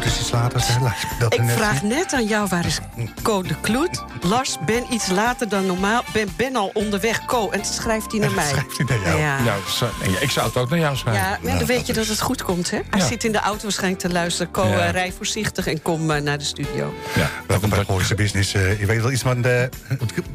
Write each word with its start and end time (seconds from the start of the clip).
Kloet 0.00 0.12
is 0.12 0.20
iets 0.20 0.30
later. 0.30 0.60
hè? 0.66 0.80
Laat 0.80 1.02
me 1.02 1.18
dat 1.18 1.32
Ik 1.34 1.40
net 1.42 1.56
vraag 1.56 1.78
zien. 1.78 1.88
net 1.88 2.12
aan 2.12 2.24
jou, 2.24 2.48
waar 2.48 2.66
is 2.66 2.78
Co 3.22 3.42
de 3.42 3.54
Kloet? 3.60 4.02
Lars, 4.20 4.56
ben 4.66 4.84
iets 4.90 5.06
later 5.08 5.48
dan 5.48 5.66
normaal. 5.66 6.02
Ben, 6.12 6.28
ben 6.36 6.56
al 6.56 6.70
onderweg, 6.74 7.24
Co. 7.24 7.50
En 7.50 7.58
dan 7.62 7.72
schrijft 7.72 8.10
hij 8.12 8.20
naar 8.20 8.30
mij. 8.30 8.48
Schrijft 8.48 8.76
hij 8.78 8.86
naar 8.86 9.06
jou. 9.06 9.18
Ja. 9.20 9.42
Nou, 9.42 9.60
zo- 9.68 9.90
nee, 10.06 10.16
ik 10.20 10.30
zou 10.30 10.46
het 10.46 10.56
ook 10.56 10.70
naar 10.70 10.78
jou 10.78 10.96
schrijven. 10.96 11.22
Ja, 11.22 11.38
maar 11.42 11.58
dan 11.58 11.66
weet 11.66 11.86
je 11.86 11.92
dat 11.92 12.06
het 12.06 12.20
goed 12.20 12.42
komt, 12.42 12.70
hè? 12.70 12.78
Hij 12.90 13.00
Ja. 13.00 13.06
zit 13.06 13.24
in 13.24 13.32
de 13.32 13.38
auto 13.40 13.62
waarschijnlijk 13.62 14.00
te 14.02 14.10
luisteren. 14.12 14.52
Co, 14.52 14.66
Ja. 14.68 14.78
eh, 14.86 14.90
rij 14.90 15.12
voorzichtig 15.16 15.66
en 15.66 15.82
kom 15.82 16.10
eh, 16.10 16.22
naar 16.22 16.38
de 16.38 16.44
studio. 16.44 16.94
Ja. 17.14 17.30
Welkom 17.46 17.70
bij 17.70 17.84
Gooise 17.84 18.14
Business. 18.14 18.54
Eh, 18.54 18.80
je 18.80 18.86
weet 18.86 19.00
wel 19.00 19.10
iets 19.12 19.22
van 19.22 19.42
de... 19.42 19.68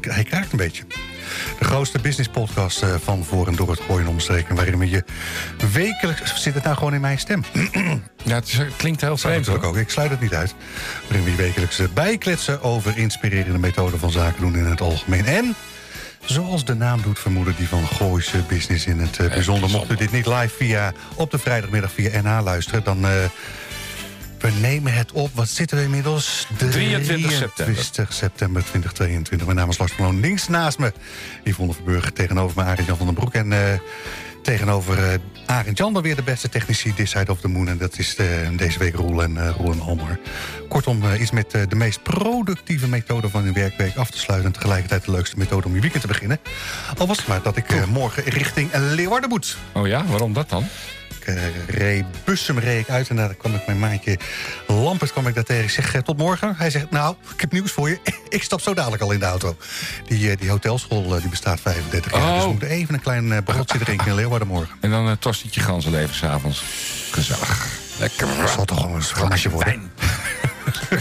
Hij 0.00 0.24
krijgt 0.24 0.52
een 0.52 0.58
beetje. 0.58 0.82
De 1.58 1.64
grootste 1.64 1.98
business 1.98 2.28
podcast 2.30 2.82
eh, 2.82 2.94
van 3.04 3.24
voor 3.24 3.46
en 3.46 3.54
door 3.56 3.70
het 3.70 3.80
gooien 3.80 4.06
omstreken. 4.06 4.54
Waarin 4.56 4.78
we 4.78 4.88
je 4.90 5.04
wekelijks... 5.72 6.42
Zit 6.42 6.54
het 6.54 6.64
nou 6.64 6.76
gewoon 6.76 6.94
in 6.94 7.00
mijn 7.00 7.18
stem? 7.18 7.44
Ja, 8.24 8.34
het, 8.34 8.46
is- 8.48 8.56
het 8.56 8.76
klinkt 8.76 9.00
heel 9.00 9.10
Dat 9.10 9.20
vreemd. 9.20 9.36
natuurlijk 9.36 9.64
ook. 9.64 9.76
Ik 9.76 9.90
sluit 9.90 10.10
het 10.10 10.20
niet 10.20 10.34
uit. 10.34 10.54
Waarin 11.08 11.24
we 11.24 11.30
je 11.30 11.36
wekelijks 11.36 11.78
eh, 11.78 11.86
bijkletsen 11.94 12.62
over 12.62 12.96
inspirerende 12.98 13.58
methoden 13.58 13.98
van 13.98 14.10
zaken 14.10 14.40
doen 14.40 14.56
in 14.56 14.64
het 14.66 14.80
algemeen. 14.80 15.24
En, 15.26 15.54
zoals 16.24 16.64
de 16.64 16.74
naam 16.74 17.02
doet 17.02 17.18
vermoeden, 17.18 17.54
die 17.56 17.68
van 17.68 17.86
Gooise 17.86 18.38
Business 18.48 18.86
in 18.86 18.98
het 18.98 19.18
eh, 19.18 19.28
bijzonder. 19.28 19.70
Mocht 19.70 19.90
u 19.90 19.96
dit 19.96 20.12
niet 20.12 20.26
live 20.26 20.54
via, 20.56 20.92
op 21.14 21.30
de 21.30 21.38
vrijdagmiddag 21.38 21.92
via 21.92 22.22
NH 22.22 22.42
luisteren, 22.44 22.84
dan... 22.84 23.06
we 24.46 24.52
nemen 24.60 24.92
het 24.92 25.12
op. 25.12 25.30
Wat 25.34 25.48
zitten 25.48 25.76
we 25.76 25.82
inmiddels? 25.82 26.46
23 26.56 27.32
september. 27.32 27.74
23 27.74 28.12
september 28.12 28.62
2022. 28.62 29.46
Mijn 29.46 29.58
naam 29.58 29.68
is 29.68 29.78
Lars 29.78 29.92
van 29.92 30.04
Loon. 30.04 30.20
Links 30.20 30.48
naast 30.48 30.78
me 30.78 30.92
Yvonne 31.44 31.72
Verburg. 31.72 32.10
Tegenover 32.10 32.56
me 32.56 32.62
Arend 32.62 32.86
Jan 32.86 32.96
van 32.96 33.06
den 33.06 33.14
Broek. 33.14 33.34
En 33.34 33.52
eh, 33.52 33.78
tegenover 34.42 35.12
eh 35.12 35.18
Arend 35.46 35.78
Jan 35.78 35.92
dan 35.92 36.02
weer 36.02 36.16
de 36.16 36.22
beste 36.22 36.48
technici 36.48 36.94
This 36.94 37.10
Side 37.10 37.30
of 37.30 37.40
the 37.40 37.48
Moon. 37.48 37.68
En 37.68 37.78
dat 37.78 37.98
is 37.98 38.16
eh, 38.16 38.26
deze 38.56 38.78
week 38.78 38.94
Roel 38.94 39.22
en, 39.22 39.36
eh 39.36 39.54
Roel 39.56 39.72
en 39.72 39.80
Almar. 39.80 40.18
Kortom, 40.68 41.04
eh, 41.04 41.20
iets 41.20 41.30
met 41.30 41.50
de 41.50 41.76
meest 41.76 42.02
productieve 42.02 42.88
methode 42.88 43.28
van 43.28 43.44
uw 43.44 43.52
werkweek 43.52 43.96
af 43.96 44.10
te 44.10 44.18
sluiten. 44.18 44.52
En 44.52 44.54
tegelijkertijd 44.58 45.04
de 45.04 45.10
leukste 45.10 45.38
methode 45.38 45.66
om 45.66 45.74
je 45.74 45.80
weekend 45.80 46.02
te 46.02 46.08
beginnen. 46.08 46.38
Al 46.98 47.06
was 47.06 47.16
het 47.16 47.26
maar 47.26 47.42
dat 47.42 47.56
ik 47.56 47.86
morgen 47.86 48.22
richting 48.22 48.70
Leeuwarden 48.74 49.28
moet. 49.28 49.56
Oh 49.72 49.86
ja, 49.86 50.04
waarom 50.06 50.32
dat 50.32 50.48
dan? 50.50 50.64
Eh, 51.26 51.34
reed 51.66 52.04
Bussum 52.24 52.58
reed 52.58 52.80
ik 52.80 52.88
uit 52.88 53.08
en 53.08 53.16
daar 53.16 53.34
kwam 53.34 53.54
ik 53.54 53.66
mijn 53.66 53.78
maatje 53.78 54.18
Lampert 54.66 55.12
kwam 55.12 55.26
ik 55.26 55.34
daar 55.34 55.44
tegen. 55.44 55.64
Ik 55.64 55.70
zeg, 55.70 55.94
eh, 55.94 56.00
tot 56.00 56.16
morgen. 56.16 56.54
Hij 56.56 56.70
zegt, 56.70 56.90
nou, 56.90 57.16
ik 57.34 57.40
heb 57.40 57.52
nieuws 57.52 57.72
voor 57.72 57.88
je. 57.88 57.98
ik 58.28 58.42
stap 58.42 58.60
zo 58.60 58.74
dadelijk 58.74 59.02
al 59.02 59.12
in 59.12 59.18
de 59.18 59.24
auto. 59.24 59.56
Die, 60.06 60.30
eh, 60.30 60.36
die 60.36 60.50
hotelschool 60.50 61.08
die 61.08 61.28
bestaat 61.28 61.60
35 61.60 62.12
jaar. 62.12 62.22
Oh. 62.22 62.34
Dus 62.34 62.42
we 62.42 62.48
moeten 62.48 62.68
even 62.68 62.94
een 62.94 63.00
klein 63.00 63.24
uh, 63.24 63.38
broodje 63.44 63.78
drinken 63.78 64.06
in 64.06 64.14
Leeuwarden 64.14 64.48
morgen. 64.48 64.76
En 64.80 64.90
dan 64.90 65.06
een 65.06 65.18
tostietje 65.18 65.60
ganzenleven 65.60 66.14
s'avonds. 66.14 66.62
Gezellig. 67.10 67.66
Lekker. 67.98 68.26
Dat 68.40 68.50
zal 68.50 68.64
toch 68.64 68.80
gewoon 68.80 68.96
een 68.96 69.02
glaasje 69.02 69.50
worden. 69.50 69.90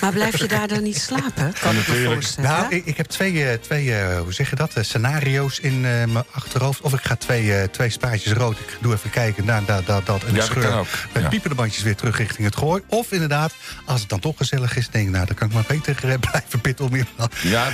Maar 0.01 0.11
blijf 0.11 0.37
je 0.37 0.47
daar 0.47 0.67
dan 0.67 0.83
niet 0.83 0.97
slapen? 0.97 1.33
Kan 1.33 1.47
ik 1.51 1.61
me 1.63 1.73
natuurlijk. 1.73 2.13
voorstellen. 2.13 2.49
Nou, 2.49 2.75
ik, 2.75 2.85
ik 2.85 2.97
heb 2.97 3.05
twee, 3.05 3.45
eh, 3.49 3.57
twee 3.59 3.95
eh, 3.95 4.19
hoe 4.19 4.33
zeg 4.33 4.49
je 4.49 4.55
dat, 4.55 4.73
eh, 4.73 4.83
scenario's 4.83 5.59
in 5.59 5.73
eh, 5.73 5.81
mijn 5.81 6.23
achterhoofd. 6.31 6.81
Of 6.81 6.93
ik 6.93 6.99
ga 7.03 7.15
twee, 7.15 7.53
eh, 7.55 7.63
twee 7.67 7.89
spaatjes 7.89 8.33
rood. 8.33 8.59
Ik 8.59 8.77
doe 8.81 8.93
even 8.93 9.09
kijken, 9.09 9.45
daar, 9.45 9.65
daar, 9.65 9.83
daar, 9.85 10.03
dat. 10.03 10.21
En 10.23 10.27
Ja, 10.27 10.31
ik 10.33 10.35
dat 10.35 10.45
scheur 10.45 10.73
ook, 10.77 10.87
met 11.13 11.23
ja. 11.23 11.29
piepende 11.29 11.55
bandjes 11.55 11.83
weer 11.83 11.95
terug 11.95 12.17
richting 12.17 12.47
het 12.47 12.55
gooi. 12.57 12.81
Of 12.87 13.11
inderdaad, 13.11 13.53
als 13.85 13.99
het 13.99 14.09
dan 14.09 14.19
toch 14.19 14.37
gezellig 14.37 14.75
is, 14.77 14.89
denk 14.89 15.05
ik, 15.05 15.11
nou, 15.13 15.25
dan 15.25 15.35
kan 15.35 15.47
ik 15.47 15.53
maar 15.53 15.63
beter 15.67 15.95
blijven 16.19 16.61
pitten 16.61 16.85
om 16.85 16.93
hier 16.93 17.05
nog 17.17 17.29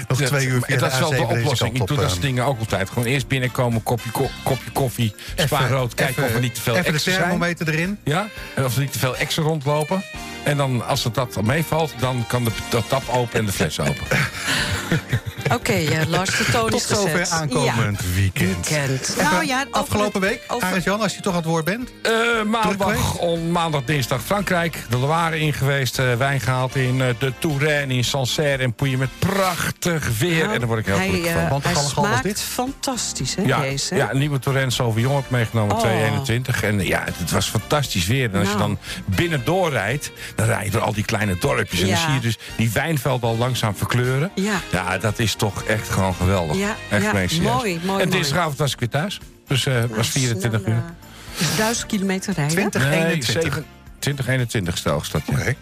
dat- 0.08 0.25
twee 0.28 0.47
uur 0.47 0.62
via 0.62 0.78
Dat 0.78 0.91
is 0.91 0.97
de 0.97 1.00
wel 1.00 1.09
de 1.09 1.16
A7 1.16 1.28
deze 1.28 1.40
oplossing. 1.41 1.75
Ik 1.75 1.81
op, 1.81 1.88
doe 1.88 1.97
dat 1.97 2.09
soort 2.09 2.22
dingen 2.22 2.46
ook 2.46 2.59
altijd. 2.59 2.90
Gewoon 2.90 3.06
eerst 3.08 3.28
binnenkomen, 3.28 3.84
kopje, 3.84 4.12
ko- 4.12 4.29
kopje 4.44 4.72
koffie, 4.72 5.16
spaarrood. 5.35 5.94
Kijken 5.94 6.13
even- 6.16 6.29
of 6.29 6.35
er 6.35 6.41
niet 6.41 6.56
te 6.56 6.62
veel 6.62 6.73
Even 6.73 6.85
de 6.85 6.91
extra 6.94 7.12
zijn. 7.12 7.23
thermometer 7.23 7.69
erin. 7.69 7.97
Ja, 8.03 8.28
en 8.56 8.66
of 8.66 8.73
er 8.75 8.81
niet 8.81 8.91
te 8.94 9.00
veel 9.00 9.16
extra 9.18 9.44
rondlopen. 9.44 10.03
En 10.44 10.57
dan, 10.57 10.85
als 10.85 11.03
het 11.03 11.16
dat 11.16 11.41
meevalt, 11.41 11.94
dan 12.00 12.25
kan 12.28 12.44
de, 12.44 12.52
de 12.69 12.81
tap 12.88 13.09
open 13.09 13.40
en 13.40 13.46
de 13.46 13.52
fles 13.52 13.79
open. 13.79 14.07
Oké, 15.53 15.72
eh, 15.73 16.07
Lars, 16.07 16.38
de 16.38 16.45
toon 16.51 16.69
Tot 16.69 16.79
is 16.79 16.85
gezet. 16.85 16.97
zover 17.28 17.28
aankomend 17.29 18.00
weekend. 18.16 18.69
Weekend. 18.69 19.09
Even 19.09 19.23
Nou 19.23 19.45
ja, 19.45 19.59
over 19.59 19.72
afgelopen 19.81 20.22
week, 20.22 20.44
over- 20.47 20.67
Arend 20.67 20.84
Jan, 20.84 21.01
als 21.01 21.16
je 21.16 21.22
toch 21.22 21.31
aan 21.34 21.39
het 21.39 21.47
woord 21.47 21.66
bent. 21.66 21.91
Eh, 22.01 22.12
maandag, 22.45 23.17
on, 23.17 23.51
maandag, 23.51 23.84
dinsdag 23.84 24.22
Frankrijk. 24.23 24.78
De 24.90 24.97
Loire 24.97 25.40
in 25.40 25.53
geweest. 25.53 26.00
eh, 26.00 26.13
wijn 26.16 26.40
gehaald 26.40 26.75
in 26.75 27.01
eh, 27.01 27.07
de 27.19 27.34
Touraine, 27.40 27.94
in 27.94 28.03
Sancerre 28.03 28.63
en 28.63 28.73
Pouilly 28.73 28.97
met 28.97 29.09
prachtig 29.19 30.17
weer. 30.19 30.41
Nou, 30.44 30.53
en 30.53 30.59
daar 30.59 30.67
word 30.67 30.79
ik 30.79 30.85
heel 30.85 30.95
gelukkig 30.95 31.31
van. 31.31 31.50
Want 31.50 31.63
hij 31.63 31.73
smaakt 31.75 32.23
dit? 32.23 32.41
fantastisch, 32.41 33.35
hè, 33.35 33.41
Ja, 33.44 33.59
deze? 33.59 33.95
ja, 33.95 34.11
een 34.11 34.17
nieuwe 34.17 34.40
Touraine 34.40 34.72
Sauvignon 34.72 35.16
heb 35.16 35.23
ik 35.25 35.29
meegenomen, 35.31 35.75
Oh. 35.75 35.81
221. 35.81 36.63
En 36.63 36.85
ja, 36.85 37.03
het, 37.17 37.31
was 37.31 37.47
fantastisch 37.50 38.07
weer. 38.07 38.29
En 38.34 38.40
als 38.40 38.50
je 38.50 38.56
Nou. 38.56 38.67
dan 38.67 38.78
binnen 39.06 39.41
doorrijdt, 39.45 40.11
dan 40.35 40.45
rij 40.45 40.66
je 40.66 40.72
door 40.72 40.81
al 40.81 40.94
die 40.94 41.06
kleine 41.06 41.38
dorpjes. 41.40 41.81
En 41.81 41.88
Ja. 41.88 41.94
dan 41.95 42.03
zie 42.06 42.13
je 42.13 42.19
dus 42.19 42.38
die 42.57 42.72
wijnvelden 42.72 43.29
al 43.29 43.38
langzaam 43.38 43.75
verkleuren. 43.75 44.31
Ja. 44.35 44.53
Ja, 44.72 44.97
dat 44.97 45.19
is 45.19 45.35
toch 45.41 45.63
echt 45.63 45.90
gewoon 45.90 46.13
geweldig. 46.13 46.57
Ja, 46.57 46.75
echt 46.90 47.03
ja, 47.03 47.12
mooi, 47.41 47.79
mooi, 47.84 48.02
En 48.02 48.09
dinsdagavond 48.09 48.57
was 48.57 48.74
ik 48.74 48.79
weer 48.79 48.90
thuis. 48.90 49.19
Dus 49.47 49.66
eh 49.66 49.84
was 49.96 50.07
24 50.09 50.62
Snel, 50.62 50.74
uur. 50.74 50.81
eh, 50.81 51.38
Dus 51.38 51.56
duizend 51.57 51.88
kilometer 51.88 52.34
rijden? 52.34 52.56
20, 52.56 52.81
Nee, 52.90 53.06
21. 53.06 53.53
7, 53.53 53.66
20, 54.00 54.28
21 54.28 54.78
stel 54.78 55.02
dat. 55.12 55.22
Ja. 55.25 55.34
Oké. 55.34 55.56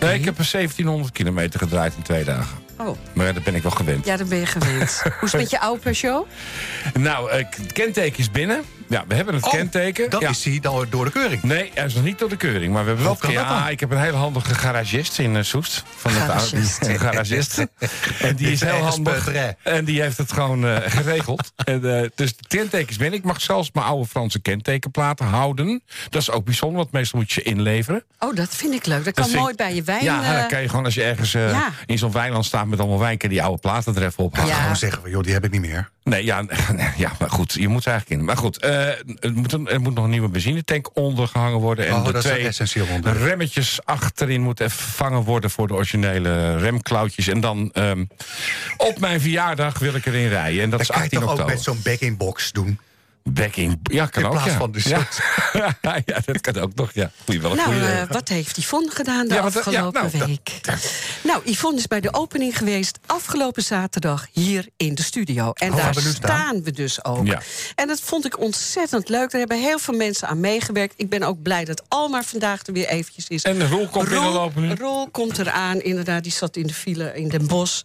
Nee, 0.00 0.18
ik 0.18 0.24
heb 0.24 0.38
een 0.38 0.44
1700 0.50 1.12
kilometer 1.12 1.58
gedraaid 1.60 1.92
in 1.96 2.02
twee 2.02 2.24
dagen. 2.24 2.56
Oh, 2.78 2.96
Maar 3.12 3.34
dat 3.34 3.42
ben 3.42 3.54
ik 3.54 3.62
wel 3.62 3.70
gewend. 3.72 4.04
ja, 4.06 4.16
dan 4.16 4.28
ben 4.28 4.38
je 4.38 4.46
gewend. 4.46 5.02
Hoe 5.02 5.12
is 5.22 5.32
het 5.32 5.40
met 5.40 5.50
je 5.50 5.60
oude 5.60 5.80
Peugeot? 5.82 6.26
Nou, 6.98 7.30
eh, 7.30 7.44
het 7.56 7.72
kenteken 7.72 8.18
is 8.18 8.30
binnen. 8.30 8.62
Ja, 8.92 9.04
we 9.08 9.14
hebben 9.14 9.34
het 9.34 9.44
Oh, 9.44 9.50
kenteken. 9.50 10.10
Dat 10.10 10.20
ja. 10.20 10.28
is 10.28 10.44
hij 10.44 10.58
dan 10.60 10.86
door 10.90 11.04
de 11.04 11.10
keuring. 11.10 11.42
Nee, 11.42 11.70
hij 11.74 11.84
is 11.84 11.94
nog 11.94 12.04
niet 12.04 12.18
door 12.18 12.28
de 12.28 12.36
keuring. 12.36 12.72
Maar 12.72 12.82
we 12.82 12.86
hebben 12.88 13.06
wel... 13.06 13.16
Kan 13.16 13.32
ja, 13.32 13.68
ik 13.68 13.80
heb 13.80 13.90
een 13.90 13.98
hele 14.00 14.16
handige 14.16 14.54
garagist 14.54 15.18
in 15.18 15.36
eh, 15.36 15.42
Soest. 15.42 15.82
Van 15.96 16.10
het 16.12 16.20
Garagist. 16.22 16.82
een 16.86 16.98
garagist. 16.98 17.58
en 18.20 18.36
die 18.36 18.50
is 18.52 18.60
heel 18.60 18.72
handig. 18.74 19.28
En 19.62 19.84
die 19.84 20.00
heeft 20.02 20.18
het 20.18 20.32
gewoon 20.32 20.66
eh, 20.66 20.76
geregeld. 20.90 21.52
en, 21.64 22.02
eh, 22.02 22.08
dus 22.14 22.36
de 22.36 22.44
kenteken 22.48 22.88
is 22.88 22.96
binnen. 22.96 23.18
Ik 23.18 23.24
mag 23.24 23.40
zelfs 23.40 23.70
mijn 23.72 23.86
oude 23.86 24.06
Franse 24.08 24.40
kentekenplaten 24.40 25.26
houden. 25.26 25.82
Dat 26.10 26.20
is 26.22 26.30
ook 26.30 26.44
bijzonder, 26.44 26.76
want 26.78 26.92
meestal 26.92 27.18
moet 27.18 27.32
je 27.32 27.40
ze 27.40 27.46
inleveren. 27.48 28.04
Oh, 28.18 28.34
dat 28.36 28.54
vind 28.56 28.74
ik 28.74 28.86
leuk. 28.86 29.04
Dat 29.04 29.14
Dat 29.14 29.24
kan 29.24 29.34
ik- 29.34 29.40
mooi 29.40 29.54
bij 29.54 29.74
je 29.74 29.82
wijn. 29.82 30.04
ja, 30.04 30.38
dan 30.38 30.48
kan 30.48 30.62
je 30.62 30.68
gewoon 30.68 30.84
als 30.84 30.94
je 30.94 31.02
ergens 31.02 31.34
eh, 31.34 31.50
ja. 31.50 31.70
in 31.86 31.98
zo'n 31.98 32.12
weiland 32.12 32.44
staat 32.44 32.66
met 32.66 32.78
allemaal 32.80 32.98
wijn... 32.98 33.18
kan 33.18 33.28
je 33.28 33.34
die 33.34 33.44
oude 33.44 33.60
platen 33.60 33.96
er 33.96 34.02
even 34.04 34.24
ophalen. 34.24 34.48
Ja. 34.50 34.60
Gewoon 34.60 34.76
zeggen 34.76 35.02
we, 35.02 35.10
joh, 35.10 35.22
die 35.22 35.32
heb 35.32 35.44
ik 35.44 35.50
niet 35.50 35.60
meer. 35.60 35.90
Nee, 36.04 36.24
ja, 36.24 36.44
ja, 36.96 37.12
maar 37.18 37.30
goed, 37.30 37.52
je 37.52 37.68
moet 37.68 37.86
eigenlijk 37.86 38.20
in. 38.20 38.26
Maar 38.26 38.36
goed, 38.36 38.58
eh, 38.58 38.88
er, 38.88 39.32
moet 39.34 39.52
een, 39.52 39.68
er 39.68 39.80
moet 39.80 39.94
nog 39.94 40.04
een 40.04 40.10
nieuwe 40.10 40.28
benzinetank 40.28 40.96
ondergehangen 40.96 41.58
worden. 41.58 41.86
En 41.86 41.94
Oh, 41.94 42.04
de 42.04 42.18
twee 42.18 42.50
remmetjes 43.02 43.84
achterin 43.84 44.42
moeten 44.42 44.70
vervangen 44.70 45.22
worden... 45.22 45.50
voor 45.50 45.68
de 45.68 45.74
originele 45.74 46.56
remklauwtjes. 46.56 47.28
En 47.28 47.40
dan 47.40 47.70
ehm, 47.72 48.04
op 48.76 48.98
mijn 48.98 49.20
verjaardag 49.20 49.78
wil 49.78 49.94
ik 49.94 50.06
erin 50.06 50.28
rijden. 50.28 50.62
En 50.62 50.70
dat 50.70 50.78
Dat 50.78 50.88
is 50.88 50.94
kan 50.94 50.96
je 50.96 51.04
18 51.04 51.20
toch 51.20 51.40
ook 51.40 51.46
met 51.46 51.62
zo'n 51.62 51.80
back-in-box 51.82 52.52
doen? 52.52 52.78
Backing, 53.24 53.78
ja, 53.82 54.06
kan 54.06 54.22
In 54.22 54.28
ook, 54.28 54.34
plaats 54.34 54.50
ja. 54.50 54.56
van 54.58 54.72
de 54.72 54.80
ja. 54.88 55.76
ja, 56.04 56.20
dat 56.24 56.40
kan 56.40 56.56
ook 56.58 56.74
nog, 56.74 56.90
ja. 56.94 57.10
Goeie, 57.24 57.40
wel 57.40 57.50
een 57.50 57.56
Nou, 57.56 57.80
eh, 57.82 58.02
wat 58.08 58.28
heeft 58.28 58.56
Yvonne 58.56 58.90
gedaan 58.90 59.28
de 59.28 59.34
Ja, 59.34 59.42
wat- 59.42 59.52
ja, 59.52 59.58
afgelopen 59.58 60.00
nou, 60.02 60.18
dat- 60.18 60.26
week? 60.28 60.50
Nou, 61.22 61.42
Yvonne 61.44 61.78
is 61.78 61.86
bij 61.86 62.00
de 62.00 62.14
opening 62.14 62.58
geweest 62.58 62.98
afgelopen 63.06 63.62
zaterdag 63.62 64.26
hier 64.32 64.66
in 64.76 64.94
de 64.94 65.02
studio. 65.02 65.52
En 65.52 65.70
Oh, 65.70 65.76
daar 65.76 65.92
we 65.94 66.00
staan. 66.00 66.14
staan 66.14 66.62
we 66.62 66.70
dus 66.70 67.04
ook. 67.04 67.26
Ja. 67.26 67.40
En 67.74 67.86
dat 67.88 68.00
vond 68.00 68.24
ik 68.24 68.38
ontzettend 68.40 69.08
leuk. 69.08 69.30
Daar 69.30 69.40
hebben 69.40 69.60
heel 69.60 69.78
veel 69.78 69.94
mensen 69.96 70.28
aan 70.28 70.40
meegewerkt. 70.40 70.94
Ik 70.96 71.08
ben 71.08 71.22
ook 71.22 71.42
blij 71.42 71.64
dat 71.64 71.82
Almar 71.88 72.24
vandaag 72.24 72.66
er 72.66 72.72
weer 72.72 72.88
eventjes 72.88 73.28
is. 73.28 73.42
En 73.42 73.68
Roel 73.68 73.88
komt 73.88 74.08
binnenlopen 74.08 74.62
nu. 74.62 74.74
Roel 74.74 75.08
komt 75.10 75.38
eraan, 75.38 75.80
inderdaad. 75.80 76.22
Die 76.22 76.32
zat 76.32 76.56
in 76.56 76.66
de 76.66 76.74
file 76.74 77.12
in 77.14 77.28
Den 77.28 77.46
Bosch. 77.46 77.82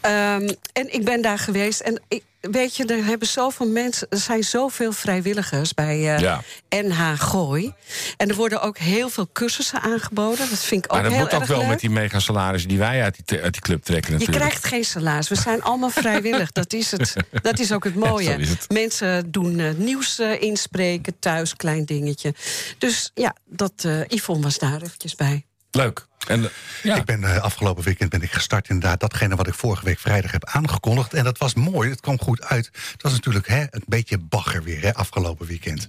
Ehm, 0.00 0.48
en 0.72 0.94
ik 0.94 1.04
ben 1.04 1.22
daar 1.22 1.38
geweest. 1.38 1.80
En 1.80 2.02
ik, 2.08 2.22
weet 2.50 2.76
je, 2.76 2.84
er 2.84 3.04
hebben 3.04 3.28
zoveel 3.28 3.66
mensen... 3.68 4.06
Er 4.10 4.18
zijn 4.18 4.44
zoveel 4.44 4.92
vrijwilligers 4.92 5.74
bij 5.74 6.14
eh, 6.14 6.18
Ja. 6.18 6.42
NH 6.68 7.12
Gooi. 7.16 7.72
En 8.16 8.28
er 8.28 8.34
worden 8.34 8.60
ook 8.62 8.78
heel 8.78 9.08
veel 9.08 9.28
cursussen 9.32 9.80
aangeboden. 9.80 10.50
Dat 10.50 10.58
vind 10.58 10.84
ik 10.84 10.92
ook 10.92 11.00
Maar 11.00 11.02
dat 11.02 11.12
heel 11.12 11.22
moet 11.22 11.34
ook 11.34 11.40
erg 11.40 11.48
wel 11.48 11.58
leuk. 11.58 11.68
met 11.68 11.80
die 11.80 11.90
megasalarissen 11.90 12.68
die 12.68 12.78
wij 12.78 13.02
uit 13.02 13.18
die, 13.24 13.40
uit 13.40 13.52
die 13.52 13.62
club 13.62 13.82
trekken 13.82 14.12
Je 14.12 14.18
natuurlijk. 14.18 14.46
krijgt 14.46 14.66
geen 14.66 14.84
salaris. 14.84 15.28
We 15.28 15.34
zijn 15.34 15.62
allemaal 15.62 15.90
vrijwillig. 15.90 16.52
Dat 16.52 16.72
is, 16.72 16.90
het. 16.90 17.14
Dat 17.42 17.58
is 17.58 17.72
ook 17.72 17.84
het 17.84 17.94
mooie. 17.94 18.30
het. 18.30 18.66
Mensen 18.68 19.30
doen 19.30 19.58
eh, 19.60 19.70
nieuws 19.76 20.18
eh, 20.18 20.42
inspreken 20.42 21.18
thuis, 21.18 21.56
klein 21.56 21.84
dingetje. 21.84 22.34
Dus 22.78 23.10
ja, 23.14 23.34
dat, 23.44 23.72
eh 23.76 24.00
Yvonne 24.08 24.42
was 24.42 24.58
daar 24.58 24.82
eventjes 24.82 25.14
bij. 25.14 25.44
Leuk. 25.74 26.06
En, 26.26 26.44
eh, 26.44 26.50
ja. 26.82 26.96
Ik 26.96 27.04
ben 27.04 27.24
eh, 27.24 27.42
afgelopen 27.42 27.84
weekend 27.84 28.10
ben 28.10 28.22
ik 28.22 28.32
gestart 28.32 28.68
inderdaad 28.68 29.00
datgene 29.00 29.36
wat 29.36 29.46
ik 29.46 29.54
vorige 29.54 29.84
week 29.84 29.98
vrijdag 29.98 30.30
heb 30.30 30.44
aangekondigd. 30.44 31.14
En 31.14 31.24
dat 31.24 31.38
was 31.38 31.54
mooi, 31.54 31.90
het 31.90 32.00
kwam 32.00 32.20
goed 32.20 32.42
uit. 32.42 32.70
Het 32.92 33.02
was 33.02 33.12
natuurlijk 33.12 33.48
hè, 33.48 33.60
een 33.70 33.84
beetje 33.86 34.18
bagger 34.18 34.62
weer 34.62 34.82
hè, 34.82 34.94
afgelopen 34.94 35.46
weekend. 35.46 35.86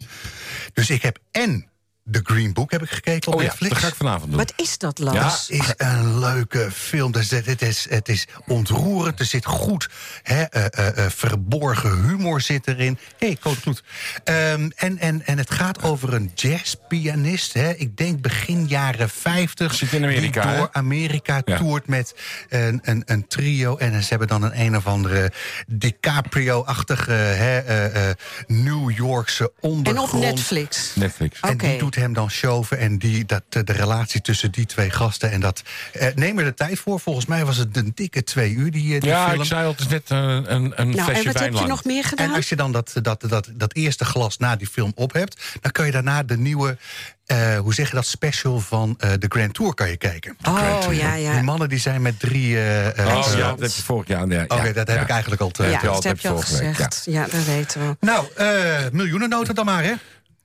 Dus 0.74 0.90
ik 0.90 1.02
heb 1.02 1.18
en 1.32 1.68
The 2.12 2.19
Green 2.24 2.54
Book 2.54 2.72
heb 2.72 2.81
ik 2.84 2.90
gekeken 2.90 3.28
op 3.31 3.38
oh 3.38 3.42
ja, 3.42 3.48
Netflix. 3.48 3.74
dat 3.74 3.81
ga 3.84 3.88
ik 3.88 3.96
vanavond 3.96 4.30
doen. 4.30 4.38
Wat 4.40 4.54
is 4.56 4.78
dat, 4.78 5.00
Lars? 5.00 5.48
Ja. 5.48 5.56
Het 5.57 5.66
is 5.68 5.74
een 5.78 6.19
leuke 6.19 6.72
film. 6.72 7.13
Het, 7.13 7.46
het, 7.46 7.62
is, 7.62 7.86
het 7.90 8.10
is 8.10 8.28
ontroerend. 8.48 9.19
Er 9.19 9.25
zit 9.25 9.46
goed 9.46 9.90
hè, 10.24 10.42
eh, 10.44 10.66
eh, 10.66 11.06
eh, 11.06 11.12
verborgen 11.12 12.04
humor 12.07 12.42
zit 12.42 12.68
erin. 12.68 12.98
Hé, 13.18 13.28
hey, 13.28 13.38
Code 13.42 13.60
Kloet. 13.60 13.84
Ehm, 14.24 14.69
en, 14.75 14.98
en, 15.00 15.25
en 15.25 15.38
het 15.38 15.52
gaat 15.52 15.84
over 15.84 16.13
een 16.13 16.31
jazzpianist. 16.36 17.54
Hè. 17.54 17.74
Ik 17.74 17.98
denk 17.98 18.22
begin 18.22 18.68
jaren 18.68 19.10
50. 19.10 19.74
Zit 19.74 19.92
in 19.94 20.04
Amerika, 20.04 20.42
Die 20.42 20.52
hè? 20.52 20.57
door 20.57 20.69
Amerika 20.72 21.42
Ja. 21.46 21.57
toert 21.57 21.88
met 21.88 22.16
een, 22.50 22.80
een, 22.84 23.04
een 23.06 23.28
trio. 23.28 23.78
En 23.78 24.02
ze 24.04 24.10
hebben 24.10 24.28
dan 24.28 24.44
een 24.44 24.60
een 24.62 24.75
of 24.78 24.88
andere 24.88 25.31
DiCaprio-achtige 25.68 27.12
hè, 27.12 27.60
eh, 27.60 28.10
eh, 28.10 28.16
New 28.48 28.92
Yorkse 28.92 29.44
en 29.44 29.69
ondergrond. 29.69 30.13
op 30.13 30.19
Netflix. 30.19 30.92
Netflix. 30.96 31.40
En 31.40 31.50
Oké. 31.54 31.68
die 31.68 31.78
hem 32.01 32.13
dan 32.13 32.30
showen 32.31 32.77
en 32.80 32.97
die, 32.97 33.25
dat, 33.25 33.44
de 33.50 33.63
relatie 33.65 34.21
tussen 34.21 34.51
die 34.51 34.65
twee 34.65 34.89
gasten. 34.89 35.31
En 35.31 35.39
dat, 35.39 35.62
eh, 35.94 36.07
neem 36.15 36.39
er 36.39 36.45
de 36.45 36.53
tijd 36.53 36.80
voor. 36.80 37.00
Volgens 37.00 37.25
mij 37.25 37.45
was 37.45 37.57
het 37.57 37.77
een 37.77 37.92
dikke 37.95 38.24
twee 38.24 38.51
uur, 38.53 38.71
die, 38.71 38.95
eh, 38.95 39.01
die 39.01 39.09
Ja, 39.09 39.27
film. 39.30 39.42
ik 39.42 39.47
zei 39.47 39.65
al, 39.65 39.71
het 39.71 39.80
is 39.80 39.88
net 39.88 40.12
eh, 40.12 40.18
een, 40.19 40.45
een 40.45 40.71
Nou, 40.89 40.92
flesje 40.92 41.12
en 41.19 41.25
wat 41.25 41.33
wijn 41.33 41.53
heb 41.53 41.62
je 41.62 41.68
nog 41.68 41.83
meer 41.83 42.03
gedaan? 42.03 42.30
En 42.30 42.36
als 42.36 42.50
je 42.50 42.56
dan 42.56 42.71
dat, 42.71 42.92
dat, 43.01 43.24
dat, 43.27 43.50
dat 43.53 43.74
eerste 43.75 44.06
glas 44.06 44.38
na 44.38 44.56
die 44.56 44.68
film 44.68 44.92
op 44.95 45.13
hebt... 45.13 45.44
dan 45.62 45.71
kan 45.71 45.86
je 45.86 45.92
daarna 45.92 46.24
de 46.24 46.38
nieuwe, 46.38 46.77
eh, 47.25 47.57
hoe 47.57 47.74
zeg 47.74 47.89
je 47.89 47.95
dat, 47.95 48.06
special 48.06 48.59
van 48.59 48.95
eh, 49.00 49.09
de 49.19 49.25
Grand 49.30 49.53
Tour 49.53 49.74
kan 49.74 49.89
je 49.89 49.97
kijken. 49.97 50.38
Oh, 50.47 50.80
ja, 50.92 51.13
ja. 51.15 51.33
Die 51.33 51.42
mannen 51.44 51.69
die 51.69 51.80
zijn 51.80 52.01
met 52.01 52.19
drie... 52.19 52.56
eh, 52.56 52.88
eh, 53.00 53.18
Oh 53.18 53.33
ja, 53.38 53.50
dat 53.50 53.59
heb 53.59 53.71
je 53.71 53.83
vorig 53.83 54.07
jaar. 54.07 54.27
Ja, 54.27 54.44
Oké, 54.44 54.56
ja, 54.56 54.74
dat 54.74 54.88
heb 54.88 54.95
ja. 54.97 55.01
ik 55.01 55.09
eigenlijk 55.09 55.42
al 55.42 55.50
te... 55.50 55.63
Ja, 55.63 55.69
heb 55.71 55.81
je 55.81 55.88
al- 55.88 55.94
dat 55.94 56.03
heb 56.03 56.19
je 56.19 56.30
al 56.30 56.38
gezegd. 56.38 57.01
Ja. 57.06 57.27
dat 57.31 57.44
weten 57.45 57.81
we. 57.88 57.95
Nou, 58.00 58.27
eh 58.36 58.75
miljoenennoten 58.92 59.56
dan 59.56 59.65
maar, 59.65 59.83
hè? 59.83 59.94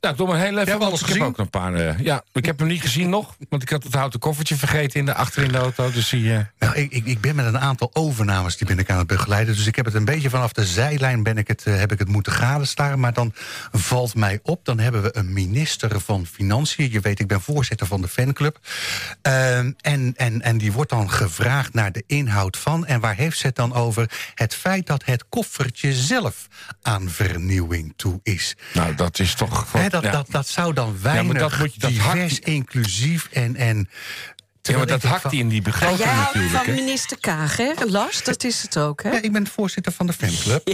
Nou, 0.01 0.17
doe 0.17 0.27
maar 0.27 0.39
heel 0.39 0.59
even. 0.59 0.81
Alles 0.81 0.93
ik 0.93 0.99
heb 0.99 1.09
gezien? 1.09 1.23
ook 1.23 1.37
nog 1.37 1.47
een 1.47 1.51
paar. 1.51 2.03
ja, 2.03 2.23
ik 2.33 2.45
heb 2.45 2.59
hem 2.59 2.69
niet 2.69 2.81
gezien 2.81 3.09
nog. 3.09 3.37
Want 3.49 3.63
ik 3.63 3.69
had 3.69 3.83
het 3.83 3.95
houten 3.95 4.21
koffertje 4.21 4.57
vergeten 4.57 5.01
in 5.01 5.07
de, 5.07 5.15
achter 5.15 5.43
in 5.43 5.53
de 5.53 5.59
auto. 5.59 5.91
Dus 5.93 6.09
zie 6.09 6.23
je. 6.23 6.47
Nou, 6.59 6.75
ik, 6.75 6.93
ik, 6.93 7.07
ik 7.07 7.21
ben 7.21 7.35
met 7.35 7.47
een 7.47 7.59
aantal 7.59 7.91
overnames 7.93 8.57
die 8.57 8.67
ben 8.67 8.79
ik 8.79 8.91
aan 8.91 8.99
het 8.99 9.07
begeleiden. 9.07 9.57
Dus 9.57 9.67
ik 9.67 9.77
heb 9.77 9.85
het 9.85 9.95
een 9.95 10.05
beetje 10.05 10.31
vanaf 10.31 10.53
de 10.53 10.65
zijlijn 10.65 11.23
ben 11.23 11.39
ik 11.39 11.49
het, 11.49 11.63
eh, 11.65 11.77
heb 11.77 11.93
ik 11.93 11.99
het 11.99 12.09
moeten 12.09 12.33
gadestaren. 12.33 13.01
Maar 13.01 13.13
dan 13.13 13.33
valt 13.73 14.15
mij 14.15 14.39
op, 14.43 14.65
dan 14.65 14.79
hebben 14.79 15.03
we 15.03 15.17
een 15.17 15.33
minister 15.33 16.01
van 16.01 16.27
Financiën. 16.27 16.91
Je 16.91 17.01
weet, 17.01 17.21
ik 17.21 17.27
ben 17.27 17.41
voorzitter 17.41 17.87
van 17.87 18.01
de 18.01 18.09
fanclub. 18.09 18.59
Ehm, 19.23 19.73
en, 19.81 20.13
en, 20.17 20.43
en 20.43 20.59
die 20.59 20.73
wordt 20.73 20.91
dan 20.91 21.11
gevraagd 21.11 21.75
naar 21.75 21.93
de 21.93 22.05
inhoud 22.07 22.57
van. 22.57 22.87
En 22.87 23.01
waar 23.01 23.17
heeft 23.17 23.39
ze 23.39 23.47
het 23.47 23.57
dan 23.57 23.75
over? 23.75 24.11
Het 24.35 24.55
feit 24.55 24.87
dat 24.87 25.05
het 25.05 25.25
koffertje 25.29 25.93
zelf 25.93 26.49
aan 26.83 27.09
vernieuwing 27.09 27.93
toe 27.97 28.21
is. 28.23 28.57
Nou, 28.73 28.95
dat 28.95 29.19
is 29.19 29.35
toch. 29.35 29.67
Dat, 29.91 30.03
ja. 30.03 30.11
dat, 30.11 30.27
dat 30.31 30.49
zou 30.49 30.73
dan 30.75 30.97
weinig 31.03 31.39
dat 31.39 31.59
moet 31.59 31.75
je- 31.75 31.81
dat 31.81 31.91
divers, 31.91 32.33
hakt- 32.33 32.39
inclusief 32.47 33.29
en... 33.33 33.57
en 33.57 33.89
ja, 34.63 34.77
maar 34.77 34.87
dat 34.87 35.03
hakt 35.03 35.21
van- 35.23 35.31
hij 35.31 35.41
in 35.41 35.49
die 35.49 35.63
Maar 35.63 35.71
begroting 35.71 36.07
natuurlijk. 36.17 36.65
van 36.65 36.75
minister 36.75 37.19
Kaag, 37.21 37.57
hè? 37.57 37.73
Lars, 37.87 38.25
dat 38.25 38.45
is 38.45 38.63
het 38.63 38.77
ook, 38.79 39.03
hè? 39.03 39.11
Ja, 39.11 39.23
ik 39.23 39.33
ben 39.33 39.47
voorzitter 39.47 39.93
van 39.93 40.07
de 40.07 40.13
fanclub. 40.13 40.69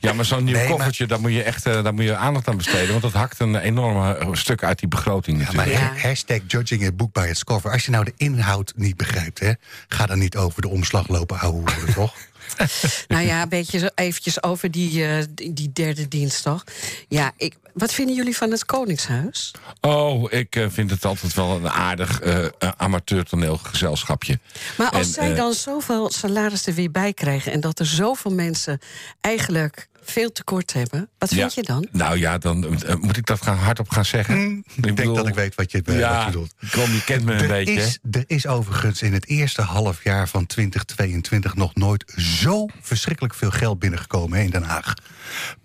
Ja, 0.00 0.12
maar 0.12 0.24
zo'n 0.24 0.44
nieuw 0.44 0.54
Nee, 0.54 0.62
maar- 0.68 0.72
koffertje, 0.72 1.06
daar 1.06 1.20
moet 1.20 1.32
je 1.32 1.42
echt 1.42 1.66
eh, 1.66 1.82
daar 1.82 1.94
moet 1.94 2.04
je 2.04 2.16
aandacht 2.16 2.48
aan 2.48 2.56
besteden. 2.56 2.88
Want 2.88 3.02
dat 3.02 3.12
hakt 3.12 3.40
een 3.40 3.56
enorme 3.56 4.14
eh, 4.16 4.28
stuk 4.32 4.62
uit 4.64 4.78
die 4.78 4.88
begroting 4.88 5.38
Ja, 5.38 5.44
maar 5.44 5.54
natuurlijk. 5.66 5.94
Ja. 5.94 6.00
ha- 6.00 6.08
hashtag 6.08 6.38
judging 6.46 6.84
a 6.86 6.92
book 6.92 7.12
by 7.12 7.26
its 7.30 7.44
cover. 7.44 7.70
Als 7.72 7.84
je 7.84 7.90
nou 7.90 8.04
de 8.04 8.12
inhoud 8.16 8.72
niet 8.76 8.96
begrijpt, 8.96 9.38
hè, 9.38 9.52
ga 9.88 10.06
dan 10.06 10.18
niet 10.18 10.36
over 10.36 10.62
de 10.62 10.68
omslag 10.68 11.08
lopen 11.08 11.38
ouwehoeren, 11.38 11.94
toch? 12.00 12.14
Nou 13.08 13.26
ja, 13.26 13.42
een 13.42 13.48
beetje 13.48 13.78
zo 13.78 13.88
eventjes 13.94 14.42
over 14.42 14.70
die, 14.70 15.04
eh, 15.04 15.24
die, 15.50 15.72
derde 15.72 16.08
dinsdag. 16.08 16.64
Ja, 17.08 17.32
ik, 17.36 17.54
wat 17.72 17.92
vinden 17.92 18.14
jullie 18.14 18.36
van 18.36 18.50
het 18.50 18.64
Koningshuis? 18.64 19.54
Oh, 19.80 20.32
ik 20.32 20.56
eh, 20.56 20.66
vind 20.68 20.90
het 20.90 21.04
altijd 21.04 21.34
wel 21.34 21.50
een 21.56 21.68
aardig 21.68 22.20
eh 22.20 22.46
amateur 22.76 23.24
toneelgezelschapje. 23.24 24.38
Maar 24.76 24.90
als 24.90 25.06
En, 25.06 25.12
zij 25.12 25.34
dan 25.34 25.52
zoveel 25.52 26.10
salaris 26.10 26.66
er 26.66 26.74
weer 26.74 26.90
bij 26.90 27.12
krijgen... 27.12 27.52
en 27.52 27.60
dat 27.60 27.78
er 27.78 27.86
zoveel 27.86 28.32
mensen 28.32 28.80
eigenlijk 29.20 29.88
veel 30.10 30.32
tekort 30.32 30.72
hebben... 30.72 31.08
wat 31.18 31.28
vind 31.28 31.54
ja, 31.54 31.60
je 31.62 31.62
dan? 31.62 31.86
Nou 31.92 32.18
ja, 32.18 32.38
dan 32.38 32.82
eh, 32.82 32.94
moet 32.94 33.16
ik 33.16 33.26
dat 33.26 33.42
gaan, 33.42 33.56
hardop 33.56 33.88
gaan 33.90 34.04
zeggen. 34.04 34.64
ik 34.82 34.96
denk 34.96 35.14
dat 35.14 35.26
ik 35.28 35.34
weet 35.34 35.54
wat 35.54 35.70
je, 35.70 35.82
eh, 35.84 35.98
ja, 35.98 36.10
wat 36.14 36.20
je 36.20 36.26
bedoelt. 36.26 36.54
Kom, 36.70 36.92
je 36.92 37.04
kent 37.04 37.24
me 37.24 37.32
een 37.32 37.40
Er 37.40 37.48
beetje. 37.48 37.72
is, 37.72 37.98
er 38.10 38.24
is 38.26 38.46
overigens 38.46 39.02
in 39.02 39.12
het 39.12 39.26
eerste 39.26 39.62
halfjaar 39.62 40.28
van 40.28 40.46
2022 40.46 41.54
nog 41.54 41.74
nooit 41.74 42.12
zo 42.16 42.66
verschrikkelijk 42.80 43.34
veel 43.34 43.50
geld 43.50 43.78
binnengekomen 43.78 44.38
hè, 44.38 44.44
in 44.44 44.50
Den 44.50 44.62
Haag. 44.62 44.94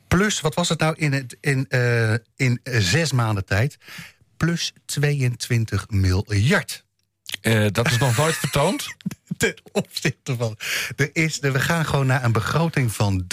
Plus, 0.08 0.42
wat 0.42 0.54
was 0.56 0.70
het 0.70 0.80
nou 0.80 0.96
in, 0.98 1.14
het, 1.14 1.38
in, 1.40 1.66
eh, 1.70 2.14
in 2.36 2.60
zes 2.64 3.12
maanden 3.12 3.46
tijd? 3.46 3.78
Plus 4.38 4.74
22 4.86 5.86
miljard. 5.90 6.86
Eh, 7.42 7.66
dat 7.72 7.92
is 7.92 7.98
nog 7.98 8.18
nooit 8.18 8.36
vertoond. 8.36 8.88
ten 9.38 9.62
opzichte 9.72 10.36
van. 10.36 10.58
Er 10.96 11.10
is, 11.14 11.42
er- 11.42 11.52
we 11.54 11.60
gaan 11.60 11.86
gewoon 11.86 12.06
naar 12.06 12.24
een 12.24 12.32
begroting 12.32 12.92
van 12.92 13.24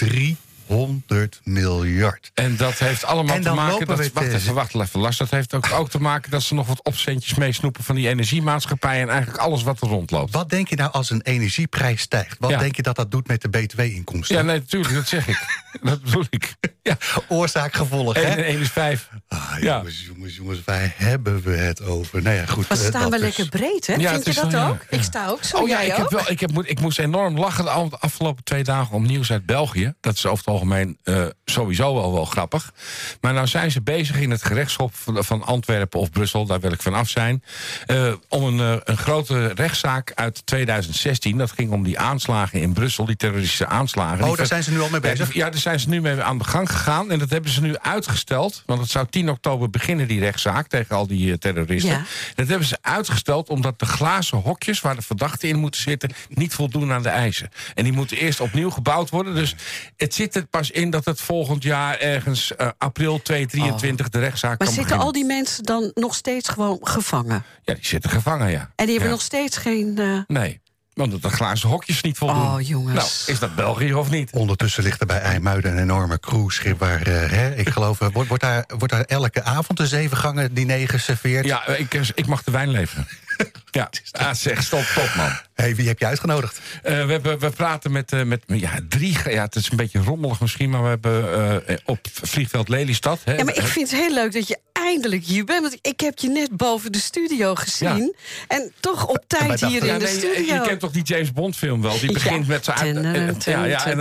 300 0.75 1.39
miljard. 1.43 2.31
En 2.33 2.55
dat 2.57 2.73
heeft 2.79 3.05
allemaal 3.05 3.35
En 3.35 3.41
te 3.41 3.51
maken... 3.53 3.87
Dat, 3.87 3.97
we 3.97 4.09
wacht 4.13 4.27
even, 4.33 4.53
wacht 4.53 4.75
even, 4.75 4.99
Lars. 4.99 5.17
Dat 5.17 5.29
heeft 5.29 5.53
ook, 5.53 5.71
ook 5.71 5.89
te 5.89 5.99
maken 6.01 6.31
dat 6.31 6.41
ze 6.43 6.53
nog 6.53 6.67
wat 6.67 6.83
opcentjes 6.83 7.33
meesnoepen... 7.35 7.83
van 7.83 7.95
die 7.95 8.07
energiemaatschappij 8.07 9.01
en 9.01 9.09
eigenlijk 9.09 9.39
alles 9.39 9.63
wat 9.63 9.81
er 9.81 9.87
rondloopt. 9.87 10.33
Wat 10.33 10.49
denk 10.49 10.67
je 10.69 10.75
nou 10.75 10.91
als 10.91 11.09
een 11.09 11.21
energieprijs 11.21 12.01
stijgt? 12.01 12.35
Wat 12.39 12.49
Ja. 12.49 12.57
denk 12.57 12.75
je 12.75 12.81
dat 12.81 12.95
dat 12.95 13.11
doet 13.11 13.27
met 13.27 13.41
de 13.41 13.49
btw-inkomsten? 13.49 14.35
Ja, 14.35 14.41
nee, 14.41 14.57
natuurlijk, 14.59 14.93
dat 14.93 15.07
zeg 15.07 15.27
ik. 15.27 15.59
dat 15.83 16.01
bedoel 16.01 16.25
ik. 16.29 16.55
Ja, 16.83 16.97
Oorzaak, 17.27 17.73
gevolg, 17.73 18.13
1 18.15 18.25
hè? 18.25 18.31
en 18.31 18.43
1 18.43 18.59
is 18.59 18.69
5. 18.69 19.09
Ah, 19.27 19.39
Ja. 19.59 19.75
jongens, 19.77 20.05
jongens, 20.13 20.35
jongens, 20.35 20.61
waar 20.65 20.93
hebben 20.95 21.41
we 21.41 21.55
het 21.55 21.81
over? 21.83 22.21
Nou 22.21 22.35
ja, 22.35 22.45
goed. 22.45 22.69
Maar 22.69 22.77
eh, 22.77 22.83
staan 22.85 23.03
we 23.03 23.09
dus. 23.09 23.19
lekker 23.19 23.49
breed, 23.49 23.87
hè? 23.87 23.93
Ja, 23.93 24.11
vind 24.11 24.25
je 24.25 24.33
dat 24.33 24.45
ook? 24.45 24.51
ja. 24.53 24.97
Ik 24.97 25.03
sta 25.03 25.27
ook 25.27 25.43
zo, 25.43 25.57
Oh 25.57 25.67
ja, 25.67 25.77
jij 25.77 25.87
ik, 25.87 25.95
heb 25.95 26.09
wel, 26.09 26.29
ik, 26.29 26.39
heb, 26.39 26.51
moet- 26.51 26.69
ik 26.69 26.79
moest 26.79 26.99
enorm 26.99 27.37
lachen 27.39 27.63
de 27.63 27.97
afgelopen 27.99 28.43
twee 28.43 28.63
dagen 28.63 28.95
om 28.95 29.05
nieuws 29.05 29.31
uit 29.31 29.45
België. 29.45 29.93
Dat 29.99 30.13
is 30.15 30.25
over 30.25 30.37
het 30.45 30.53
algemeen 30.61 30.97
eh, 31.03 31.25
sowieso 31.45 31.93
wel, 31.93 32.13
wel 32.13 32.25
grappig. 32.25 32.73
Maar 33.21 33.33
nou 33.33 33.47
zijn 33.47 33.71
ze 33.71 33.81
bezig 33.81 34.19
in 34.19 34.31
het 34.31 34.43
gerechtshof 34.43 34.91
van, 34.93 35.23
van 35.23 35.43
Antwerpen 35.43 35.99
of 35.99 36.09
Brussel, 36.11 36.45
daar 36.45 36.59
wil 36.59 36.71
ik 36.71 36.81
van 36.81 36.93
af 36.93 37.09
zijn. 37.09 37.43
eh, 37.85 38.13
om 38.29 38.43
een, 38.43 38.59
eh, 38.59 38.81
een 38.83 38.97
grote 38.97 39.47
rechtszaak 39.47 40.11
uit 40.15 40.45
2016. 40.45 41.37
Dat 41.37 41.51
ging 41.51 41.71
om 41.71 41.83
die 41.83 41.99
aanslagen 41.99 42.61
in 42.61 42.73
Brussel, 42.73 43.05
die 43.05 43.15
terroristische 43.15 43.67
aanslagen. 43.67 44.25
Oh, 44.25 44.37
daar 44.37 44.45
zijn 44.45 44.63
ze 44.63 44.71
nu 44.71 44.81
al 44.81 44.89
mee 44.89 44.99
bezig? 44.99 45.33
Ja, 45.33 45.49
daar 45.49 45.59
zijn 45.59 45.79
ze 45.79 45.89
nu 45.89 46.01
mee 46.01 46.21
aan 46.21 46.37
de 46.37 46.43
gang 46.43 46.71
gegaan. 46.71 47.11
En 47.11 47.19
dat 47.19 47.29
hebben 47.29 47.51
ze 47.51 47.61
nu 47.61 47.77
uitgesteld. 47.77 48.63
Want 48.65 48.79
het 48.81 48.89
zou 48.89 49.07
10 49.09 49.29
oktober 49.29 49.69
beginnen, 49.69 50.07
die 50.07 50.19
rechtszaak 50.19 50.67
tegen 50.67 50.95
al 50.95 51.07
die 51.07 51.37
terroristen. 51.37 51.91
Ja. 51.91 52.03
Dat 52.35 52.47
hebben 52.47 52.67
ze 52.67 52.77
uitgesteld 52.81 53.49
omdat 53.49 53.79
de 53.79 53.85
glazen 53.85 54.37
hokjes 54.37 54.81
waar 54.81 54.95
de 54.95 55.01
verdachten 55.01 55.49
in 55.49 55.55
moeten 55.59 55.81
zitten 55.81 56.11
niet 56.29 56.53
voldoen 56.53 56.91
aan 56.91 57.03
de 57.03 57.09
eisen. 57.09 57.49
En 57.75 57.83
die 57.83 57.93
moeten 57.93 58.17
eerst 58.17 58.39
opnieuw 58.39 58.69
gebouwd 58.69 59.09
worden. 59.09 59.35
Dus 59.35 59.55
het 59.97 60.13
zit 60.13 60.35
er 60.35 60.45
pas 60.51 60.71
in 60.71 60.89
dat 60.89 61.05
het 61.05 61.21
volgend 61.21 61.63
jaar 61.63 61.97
ergens 61.99 62.55
eh, 62.55 62.67
april 62.77 63.21
2023 63.21 64.09
de 64.09 64.19
rechtszaak. 64.19 64.49
Maar 64.59 64.67
kan 64.67 64.67
zitten 64.67 64.83
beginnen. 64.83 65.05
al 65.05 65.11
die 65.11 65.25
mensen 65.25 65.63
dan 65.63 65.91
nog 65.93 66.15
steeds 66.15 66.49
gewoon 66.49 66.79
gevangen? 66.81 67.43
Ja, 67.63 67.73
die 67.73 67.85
zitten 67.85 68.09
gevangen, 68.09 68.49
ja. 68.51 68.59
En 68.75 68.85
die 68.85 68.87
hebben 68.87 69.05
Ja. 69.05 69.09
nog 69.15 69.21
steeds 69.21 69.57
geen... 69.57 69.97
eh, 69.97 70.17
Nee, 70.27 70.61
omdat 70.95 71.21
de 71.21 71.29
glazen 71.29 71.69
hokjes 71.69 72.01
niet 72.01 72.17
voldoen. 72.17 72.41
Oh, 72.53 72.61
jongens. 72.61 72.93
Nou, 72.95 73.33
is 73.33 73.39
dat 73.39 73.55
België 73.55 73.93
of 73.93 74.09
niet? 74.09 74.31
Ondertussen 74.31 74.83
ligt 74.83 74.99
er 75.01 75.05
bij 75.07 75.19
IJmuiden 75.19 75.71
een 75.71 75.79
enorme 75.79 76.19
cruiseschip... 76.19 76.79
waar, 76.79 77.01
eh, 77.01 77.29
hè, 77.31 77.55
ik 77.55 77.69
geloof, 77.69 77.97
wordt, 77.99 78.27
wordt, 78.27 78.43
daar, 78.43 78.63
wordt 78.77 78.93
daar 78.93 79.03
elke 79.03 79.43
avond 79.43 79.79
een 79.79 79.87
zeven 79.87 80.17
gangen 80.17 80.53
diner 80.53 80.89
geserveerd? 80.89 81.45
Ja, 81.45 81.67
ik, 81.67 81.93
ik 82.15 82.25
mag 82.25 82.43
de 82.43 82.51
wijn 82.51 82.69
leveren. 82.69 83.07
ja, 83.71 83.89
ah, 84.11 84.33
zeg, 84.33 84.63
stop, 84.63 84.83
top 84.95 85.13
man. 85.15 85.31
hey, 85.53 85.75
wie 85.75 85.87
heb 85.87 85.99
je 85.99 86.05
uitgenodigd? 86.05 86.59
Eh, 86.83 87.05
we, 87.05 87.11
hebben, 87.11 87.39
we 87.39 87.49
praten 87.49 87.91
met, 87.91 88.11
eh, 88.11 88.23
met 88.23 88.43
ja, 88.45 88.71
drie... 88.89 89.17
Ja, 89.29 89.43
het 89.43 89.55
is 89.55 89.69
een 89.69 89.77
beetje 89.77 89.99
rommelig 89.99 90.39
misschien, 90.39 90.69
maar 90.69 90.81
we 90.81 90.87
hebben 90.87 91.67
eh, 91.67 91.77
op 91.85 91.99
vliegveld 92.11 92.69
Lelystad... 92.69 93.19
Hè, 93.23 93.33
Ja, 93.33 93.43
maar 93.43 93.55
ik 93.55 93.67
vind 93.67 93.91
het 93.91 93.99
heel 93.99 94.13
leuk 94.13 94.33
dat 94.33 94.47
je 94.47 94.59
eindelijk 94.85 95.23
hier 95.23 95.43
bent. 95.45 95.61
Want 95.61 95.77
ik 95.81 95.99
heb 95.99 96.19
je 96.19 96.29
net 96.29 96.57
boven 96.57 96.91
de 96.91 96.99
studio 96.99 97.55
gezien. 97.55 98.15
En 98.47 98.71
toch 98.79 99.07
op 99.07 99.23
tijd 99.27 99.61
hier 99.61 99.85
Ja, 99.85 99.93
in 99.93 99.99
de 99.99 100.07
studio. 100.07 100.53
je 100.53 100.61
kent 100.61 100.79
toch 100.79 100.91
die 100.91 101.03
James 101.03 101.31
Bond 101.33 101.55
film 101.55 101.81
wel? 101.81 101.99
Die 101.99 102.11
begint 102.13 102.45
Ja. 102.45 102.51
met 102.53 102.65
zijn... 102.65 102.97
Eh, 102.97 103.27
eh, 103.27 103.35
Ja, 103.45 103.63
ja, 103.63 103.85
en 103.85 103.99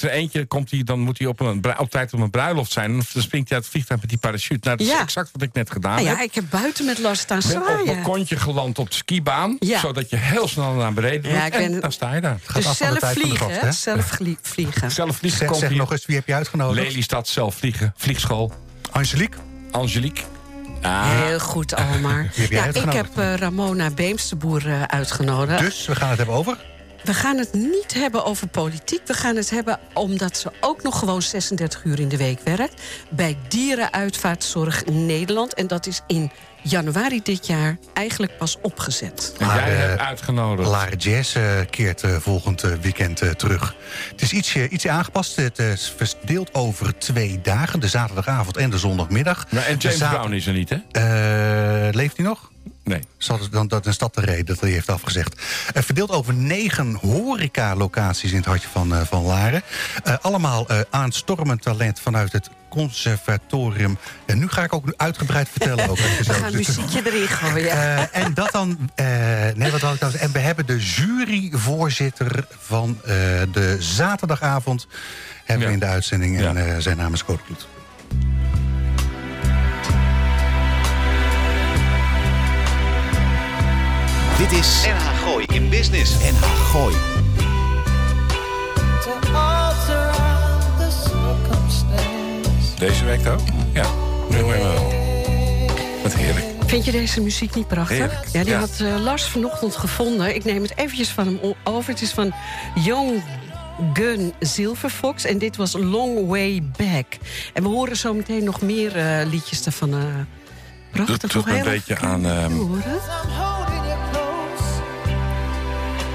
er 0.00 0.08
eentje 0.10 0.44
komt 0.46 0.70
hij, 0.70 0.82
dan 0.84 1.00
moet 1.00 1.18
hij 1.18 1.26
op, 1.26 1.40
een, 1.40 1.64
op 1.78 1.90
tijd 1.90 2.12
op 2.12 2.20
een 2.20 2.30
bruiloft 2.30 2.72
zijn. 2.72 2.90
En 2.90 3.02
dan 3.12 3.22
springt 3.22 3.48
hij 3.48 3.56
uit 3.56 3.66
het 3.66 3.66
vliegtuig 3.74 4.00
met 4.00 4.08
die 4.10 4.18
parachute. 4.18 4.58
Nou, 4.68 4.76
dat 4.76 4.86
is 4.86 4.92
Ja. 4.92 5.00
exact 5.00 5.30
wat 5.32 5.42
ik 5.42 5.52
net 5.52 5.70
gedaan 5.70 5.94
Nou 5.94 6.06
heb. 6.08 6.16
ja, 6.16 6.22
ik 6.22 6.34
heb 6.34 6.44
buiten 6.50 6.84
met 6.84 6.98
Lars 6.98 7.20
staan 7.20 7.38
Ik 7.38 7.46
ben 7.46 7.56
op 7.56 7.64
zwaaien. 7.64 7.84
mijn 7.86 8.02
kontje 8.02 8.36
geland 8.36 8.78
op 8.78 8.90
de 8.90 8.96
skibaan. 8.96 9.56
Ja. 9.58 9.78
Zodat 9.78 10.10
je 10.10 10.16
heel 10.16 10.48
snel 10.48 10.72
naar 10.72 10.92
beneden 10.92 11.30
Ja, 11.32 11.50
En 11.50 11.70
ben- 11.70 11.80
dan 11.80 11.92
sta 11.92 12.14
je 12.14 12.20
daar. 12.20 12.38
Dus 12.54 12.76
zelf 12.76 12.98
vliegen, 12.98 13.36
gast, 13.36 13.60
hè? 13.60 13.66
hè? 13.66 13.72
Zelf 13.72 14.04
vliegen. 14.42 14.90
Zelf 14.90 15.16
vliegen 15.16 15.54
Zeg, 15.56 15.70
nog 15.70 15.92
eens, 15.92 16.06
wie 16.06 16.16
heb 16.16 16.26
je 16.26 16.34
uitgenodigd? 16.34 16.86
Lelystad 16.88 17.28
zelf 17.28 17.54
vliegen. 17.54 17.94
Vliegschool. 17.96 18.52
Angelique? 18.90 19.36
Angelique. 19.74 20.22
Ah. 20.82 21.22
Heel 21.22 21.38
goed, 21.38 21.74
Almar. 21.74 22.26
Ja, 22.50 22.64
ik 22.64 22.92
heb 22.92 23.18
eh, 23.18 23.34
Ramona 23.34 23.90
Beemsterboer 23.90 24.66
eh, 24.66 24.82
uitgenodigd. 24.82 25.58
Dus 25.58 25.86
we 25.86 25.94
gaan 25.94 26.08
het 26.08 26.16
hebben 26.18 26.36
over... 26.36 26.56
We 27.02 27.14
gaan 27.14 27.38
het 27.38 27.52
niet 27.52 27.94
hebben 27.94 28.24
over 28.24 28.46
politiek. 28.48 29.00
We 29.06 29.14
gaan 29.14 29.36
het 29.36 29.50
hebben 29.50 29.80
omdat 29.92 30.36
ze 30.36 30.52
ook 30.60 30.82
nog 30.82 30.98
gewoon 30.98 31.22
36 31.22 31.84
uur 31.84 32.00
in 32.00 32.08
de 32.08 32.16
week 32.16 32.40
werkt... 32.44 32.82
bij 33.08 33.36
Dierenuitvaartzorg 33.48 34.84
Nederland. 34.84 35.54
En 35.54 35.66
dat 35.66 35.86
is 35.86 36.00
in 36.06 36.30
januari 36.64 37.20
dit 37.22 37.46
jaar 37.46 37.76
eigenlijk 37.92 38.38
pas 38.38 38.58
opgezet. 38.62 39.34
En 39.38 39.46
jij 39.46 39.72
eh, 39.72 39.78
hebt 39.78 40.00
uitgenodigd. 40.00 40.68
Lara 40.68 40.96
Jazz 40.96 41.36
eh, 41.36 41.42
keert 41.70 42.02
eh, 42.02 42.16
volgend 42.16 42.60
weekend 42.60 43.38
terug. 43.38 43.74
Het 44.10 44.22
is 44.22 44.32
ietsje, 44.32 44.68
ietsje 44.68 44.90
aangepast. 44.90 45.36
Het 45.36 45.58
is 45.58 45.94
verdeeld 45.96 46.54
over 46.54 46.98
twee 46.98 47.40
dagen. 47.42 47.80
De 47.80 47.88
zaterdagavond 47.88 48.56
en 48.56 48.70
de 48.70 48.78
zondagmiddag. 48.78 49.46
Maar 49.50 49.64
en 49.66 49.74
De 49.78 49.80
James 49.82 49.98
zater- 49.98 50.18
Brown 50.18 50.32
is 50.34 50.46
er 50.46 50.52
niet, 50.52 50.70
hè? 50.70 50.76
Eh, 51.88 51.94
leeft 51.94 52.16
hij 52.16 52.26
nog? 52.26 52.52
Nee. 52.84 53.00
Zal 53.18 53.38
het 53.40 53.52
dan 53.52 53.68
dat 53.68 53.86
een 53.86 53.92
stad 53.92 54.14
de 54.14 54.20
reden 54.20 54.44
dat 54.46 54.60
hij 54.60 54.70
heeft 54.70 54.88
afgezegd. 54.90 55.42
Eh, 55.74 55.82
verdeeld 55.82 56.10
over 56.10 56.34
negen 56.34 56.94
horeca-locaties 56.94 58.30
in 58.30 58.36
het 58.36 58.46
hartje 58.46 58.68
van, 58.68 59.06
van 59.06 59.22
Laren. 59.24 59.62
Eh, 60.04 60.14
allemaal 60.20 60.68
eh 60.68 60.80
aanstormend 60.90 61.62
talent 61.62 62.00
vanuit 62.00 62.32
het 62.32 62.50
conservatorium. 62.74 63.98
En 64.26 64.38
nu 64.38 64.48
ga 64.48 64.62
ik 64.64 64.72
ook 64.72 64.94
uitgebreid 64.96 65.48
vertellen. 65.48 65.88
Ook, 65.88 65.98
We 65.98 66.32
gaan 66.32 66.56
muziekje 66.56 67.02
erin 67.04 67.28
gooien. 67.28 67.70
Eh, 67.84 68.16
en 68.24 68.34
dat 68.34 68.52
dan. 68.52 68.90
eh, 68.94 69.06
nee, 69.54 69.70
wat 69.70 69.80
had 69.80 69.94
ik 69.94 70.00
dan? 70.00 70.14
En 70.14 70.32
we 70.32 70.38
hebben 70.38 70.66
de 70.66 70.78
juryvoorzitter 70.78 72.46
van 72.60 72.98
eh, 73.04 73.10
de 73.52 73.76
zaterdagavond. 73.78 74.86
Hebben 75.44 75.66
we 75.66 75.72
in 75.72 75.78
de 75.78 75.86
uitzending. 75.86 76.36
En 76.36 76.42
Ja. 76.42 76.54
eh, 76.54 76.74
zijn 76.78 76.96
naam 76.96 77.12
is 77.12 77.24
Code 77.24 77.40
Kloet. 77.46 77.66
Dit 84.38 84.52
is 84.52 84.84
NH 84.86 85.22
Gooi 85.22 85.44
in 85.52 85.68
Business. 85.68 86.12
NH 86.18 86.44
Gooi. 86.70 87.13
Deze 93.04 93.22
week 93.22 93.32
ook? 93.32 93.40
Ja. 93.72 93.86
Nu 94.30 94.44
maar 94.44 94.58
wel. 94.58 94.92
Wat 96.02 96.14
heerlijk. 96.14 96.44
Vind 96.66 96.84
je 96.84 96.92
deze 96.92 97.20
muziek 97.20 97.54
niet 97.54 97.68
prachtig? 97.68 97.96
Heerlijk, 97.98 98.26
Ja, 98.32 98.42
die 98.42 98.52
ja. 98.52 98.58
had 98.58 98.80
eh, 98.80 99.02
Lars 99.02 99.24
vanochtend 99.24 99.76
gevonden. 99.76 100.34
Ik 100.34 100.44
neem 100.44 100.62
het 100.62 100.76
eventjes 100.76 101.08
van 101.08 101.26
hem 101.26 101.54
over. 101.64 101.90
Het 101.92 102.02
is 102.02 102.10
van 102.10 102.32
Young 102.74 103.22
Gun 103.92 104.32
Silverfox. 104.40 105.24
En 105.24 105.38
dit 105.38 105.56
was 105.56 105.72
Long 105.72 106.26
Way 106.26 106.62
Back. 106.76 107.06
En 107.52 107.62
we 107.62 107.68
horen 107.68 107.96
zo 107.96 108.14
meteen 108.14 108.44
nog 108.44 108.60
meer 108.60 108.96
eh, 108.96 109.26
liedjes 109.26 109.62
daarvan. 109.62 109.92
eh 109.94 109.98
prachtig. 110.90 111.34
Nog 111.34 111.44
doet 111.44 111.52
me 111.52 111.58
een 111.58 111.64
beetje 111.64 111.98
aan, 111.98 112.26
ehm. 112.26 112.52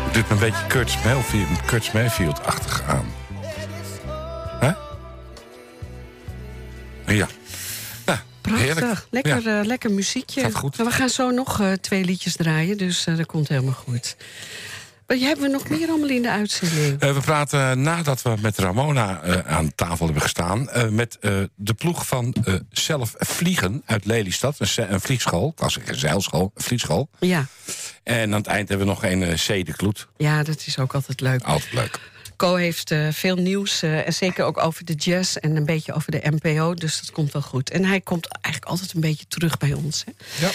Het 0.05 0.13
doet 0.13 0.27
me 0.27 0.34
een 0.34 0.39
beetje 0.39 0.65
Kurt 1.65 1.93
Mayfield-achtig 1.93 2.84
aan. 2.88 3.05
Ja. 7.16 7.28
Prachtig. 8.42 8.66
heerlijk. 8.66 9.08
Lekker, 9.10 9.42
Ja. 9.44 9.60
eh, 9.60 9.66
lekker 9.66 9.92
muziekje. 9.92 10.42
Gaat 10.42 10.56
goed. 10.56 10.78
Nou, 10.78 10.89
we 10.89 10.96
gaan 10.96 11.10
zo 11.10 11.30
nog 11.32 11.62
eh, 11.62 11.72
twee 11.72 12.04
liedjes 12.06 12.36
draaien. 12.36 12.78
Dus 12.78 13.06
eh, 13.06 13.18
dat 13.18 13.25
komt 13.25 13.48
helemaal 13.48 13.74
goed. 13.74 14.16
Wat 15.08 15.20
hebben 15.20 15.46
we 15.46 15.51
nog 15.51 15.70
meer 15.70 15.88
allemaal 15.89 16.10
in 16.10 16.22
de 16.22 16.30
uitzending? 16.30 17.00
We 17.00 17.20
praten 17.25 17.82
nadat 17.82 18.22
we 18.22 18.36
met 18.42 18.58
Ramona 18.58 19.22
aan 19.46 19.75
tafel 19.75 20.06
hebben 20.06 20.24
gestaan... 20.24 20.70
met 20.89 21.18
de 21.56 21.74
ploeg 21.78 22.08
van 22.08 22.36
Zelf 22.72 23.13
Vliegen 23.18 23.82
uit 23.86 24.06
Lelystad. 24.06 24.56
Een, 24.60 24.94
een 24.94 25.01
vliegschool, 25.01 25.50
ik 25.50 25.60
was 25.60 25.74
zeggen 25.74 26.00
zeilschool, 26.00 26.51
een 26.56 26.63
vliegschool. 26.63 27.10
Ja. 27.20 27.46
En 28.04 28.32
aan 28.34 28.38
het 28.39 28.48
eind 28.48 28.70
hebben 28.70 28.88
we 28.88 28.94
nog 28.94 29.04
een 29.04 29.22
uh, 29.22 29.66
de 29.66 29.74
Kloet. 29.75 30.08
ja, 30.18 30.44
dat 30.44 30.63
is 30.66 30.80
ook 30.80 30.94
altijd 30.94 31.22
leuk. 31.22 31.44
Altijd 31.44 31.74
leuk. 31.74 32.00
Co 32.39 32.55
heeft 32.55 32.91
eh, 32.91 33.08
veel 33.12 33.36
nieuws, 33.36 33.81
eh, 33.81 34.08
en 34.08 34.13
zeker 34.13 34.46
ook 34.46 34.58
over 34.58 34.86
de 34.86 34.93
jazz 34.93 35.36
en 35.36 35.55
een 35.55 35.65
beetje 35.65 35.93
over 35.93 36.12
de 36.12 36.22
NPO, 36.41 36.74
dus 36.74 37.00
dat 37.00 37.12
komt 37.12 37.31
wel 37.31 37.41
goed. 37.41 37.69
En 37.69 37.86
hij 37.86 38.01
komt 38.01 38.27
eigenlijk 38.27 38.72
altijd 38.72 38.93
een 38.93 39.01
beetje 39.01 39.25
terug 39.27 39.58
bij 39.58 39.74
ons. 39.74 40.03
Hè? 40.05 40.12
Ja. 40.46 40.51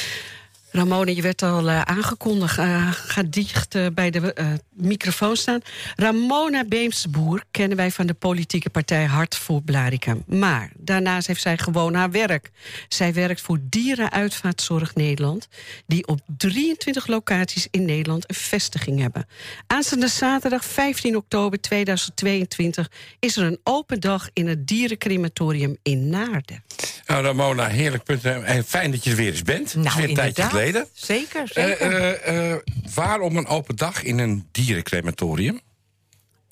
Ramona, 0.77 1.11
je 1.11 1.23
werd 1.23 1.43
al 1.43 1.69
eh, 1.69 1.81
aangekondigd. 1.81 2.59
Eh, 2.59 2.93
ga 2.93 3.23
dicht 3.23 3.75
eh, 3.75 3.87
bij 3.93 4.11
de 4.11 4.35
microfoon 4.73 5.37
staan. 5.37 5.61
Ramona 5.97 6.65
Beemsboer 6.65 7.43
kennen 7.51 7.77
wij 7.77 7.91
van 7.91 8.07
de 8.07 8.15
politieke 8.15 8.71
partij 8.71 9.05
Hart 9.05 9.37
voor 9.37 9.63
Blarikum. 9.63 10.23
Maar 10.27 10.71
daarnaast 10.77 11.27
heeft 11.27 11.43
zij 11.43 11.59
gewoon 11.59 11.95
haar 11.95 12.11
werk. 12.11 12.51
Zij 12.89 13.13
werkt 13.13 13.41
voor 13.41 13.59
Dierenuitvaartzorg 13.63 14.95
Nederland... 14.95 15.49
die 15.87 16.07
op 16.07 16.21
23 16.37 17.07
locaties 17.07 17.69
in 17.71 17.85
Nederland 17.85 18.29
een 18.29 18.35
vestiging 18.35 19.01
hebben. 19.01 19.27
Aanstaande 19.67 20.09
zaterdag 20.09 20.65
15 20.65 21.17
oktober 21.17 21.61
2022... 21.61 22.91
is 23.19 23.37
er 23.37 23.45
een 23.45 23.59
open 23.63 24.01
dag 24.01 24.29
in 24.33 24.49
het 24.49 24.67
dierencrematorium 24.67 25.77
in 25.83 26.09
Naarden. 26.09 26.65
Nou, 27.07 27.25
Ramona, 27.25 27.67
heerlijk 27.67 28.05
punt. 28.05 28.25
En 28.25 28.65
fijn 28.65 28.91
dat 28.91 29.05
je 29.05 29.11
er 29.11 29.17
weer 29.17 29.31
eens 29.31 29.43
bent. 29.43 29.73
Het 29.73 29.85
is 29.85 29.95
weer 29.95 30.09
een 30.09 30.15
tijdje 30.15 30.43
inderdaad. 30.43 30.64
Geleden. 30.65 30.89
Zeker, 30.93 31.41
Eh, 31.55 31.65
zeker. 31.65 32.15
eh, 32.15 32.51
eh, 32.53 32.59
waarom 32.95 33.37
een 33.37 33.47
open 33.47 33.77
dag 33.77 34.03
in 34.03 34.19
een 34.19 34.49
dierencrematorium? 34.53 35.61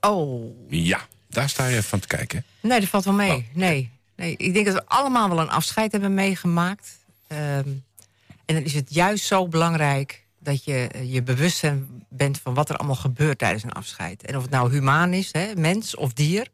oh, 0.00 0.54
Ja, 0.68 1.06
daar 1.28 1.48
sta 1.48 1.66
je 1.66 1.82
van 1.82 1.98
te 2.00 2.06
kijken. 2.06 2.44
nee, 2.60 2.80
dat 2.80 2.88
valt 2.88 3.04
wel 3.04 3.14
mee. 3.14 3.30
Oh. 3.36 3.42
Nee. 3.52 3.90
nee, 4.16 4.34
ik 4.36 4.54
denk 4.54 4.66
dat 4.66 4.74
we 4.74 4.82
allemaal 4.86 5.28
wel 5.28 5.40
een 5.40 5.50
afscheid 5.50 5.92
hebben 5.92 6.14
meegemaakt. 6.14 6.98
Ehm, 7.26 7.68
en 8.44 8.54
dan 8.54 8.62
is 8.62 8.74
het 8.74 8.94
juist 8.94 9.24
zo 9.24 9.48
belangrijk 9.48 10.24
dat 10.38 10.64
je 10.64 10.88
je 11.04 11.22
bewust 11.22 11.62
bent 12.08 12.40
van 12.40 12.54
wat 12.54 12.68
er 12.68 12.76
allemaal 12.76 12.96
gebeurt 12.96 13.38
tijdens 13.38 13.62
een 13.62 13.72
afscheid. 13.72 14.22
En 14.22 14.36
of 14.36 14.42
het 14.42 14.50
nou 14.50 14.72
humaan 14.72 15.12
is, 15.12 15.32
hè, 15.32 15.54
mens 15.56 15.96
of 15.96 16.12
dier. 16.12 16.48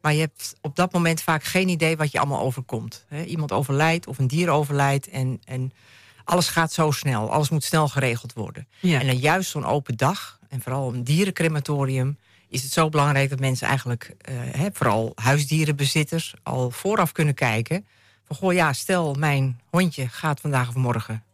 Maar 0.00 0.12
je 0.14 0.20
hebt 0.20 0.54
op 0.60 0.76
dat 0.76 0.92
moment 0.92 1.22
vaak 1.22 1.44
geen 1.44 1.68
idee 1.68 1.96
wat 1.96 2.12
je 2.12 2.18
allemaal 2.18 2.40
overkomt. 2.40 3.04
Hè. 3.08 3.24
Iemand 3.24 3.52
overlijdt 3.52 4.06
of 4.06 4.18
een 4.18 4.26
dier 4.26 4.48
overlijdt 4.50 5.08
en, 5.08 5.40
en 5.44 5.72
alles 6.30 6.48
gaat 6.48 6.72
zo 6.72 6.90
snel. 6.90 7.30
Alles 7.30 7.50
moet 7.50 7.64
snel 7.64 7.88
geregeld 7.88 8.32
worden. 8.32 8.68
Ja. 8.80 9.00
En 9.00 9.06
dan 9.06 9.16
juist 9.16 9.50
zo'n 9.50 9.64
open 9.64 9.96
dag, 9.96 10.38
en 10.48 10.60
vooral 10.60 10.94
een 10.94 11.04
dierencrematorium... 11.04 12.18
is 12.48 12.62
het 12.62 12.72
zo 12.72 12.88
belangrijk 12.88 13.30
dat 13.30 13.40
mensen 13.40 13.66
eigenlijk, 13.66 14.14
eh, 14.18 14.66
vooral 14.72 15.12
huisdierenbezitters... 15.14 16.34
al 16.42 16.70
vooraf 16.70 17.12
kunnen 17.12 17.34
kijken 17.34 17.86
van, 18.24 18.36
goh 18.36 18.52
ja, 18.52 18.72
stel 18.72 19.14
mijn 19.14 19.60
hondje 19.70 20.08
gaat 20.08 20.40
vandaag 20.40 20.68
of 20.68 20.74
morgen 20.74 21.24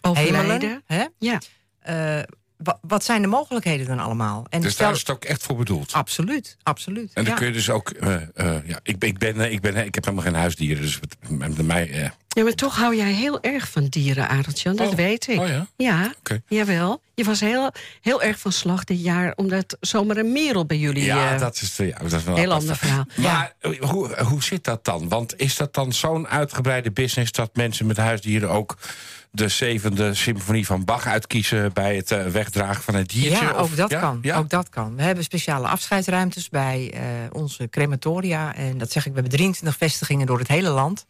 Overlijden. 0.00 0.82
Hè? 0.86 1.04
Ja. 1.18 1.40
Eh, 1.78 2.22
wat 2.80 3.04
zijn 3.04 3.22
de 3.22 3.28
mogelijkheden 3.28 3.86
dan 3.86 3.98
allemaal? 3.98 4.46
En 4.50 4.60
Dus 4.60 4.72
stel- 4.72 4.84
daar 4.86 4.94
is 4.94 5.00
het 5.00 5.10
ook 5.10 5.24
echt 5.24 5.42
voor 5.42 5.56
bedoeld. 5.56 5.92
Absoluut, 5.92 6.56
absoluut. 6.62 7.10
En 7.14 7.24
dan 7.24 7.32
ja. 7.32 7.38
kun 7.38 7.46
je 7.46 7.52
dus 7.52 7.70
ook... 7.70 7.90
eh, 7.90 8.14
eh, 8.34 8.68
ja, 8.68 8.78
ik, 8.82 8.98
ben- 8.98 9.08
ik, 9.08 9.18
ben, 9.18 9.40
eh, 9.40 9.52
ik, 9.52 9.60
ben, 9.60 9.76
ik 9.76 9.94
heb 9.94 10.04
helemaal 10.04 10.24
geen 10.26 10.34
huisdieren, 10.34 10.82
dus 10.82 11.00
met 11.28 11.62
mij... 11.66 11.90
eh, 11.90 12.10
Ja, 12.28 12.42
maar 12.42 12.52
toch 12.52 12.76
hou 12.76 12.96
jij 12.96 13.12
heel 13.12 13.40
erg 13.42 13.68
van 13.70 13.86
dieren, 13.86 14.28
Adeltje. 14.28 14.74
Dat 14.74 14.88
Oh. 14.88 14.94
weet 14.94 15.28
ik. 15.28 15.38
Oh 15.40 15.48
ja? 15.48 15.66
Ja, 15.76 16.14
Oké. 16.18 16.40
jawel. 16.46 17.02
Je 17.14 17.24
was 17.24 17.40
heel, 17.40 17.70
heel 18.00 18.22
erg 18.22 18.38
van 18.38 18.52
slag 18.52 18.84
dit 18.84 19.02
jaar... 19.02 19.32
omdat 19.36 19.76
zomaar 19.80 20.16
een 20.16 20.32
merel 20.32 20.66
bij 20.66 20.78
jullie... 20.78 21.04
ja, 21.04 21.38
dat 21.38 21.54
is, 21.62 21.76
ja, 21.76 21.98
dat 21.98 22.12
is 22.12 22.24
wel 22.24 22.36
heel 22.36 22.44
een 22.44 22.50
apart 22.50 22.60
ander 22.60 22.76
verhaal. 22.76 23.04
Maar 23.32 23.52
hoe, 23.80 24.22
hoe 24.22 24.42
zit 24.42 24.64
dat 24.64 24.84
dan? 24.84 25.08
Want 25.08 25.38
is 25.40 25.56
dat 25.56 25.74
dan 25.74 25.92
zo'n 25.92 26.28
uitgebreide 26.28 26.90
business... 26.90 27.32
dat 27.32 27.50
mensen 27.56 27.86
met 27.86 27.96
huisdieren 27.96 28.50
ook 28.50 28.76
de 29.36 29.48
zevende 29.48 30.14
symfonie 30.14 30.66
van 30.66 30.84
Bach 30.84 31.06
uitkiezen... 31.06 31.72
bij 31.72 31.96
het 31.96 32.10
eh, 32.10 32.26
wegdragen 32.26 32.82
van 32.82 32.94
het 32.94 33.08
diertje? 33.08 33.44
Ja, 33.44 33.50
Of- 33.52 33.58
ook 33.58 33.76
dat 33.76 33.90
ja? 33.90 34.00
kan. 34.00 34.18
Ja? 34.22 34.36
Ook 34.38 34.48
dat 34.48 34.68
kan. 34.68 34.96
We 34.96 35.02
hebben 35.02 35.24
speciale 35.24 35.66
afscheidsruimtes 35.66 36.48
bij 36.48 36.90
eh, 36.94 37.00
onze 37.32 37.68
crematoria. 37.68 38.54
En 38.54 38.78
dat 38.78 38.92
zeg 38.92 39.06
ik, 39.06 39.12
we 39.12 39.20
hebben 39.20 39.38
23 39.38 39.76
vestigingen 39.78 40.26
door 40.26 40.38
het 40.38 40.48
hele 40.48 40.68
land. 40.68 41.06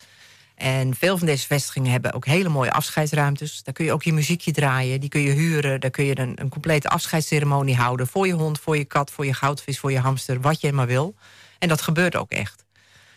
En 0.54 0.94
veel 0.94 1.18
van 1.18 1.26
deze 1.26 1.46
vestigingen 1.46 1.90
hebben 1.92 2.12
ook 2.12 2.26
hele 2.26 2.48
mooie 2.48 2.72
afscheidsruimtes. 2.72 3.62
Daar 3.62 3.74
kun 3.74 3.84
je 3.84 3.92
ook 3.92 4.02
je 4.02 4.12
muziekje 4.12 4.52
draaien, 4.52 5.00
die 5.00 5.08
kun 5.08 5.20
je 5.20 5.30
huren. 5.32 5.80
Daar 5.80 5.90
kun 5.90 6.04
je 6.04 6.18
een, 6.18 6.32
een 6.40 6.48
complete 6.48 6.88
afscheidsceremonie 6.88 7.76
houden... 7.76 8.06
voor 8.06 8.26
je 8.26 8.32
hond, 8.32 8.60
voor 8.60 8.76
je 8.76 8.84
kat, 8.84 9.10
voor 9.10 9.26
je 9.26 9.34
goudvis, 9.34 9.78
voor 9.78 9.92
je 9.92 9.98
hamster, 9.98 10.40
wat 10.40 10.60
je 10.60 10.72
maar 10.72 10.86
wil. 10.86 11.14
En 11.58 11.68
dat 11.68 11.82
gebeurt 11.82 12.16
ook 12.16 12.30
echt. 12.30 12.64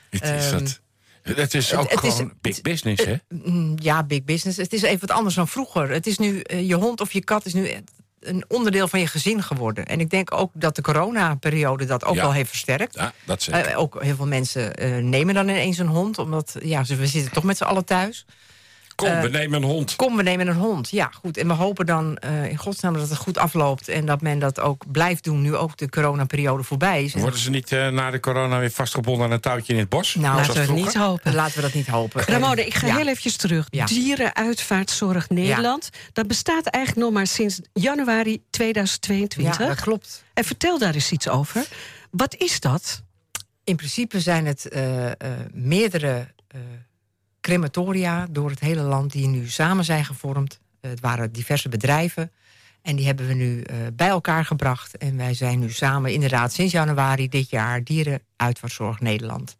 Het 0.10 0.24
is, 0.24 0.30
Ehm, 0.52 0.58
dat, 0.60 0.80
het 1.36 1.54
is 1.54 1.76
ook 1.76 1.90
het 1.92 2.00
gewoon 2.00 2.34
big 2.42 2.62
business, 2.62 3.06
hè? 3.06 3.16
Mm, 3.30 3.74
Ja, 3.82 4.04
big 4.04 4.24
business. 4.24 4.58
Het 4.58 4.74
is 4.74 4.82
even 4.82 5.08
wat 5.08 5.18
anders 5.18 5.36
dan 5.36 5.48
vroeger. 5.48 5.90
Het 5.90 6.08
is 6.08 6.18
nu, 6.18 6.40
eh, 6.40 6.68
je 6.68 6.76
hond 6.76 7.02
of 7.02 7.12
je 7.12 7.24
kat 7.24 7.46
is 7.46 7.54
nu 7.54 7.70
een 8.20 8.46
onderdeel 8.48 8.88
van 8.88 9.00
je 9.00 9.08
gezin 9.08 9.44
geworden. 9.44 9.86
En 9.86 10.00
ik 10.00 10.10
denk 10.10 10.34
ook 10.34 10.52
dat 10.54 10.76
de 10.76 10.82
coronaperiode 10.82 11.86
dat 11.86 12.06
ook 12.06 12.16
Ja. 12.16 12.22
wel 12.22 12.34
heeft 12.34 12.50
versterkt. 12.50 12.96
Ja, 12.96 13.14
dat 13.26 13.42
zeker. 13.42 13.66
Eh, 13.66 13.80
ook 13.80 14.04
heel 14.04 14.16
veel 14.16 14.28
mensen 14.28 14.76
eh, 14.76 14.98
nemen 14.98 15.34
dan 15.34 15.50
ineens 15.50 15.78
een 15.78 15.88
hond, 15.88 16.18
omdat 16.18 16.56
ja, 16.64 16.84
ze, 16.84 16.96
we 16.96 17.08
zitten 17.08 17.32
toch 17.32 17.44
met 17.44 17.58
z'n 17.58 17.64
allen 17.64 17.86
thuis. 17.86 18.26
Kom, 19.00 19.08
Eh, 19.10 19.22
we 19.22 19.30
nemen 19.30 19.62
een 19.64 19.70
hond. 19.70 19.96
Kom, 19.96 20.16
we 20.16 20.24
nemen 20.24 20.48
een 20.48 20.56
hond. 20.56 20.90
Ja, 20.90 21.12
goed. 21.22 21.38
En 21.38 21.48
we 21.48 21.54
hopen 21.54 21.86
dan 21.86 22.18
eh, 22.18 22.50
in 22.50 22.58
godsnaam 22.58 22.94
dat 22.94 23.10
het 23.10 23.18
goed 23.18 23.38
afloopt... 23.38 23.88
en 23.88 24.06
dat 24.06 24.22
men 24.22 24.40
dat 24.40 24.60
ook 24.60 24.92
blijft 24.92 25.24
doen 25.24 25.42
nu 25.42 25.56
ook 25.56 25.78
de 25.78 25.90
coronaperiode 25.90 26.64
voorbij 26.64 27.04
is. 27.04 27.14
En 27.14 27.22
Worden 27.22 27.40
ze 27.40 27.50
niet 27.50 27.72
eh, 27.72 27.88
na 27.88 28.12
de 28.12 28.20
corona 28.20 28.60
weer 28.60 28.72
vastgebonden 28.72 29.26
aan 29.26 29.32
een 29.32 29.40
touwtje 29.40 29.74
in 29.74 29.80
het 29.80 29.90
bos? 29.90 30.16
Nou, 30.16 30.36
Laten 30.36 30.54
we 30.54 30.60
het 30.60 30.72
niet 30.72 30.94
hopen. 30.94 31.34
Laten 31.34 31.56
we 31.56 31.62
dat 31.62 31.74
niet 31.74 31.88
hopen. 31.88 32.24
Ramona, 32.24 32.56
En- 32.56 32.66
ik 32.66 32.74
ga 32.74 32.88
ja. 32.88 32.96
heel 32.96 33.08
eventjes 33.08 33.36
terug. 33.36 33.68
Ja. 33.70 33.86
Dierenuitvaartzorg 33.86 35.30
Nederland. 35.30 35.90
Dat 36.14 36.28
bestaat 36.28 36.66
eigenlijk 36.66 37.06
nog 37.06 37.16
maar 37.16 37.28
sinds 37.28 37.60
januari 37.74 38.42
2022. 38.50 39.58
Ja, 39.60 39.68
dat 39.68 39.82
klopt. 39.82 40.24
En 40.34 40.44
vertel 40.44 40.78
daar 40.80 40.94
eens 40.94 41.12
iets 41.12 41.28
over. 41.28 41.66
Wat 42.12 42.36
is 42.36 42.60
dat? 42.60 43.02
In 43.64 43.76
principe 43.76 44.20
zijn 44.20 44.46
het 44.46 44.68
eh, 44.70 45.06
eh, 45.08 45.14
meerdere 45.54 46.28
eh, 46.48 46.60
crematoria 47.50 48.28
door 48.32 48.50
het 48.50 48.60
hele 48.60 48.82
land 48.82 49.12
die 49.12 49.28
nu 49.28 49.48
samen 49.48 49.86
zijn 49.86 50.06
gevormd. 50.06 50.60
Eh, 50.82 50.90
het 50.90 51.00
waren 51.00 51.32
diverse 51.32 51.70
bedrijven. 51.70 52.32
En 52.82 52.96
die 52.96 53.06
hebben 53.06 53.28
we 53.28 53.34
nu 53.34 53.62
eh, 53.62 53.76
bij 53.94 54.08
elkaar 54.08 54.46
gebracht. 54.46 54.98
En 54.98 55.18
wij 55.18 55.34
zijn 55.34 55.60
nu 55.60 55.70
samen, 55.72 56.14
inderdaad, 56.14 56.54
sinds 56.54 56.72
januari 56.72 57.30
dit 57.30 57.50
jaar 57.50 57.84
Dierenuitvaartzorg 57.84 59.00
Nederland. 59.00 59.58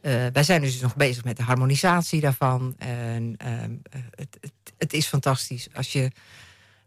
Eh, 0.00 0.12
wij 0.32 0.42
zijn 0.42 0.60
dus 0.60 0.80
nog 0.80 0.96
bezig 0.96 1.24
met 1.24 1.36
de 1.36 1.42
harmonisatie 1.42 2.20
daarvan. 2.20 2.74
En 2.78 3.34
ehm, 3.36 3.70
eh, 3.90 4.00
het, 4.14 4.38
het, 4.40 4.52
het 4.78 4.92
is 4.92 5.06
fantastisch. 5.06 5.68
Als 5.74 5.92
je, 5.92 6.10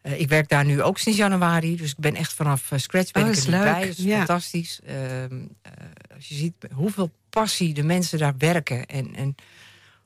ik 0.02 0.30
werk 0.30 0.50
daar 0.50 0.66
nu 0.66 0.82
ook 0.82 0.98
sinds 0.98 1.20
januari, 1.20 1.76
dus 1.76 1.92
ik 1.92 1.98
ben 2.00 2.16
echt 2.16 2.34
vanaf 2.34 2.72
scratch 2.76 3.12
ben 3.12 3.24
Oh, 3.24 3.30
ik 3.30 3.36
er 3.36 3.50
leuk. 3.50 3.64
bij. 3.64 3.80
Dat 3.88 3.98
is 3.98 4.04
Ja. 4.04 4.18
fantastisch. 4.18 4.80
Ehm, 4.86 5.46
eh, 5.62 5.72
als 6.16 6.28
je 6.28 6.36
ziet 6.36 6.54
hoeveel 6.74 7.12
passie 7.30 7.74
de 7.74 7.84
mensen 7.84 8.20
daar 8.20 8.34
werken 8.38 8.86
en, 8.86 9.16
en 9.16 9.36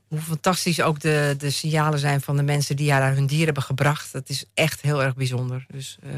hoe 0.10 0.22
fantastisch 0.22 0.82
ook 0.82 1.00
de, 1.00 1.36
de 1.38 1.50
signalen 1.50 2.00
zijn 2.00 2.22
van 2.22 2.38
de 2.38 2.44
mensen 2.44 2.76
die 2.76 2.88
daar 2.88 3.14
hun 3.14 3.28
dieren 3.28 3.46
hebben 3.46 3.64
gebracht. 3.64 4.12
Dat 4.12 4.30
is 4.30 4.46
echt 4.54 4.82
heel 4.82 5.04
erg 5.04 5.16
bijzonder. 5.16 5.66
Dus, 5.70 5.98
eh, 6.04 6.10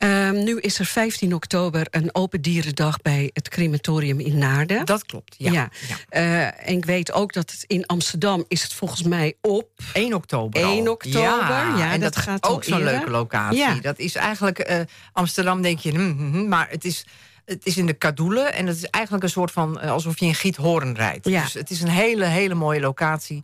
Ehm, 0.00 0.44
nu 0.44 0.58
is 0.60 0.78
er 0.78 0.84
15 0.84 1.34
oktober 1.34 1.86
een 1.90 2.14
open 2.14 2.42
dierendag 2.42 3.02
bij 3.02 3.30
het 3.32 3.48
crematorium 3.48 4.20
in 4.20 4.38
Naarden. 4.38 4.86
dat 4.86 5.06
klopt. 5.06 5.34
Ja. 5.38 5.52
Ja. 5.52 5.68
Ja. 5.88 5.96
Eh, 6.08 6.68
en 6.68 6.76
ik 6.76 6.84
weet 6.84 7.12
ook 7.12 7.32
dat 7.32 7.50
het 7.50 7.64
in 7.66 7.86
Amsterdam 7.86 8.44
is 8.48 8.62
het 8.62 8.72
volgens 8.72 9.02
mij 9.02 9.34
op. 9.40 9.68
1 9.92 10.14
oktober. 10.14 10.62
1 10.62 10.86
al. 10.86 10.92
oktober, 10.92 11.76
ja, 11.76 11.92
en 11.92 12.00
dat 12.00 12.14
dat, 12.14 12.22
gaat 12.22 12.48
ook 12.48 12.64
zo'n 12.64 12.84
leuke 12.84 13.10
locatie. 13.10 13.58
Ja. 13.58 13.74
Dat 13.80 13.98
is 13.98 14.14
eigenlijk 14.14 14.58
eh, 14.58 14.80
Amsterdam, 15.12 15.62
denk 15.62 15.78
je, 15.78 15.90
hm, 15.90 16.10
hm, 16.16 16.32
hm, 16.32 16.48
maar 16.48 16.66
het 16.70 16.84
is. 16.84 17.04
Het 17.50 17.66
is 17.66 17.76
in 17.76 17.86
de 17.86 17.92
Kadoelen 17.92 18.54
en 18.54 18.66
het 18.66 18.76
is 18.76 18.84
eigenlijk 18.84 19.24
een 19.24 19.30
soort 19.30 19.50
van 19.50 19.80
eh, 19.80 19.90
alsof 19.90 20.20
je 20.20 20.26
in 20.26 20.34
Giethoorn 20.34 20.94
rijdt. 20.94 21.28
Ja. 21.28 21.42
Dus 21.42 21.54
het 21.54 21.70
is 21.70 21.80
een 21.80 21.88
hele, 21.88 22.24
hele 22.24 22.54
mooie 22.54 22.80
locatie. 22.80 23.42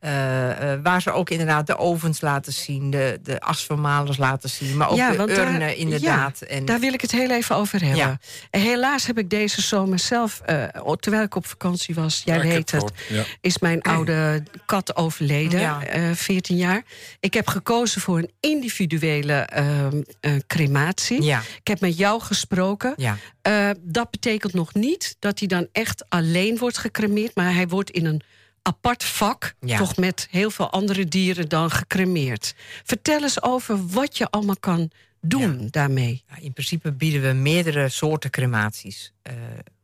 Eh, 0.00 0.72
eh, 0.72 0.80
waar 0.82 1.02
ze 1.02 1.10
ook 1.12 1.30
inderdaad 1.30 1.66
de 1.66 1.76
ovens 1.78 2.20
laten 2.20 2.52
zien, 2.52 2.90
de, 2.90 3.18
de 3.22 3.40
asvermalers 3.40 4.16
laten 4.16 4.48
zien, 4.50 4.76
maar 4.76 4.90
ook 4.90 4.96
Ja, 4.96 5.10
de 5.10 5.16
daar- 5.16 5.28
urnen 5.52 5.76
inderdaad. 5.76 6.40
en, 6.40 6.64
Daar 6.64 6.80
wil 6.80 6.92
ik 6.92 7.00
het 7.00 7.10
heel 7.10 7.30
even 7.30 7.56
over 7.56 7.78
hebben. 7.80 7.96
Ja. 7.98 8.18
En 8.50 8.60
helaas 8.60 9.06
heb 9.06 9.18
ik 9.18 9.30
deze 9.30 9.62
zomer 9.62 9.98
zelf, 9.98 10.40
eh, 10.44 10.64
terwijl 10.94 11.22
ik 11.24 11.34
op 11.34 11.46
vakantie 11.46 11.94
was, 11.94 12.22
jij 12.24 12.40
weet 12.40 12.70
het, 12.70 12.92
is 13.40 13.58
mijn 13.58 13.82
oude 13.82 14.42
kat 14.66 14.96
overleden, 14.96 15.60
Ja. 15.60 15.84
eh 15.84 16.10
14 16.12 16.56
jaar. 16.56 16.82
Ik 17.20 17.34
heb 17.34 17.46
gekozen 17.48 18.00
voor 18.00 18.18
een 18.18 18.30
individuele 18.40 19.32
ehm, 19.34 20.00
eh, 20.20 20.32
crematie. 20.46 21.22
ja, 21.22 21.40
Ik 21.60 21.66
heb 21.68 21.80
met 21.80 21.96
jou 21.96 22.20
gesproken. 22.20 22.92
ja. 22.96 23.16
Eh, 23.42 23.70
dat 23.80 24.10
betekent 24.10 24.52
nog 24.54 24.74
niet 24.74 25.16
dat 25.18 25.38
hij 25.38 25.48
dan 25.48 25.68
echt 25.72 26.04
alleen 26.08 26.58
wordt 26.58 26.78
gecremeerd, 26.78 27.34
maar 27.34 27.54
hij 27.54 27.68
wordt 27.68 27.90
in 27.90 28.06
een 28.06 28.22
apart 28.62 29.04
vak, 29.04 29.54
Ja. 29.60 29.78
toch 29.78 29.96
met 29.96 30.28
heel 30.30 30.50
veel 30.50 30.70
andere 30.70 31.04
dieren 31.04 31.48
dan 31.48 31.70
gecremeerd. 31.70 32.54
Vertel 32.84 33.22
eens 33.22 33.42
over 33.42 33.86
wat 33.86 34.16
je 34.18 34.30
allemaal 34.30 34.58
kan 34.60 34.90
doen 35.20 35.68
daarmee. 35.70 36.24
In 36.40 36.52
principe 36.52 36.92
bieden 36.92 37.22
we 37.22 37.32
meerdere 37.32 37.88
soorten 37.88 38.30
crematies. 38.30 39.12
Eh, 39.22 39.34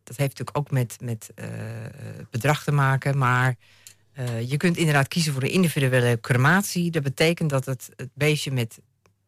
dat 0.05 0.17
heeft 0.17 0.39
natuurlijk 0.39 0.59
ook 0.59 0.71
met, 0.71 0.97
met 1.01 1.31
eh, 1.35 1.49
bedrag 2.31 2.65
te 2.65 2.73
maken. 2.73 3.19
Maar 3.19 3.57
eh, 4.13 4.51
je 4.51 4.57
kunt 4.57 4.77
inderdaad 4.77 5.09
kiezen 5.09 5.33
voor 5.33 5.43
een 5.43 5.51
individuele 5.51 6.19
crematie. 6.21 6.91
Dat 6.91 7.03
betekent 7.03 7.51
dat 7.51 7.65
het, 7.65 7.89
het 7.97 8.11
beestje 8.15 8.51
met 8.53 8.79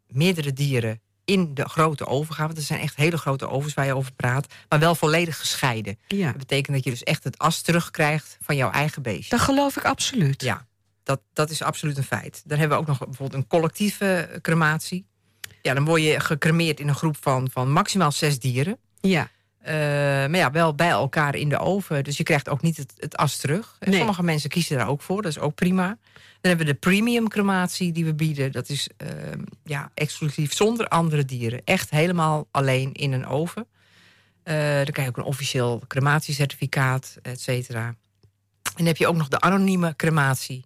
meerdere 0.06 0.52
dieren 0.52 1.00
in 1.28 1.54
de 1.54 1.68
grote 1.68 2.06
oven 2.06 2.34
gaat. 2.34 2.46
Want 2.46 2.58
er 2.58 2.64
zijn 2.64 2.80
echt 2.80 2.96
hele 2.96 3.16
grote 3.18 3.48
ovens 3.48 3.74
waar 3.74 3.86
je 3.86 3.96
over 3.96 4.12
praat. 4.12 4.46
Maar 4.68 4.78
wel 4.78 4.94
volledig 4.94 5.38
gescheiden. 5.38 5.98
Ja, 6.06 6.26
Dat 6.26 6.36
betekent 6.36 6.76
dat 6.76 6.84
je 6.84 6.90
dus 6.90 7.02
echt 7.02 7.24
het 7.24 7.38
as 7.38 7.60
terugkrijgt 7.62 8.36
van 8.42 8.56
jouw 8.56 8.70
eigen 8.70 9.02
beestje. 9.02 9.36
dat 9.36 9.40
geloof 9.44 9.76
ik 9.76 9.84
absoluut. 9.84 10.42
Ja, 10.42 10.66
dat, 11.02 11.20
dat 11.32 11.50
is 11.50 11.62
absoluut 11.62 11.96
een 11.96 12.04
feit. 12.04 12.42
Dan 12.44 12.58
hebben 12.58 12.76
we 12.76 12.82
ook 12.82 12.88
nog 12.88 12.98
bijvoorbeeld 12.98 13.42
een 13.42 13.46
collectieve 13.48 14.38
crematie. 14.42 15.06
Ja, 15.62 15.74
dan 15.74 15.84
word 15.84 16.02
je 16.02 16.20
gecremeerd 16.20 16.80
in 16.80 16.88
een 16.88 16.94
groep 16.94 17.16
van, 17.20 17.48
van 17.52 17.72
maximaal 17.72 18.12
zes 18.12 18.38
dieren. 18.38 18.78
Ja. 19.00 19.30
Eh, 19.68 19.74
maar 19.74 20.36
ja, 20.36 20.50
wel 20.50 20.74
bij 20.74 20.88
elkaar 20.88 21.34
in 21.34 21.48
de 21.48 21.58
oven. 21.58 22.04
Dus 22.04 22.16
je 22.16 22.22
krijgt 22.22 22.48
ook 22.48 22.62
niet 22.62 22.76
het, 22.76 22.92
het 22.96 23.16
as 23.16 23.36
terug. 23.36 23.76
Nee. 23.80 23.96
Sommige 23.98 24.22
mensen 24.22 24.50
kiezen 24.50 24.76
daar 24.76 24.88
ook 24.88 25.02
voor. 25.02 25.22
Dat 25.22 25.30
is 25.30 25.38
ook 25.38 25.54
prima. 25.54 25.86
Dan 26.40 26.50
hebben 26.50 26.66
we 26.66 26.72
de 26.72 26.78
premium 26.78 27.28
crematie 27.28 27.92
die 27.92 28.04
we 28.04 28.14
bieden. 28.14 28.52
Dat 28.52 28.68
is 28.68 28.88
eh, 28.96 29.08
ja, 29.64 29.90
exclusief 29.94 30.54
zonder 30.54 30.88
andere 30.88 31.24
dieren. 31.24 31.60
Echt 31.64 31.90
helemaal 31.90 32.48
alleen 32.50 32.92
in 32.92 33.12
een 33.12 33.26
oven. 33.26 33.66
Eh, 34.42 34.54
dan 34.54 34.84
krijg 34.84 35.02
je 35.02 35.08
ook 35.08 35.16
een 35.16 35.32
officieel 35.32 35.82
crematiecertificaat, 35.86 37.16
et 37.22 37.40
cetera. 37.40 37.86
En 37.86 37.96
dan 38.76 38.86
heb 38.86 38.96
je 38.96 39.06
ook 39.06 39.16
nog 39.16 39.28
de 39.28 39.40
anonieme 39.40 39.96
crematie. 39.96 40.64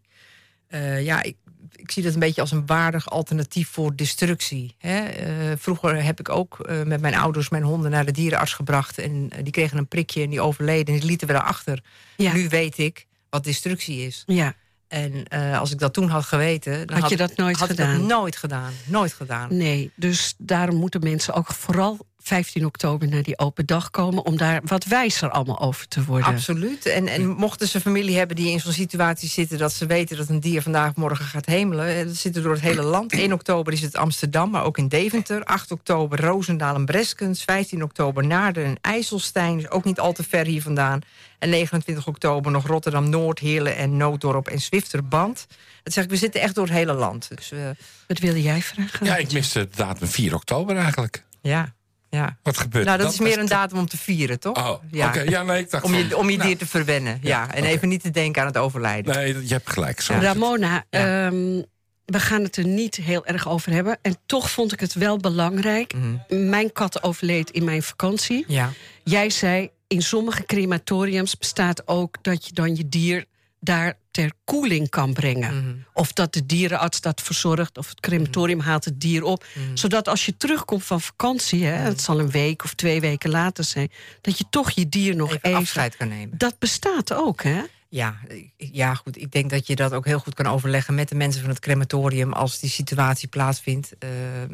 Eh, 0.67 1.05
ja, 1.05 1.23
ik, 1.23 1.37
ik 1.77 1.91
zie 1.91 2.03
dat 2.03 2.15
een 2.15 2.21
beetje 2.21 2.41
als 2.41 2.51
een 2.51 2.67
waardig 2.67 3.11
alternatief 3.11 3.69
voor 3.69 3.97
destructie. 3.97 4.75
Hè? 4.79 5.05
Eh, 5.05 5.53
vroeger 5.59 6.05
heb 6.05 6.21
ik 6.21 6.29
ook 6.29 6.61
eh, 6.61 6.83
met 6.83 7.01
mijn 7.01 7.15
ouders 7.15 7.49
mijn 7.49 7.63
honden 7.63 7.91
naar 7.91 8.05
de 8.05 8.13
dierenarts 8.13 8.53
gebracht. 8.53 8.99
En 8.99 9.27
eh, 9.31 9.43
die 9.43 9.53
kregen 9.53 9.79
een 9.79 9.89
prikje 9.89 10.23
en 10.23 10.31
die 10.31 10.41
overleden. 10.41 10.95
En 10.95 11.01
die 11.01 11.09
lieten 11.09 11.27
we 11.27 11.33
daarachter. 11.33 11.83
Ja. 12.17 12.33
Nu 12.33 12.49
weet 12.49 12.79
ik 12.79 13.07
wat 13.31 13.45
destructie 13.45 14.07
is. 14.07 14.23
Ja. 14.27 14.55
En 14.89 15.29
als 15.59 15.71
ik 15.71 15.79
dat 15.79 15.93
toen 15.93 16.09
had 16.09 16.25
geweten... 16.25 16.87
Dan 16.87 16.99
Had 16.99 17.11
je 17.11 17.17
dat 17.17 17.37
nooit 17.37 17.57
had 17.57 17.71
ik 17.71 17.77
gedaan? 17.77 17.99
dat 17.99 18.09
nooit 18.09 18.37
gedaan. 18.37 18.73
Nooit 18.85 19.13
gedaan. 19.13 19.57
Nee, 19.57 19.91
dus 19.95 20.35
daarom 20.39 20.77
moeten 20.77 21.03
mensen 21.03 21.35
ook 21.35 21.47
vooral 21.47 22.07
15 22.23 22.65
oktober 22.67 23.09
naar 23.09 23.23
die 23.23 23.39
open 23.39 23.67
dag 23.67 23.91
komen... 23.91 24.25
om 24.25 24.37
daar 24.37 24.61
wat 24.65 24.85
wijzer 24.85 25.31
allemaal 25.31 25.61
over 25.61 25.89
te 25.89 26.05
worden. 26.05 26.27
Absoluut. 26.27 26.87
En, 26.87 27.09
en 27.09 27.29
mochten 27.29 27.69
ze 27.69 27.81
familie 27.81 28.17
hebben 28.17 28.37
die 28.37 28.51
in 28.51 28.61
zo'n 28.61 28.73
situatie 28.73 29.29
zitten... 29.29 29.59
dat 29.59 29.73
ze 29.73 29.87
weten 29.87 30.17
dat 30.17 30.29
een 30.29 30.41
dier 30.41 30.63
vandaag 30.63 30.89
of 30.89 30.97
morgen 30.97 31.25
gaat 31.25 31.47
hemelen... 31.47 31.97
eh, 31.97 32.05
dat 32.05 32.17
zit 32.17 32.37
er 32.37 32.43
door 32.43 32.53
het 32.53 32.61
hele 32.63 32.83
land. 32.83 33.13
1 33.19 33.33
oktober 33.33 33.73
is 33.73 33.81
het 33.81 33.97
Amsterdam, 33.97 34.51
maar 34.51 34.65
ook 34.65 34.79
in 34.79 34.89
Deventer. 34.89 35.45
8 35.45 35.71
oktober 35.71 36.21
Roosendaal 36.21 36.75
en 36.75 36.85
Breskens. 36.85 37.45
15 37.45 37.83
oktober 37.83 38.27
Naarden 38.27 38.65
en 38.65 38.79
IJsselstein. 38.81 39.57
Dus 39.57 39.71
ook 39.71 39.85
niet 39.85 40.01
al 40.01 40.13
te 40.13 40.23
ver 40.23 40.47
hier 40.47 40.63
vandaan. 40.63 41.01
En 41.39 41.49
29 41.51 42.07
oktober 42.07 42.53
nog 42.53 42.67
Rotterdam-Noord, 42.67 43.39
Heerlen 43.39 43.77
en 43.77 43.97
Nooddorp 43.97 44.49
en 44.49 44.61
Zwifterband. 44.61 45.47
Dat 45.83 45.93
zeg 45.93 46.05
ik, 46.05 46.11
we 46.11 46.17
zitten 46.17 46.41
echt 46.41 46.55
door 46.55 46.65
het 46.65 46.75
hele 46.75 46.93
land. 46.93 47.29
Dus 47.37 47.53
eh, 47.53 47.59
Wat 48.07 48.19
wilde 48.19 48.43
jij 48.43 48.63
vragen? 48.63 49.07
Ja, 49.07 49.17
ik 49.17 49.33
miste 49.33 49.59
de 49.59 49.77
datum 49.77 50.09
4 50.09 50.35
oktober 50.35 50.77
eigenlijk. 50.77 51.25
ja, 51.41 51.75
ja. 52.17 52.39
Wat 52.43 52.59
gebeurt 52.59 52.85
Nou, 52.85 52.99
dat, 52.99 53.13
is 53.13 53.19
meer 53.19 53.39
een 53.39 53.47
datum 53.47 53.79
om 53.79 53.87
te 53.89 53.97
vieren, 53.97 54.41
toch? 54.41 54.57
Oh, 54.57 54.71
oké. 55.09 55.21
Ja, 55.21 55.43
nee, 55.43 55.59
ik 55.61 55.71
dacht 55.71 55.85
Om 55.85 55.95
je, 55.95 56.09
van- 56.09 56.19
om 56.19 56.31
je 56.31 56.37
nou, 56.37 56.49
dier 56.49 56.59
te 56.59 56.67
verwennen, 56.67 57.19
ja. 57.23 57.55
En 57.55 57.65
even 57.65 57.89
niet 57.89 58.03
te 58.03 58.11
denken 58.11 58.41
aan 58.41 58.47
het 58.47 58.57
overlijden. 58.57 59.15
Nee, 59.15 59.47
je 59.47 59.53
hebt 59.55 59.71
gelijk. 59.71 60.01
Zo. 60.01 60.15
Ramona, 60.21 60.85
Ja. 60.91 61.27
ehm, 61.27 61.63
we 62.05 62.21
gaan 62.21 62.43
het 62.43 62.57
er 62.57 62.67
niet 62.67 62.97
heel 62.97 63.27
erg 63.27 63.49
over 63.49 63.73
hebben. 63.73 63.99
En 64.03 64.17
toch 64.27 64.51
vond 64.51 64.73
ik 64.73 64.81
het 64.81 64.95
wel 64.95 65.17
belangrijk. 65.17 65.95
Mhm. 65.95 66.49
Mijn 66.49 66.73
kat 66.73 67.03
overleed 67.03 67.51
in 67.51 67.65
mijn 67.65 67.83
vakantie. 67.83 68.45
Ja. 68.49 68.71
Jij 69.05 69.31
zei, 69.31 69.71
in 69.87 70.03
sommige 70.03 70.45
crematoriums 70.45 71.37
bestaat 71.39 71.89
ook... 71.89 72.17
dat 72.23 72.47
je 72.47 72.53
dan 72.53 72.77
je 72.77 72.89
dier 72.89 73.25
daar 73.61 73.95
ter 74.13 74.33
koeling 74.45 74.89
kan 74.89 75.13
brengen. 75.13 75.57
Mhm. 75.57 75.77
Of 75.93 76.13
dat 76.13 76.33
de 76.33 76.47
dierenarts 76.47 77.01
dat 77.01 77.21
verzorgt... 77.21 77.79
of 77.79 77.89
het 77.89 78.01
crematorium 78.01 78.61
haalt 78.61 78.85
het 78.85 79.01
dier 79.01 79.23
op. 79.23 79.45
Mhm. 79.55 79.77
Zodat 79.77 80.09
als 80.09 80.27
je 80.27 80.37
terugkomt 80.37 80.85
van 80.85 81.01
vakantie... 81.01 81.65
Hè, 81.65 81.73
het 81.73 82.01
zal 82.01 82.19
een 82.19 82.31
week 82.31 82.65
of 82.65 82.75
twee 82.75 83.01
weken 83.01 83.31
later 83.31 83.65
zijn... 83.65 83.91
dat 84.21 84.39
je 84.39 84.45
toch 84.51 84.71
je 84.71 84.89
dier 84.89 85.17
nog 85.17 85.29
even, 85.29 85.49
even... 85.49 85.59
afscheid 85.59 85.97
kan 85.97 86.09
nemen. 86.09 86.39
Dat 86.39 86.59
bestaat 86.59 87.13
ook, 87.13 87.43
hè? 87.43 87.63
Ja, 87.89 88.17
ja, 88.57 88.95
goed. 88.95 89.21
Ik 89.21 89.33
denk 89.33 89.51
dat 89.51 89.67
je 89.67 89.77
dat 89.77 89.93
ook 89.93 90.05
heel 90.05 90.19
goed 90.19 90.35
kan 90.35 90.47
overleggen 90.47 90.95
met 90.95 91.09
de 91.09 91.15
mensen 91.15 91.41
van 91.41 91.51
het 91.51 91.61
crematorium 91.61 92.33
als 92.33 92.59
die 92.59 92.71
situatie 92.71 93.29
plaatsvindt. 93.29 93.95
Eh, 93.99 94.43
eh, 94.43 94.49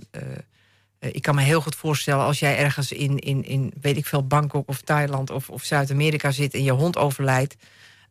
ik 0.98 1.22
kan 1.22 1.34
me 1.34 1.42
heel 1.42 1.60
goed 1.60 1.74
voorstellen 1.74 2.24
als 2.24 2.38
jij 2.38 2.58
ergens 2.58 2.92
in, 2.92 3.18
in, 3.18 3.44
in 3.44 3.72
weet 3.80 3.96
ik 3.96 4.06
veel, 4.06 4.26
Bangkok 4.26 4.68
of 4.68 4.80
Thailand 4.80 5.30
of, 5.30 5.50
of 5.50 5.64
Zuid-Amerika 5.64 6.30
zit 6.30 6.54
en 6.54 6.62
je 6.62 6.70
hond 6.70 6.96
overlijdt. 6.96 7.56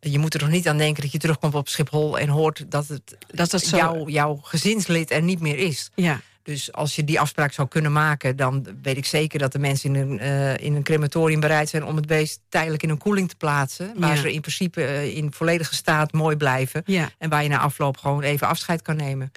Je 0.00 0.18
moet 0.18 0.34
er 0.34 0.40
toch 0.40 0.48
niet 0.48 0.68
aan 0.68 0.78
denken 0.78 1.02
dat 1.02 1.12
je 1.12 1.18
terugkomt 1.18 1.54
op 1.54 1.68
Schiphol 1.68 2.18
en 2.18 2.28
hoort 2.28 2.64
dat 2.68 2.88
het, 2.88 3.16
Dat 3.26 3.52
het 3.52 3.62
zo... 3.66 3.76
jouw, 3.76 4.08
jouw 4.08 4.36
gezinslid 4.42 5.10
er 5.10 5.22
niet 5.22 5.40
meer 5.40 5.56
is. 5.58 5.90
Ja, 5.94 6.20
Dus 6.42 6.72
als 6.72 6.96
je 6.96 7.04
die 7.04 7.20
afspraak 7.20 7.52
zou 7.52 7.68
kunnen 7.68 7.92
maken, 7.92 8.36
dan 8.36 8.66
weet 8.82 8.96
ik 8.96 9.04
zeker 9.06 9.38
dat 9.38 9.52
de 9.52 9.58
mensen 9.58 9.94
in 9.96 10.10
een, 10.10 10.18
eh, 10.18 10.56
in 10.66 10.74
een 10.74 10.82
crematorium 10.82 11.40
bereid 11.40 11.68
zijn 11.68 11.84
om 11.84 11.96
het 11.96 12.06
beest 12.06 12.40
tijdelijk 12.48 12.82
in 12.82 12.90
een 12.90 12.98
koeling 12.98 13.28
te 13.28 13.36
plaatsen. 13.36 13.92
Waar 13.96 14.14
Ja. 14.14 14.20
ze 14.20 14.32
in 14.32 14.40
principe 14.40 14.84
eh, 14.84 15.16
in 15.16 15.32
volledige 15.32 15.74
staat 15.74 16.12
mooi 16.12 16.36
blijven. 16.36 16.82
Ja. 16.86 17.10
En 17.18 17.28
waar 17.30 17.42
je 17.42 17.48
na 17.48 17.58
afloop 17.58 17.96
gewoon 17.96 18.22
even 18.22 18.46
afscheid 18.48 18.82
kan 18.82 18.96
nemen. 18.96 19.32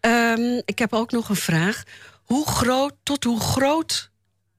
Ehm, 0.00 0.60
ik 0.64 0.78
heb 0.78 0.92
ook 0.92 1.10
nog 1.12 1.28
een 1.28 1.36
vraag. 1.36 1.82
Hoe 2.24 2.46
groot, 2.48 2.94
tot 3.02 3.24
hoe 3.24 3.40
groot 3.40 4.10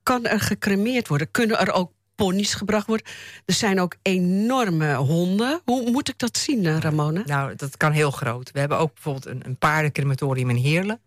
kan 0.04 0.26
er 0.26 0.40
gecremeerd 0.40 1.08
worden? 1.08 1.32
Kunnen 1.32 1.60
er 1.60 1.72
ook 1.72 1.92
ponies 2.18 2.54
gebracht 2.54 2.88
worden? 2.88 3.06
Er 3.46 3.54
zijn 3.54 3.80
ook 3.80 3.96
enorme 4.02 4.94
honden. 4.96 5.62
Hoe 5.66 5.92
moet 5.92 6.10
ik 6.10 6.18
dat 6.18 6.38
zien, 6.38 6.66
eh, 6.66 6.78
Ramona? 6.78 7.22
Nou, 7.26 7.56
dat 7.56 7.78
kan 7.78 7.92
heel 7.92 8.12
groot. 8.12 8.52
We 8.52 8.60
hebben 8.60 8.78
ook 8.78 8.94
bijvoorbeeld 8.94 9.26
een, 9.26 9.42
een 9.46 9.56
paardencrematorium 9.58 10.50
in 10.50 10.56
Heerlen. 10.56 11.00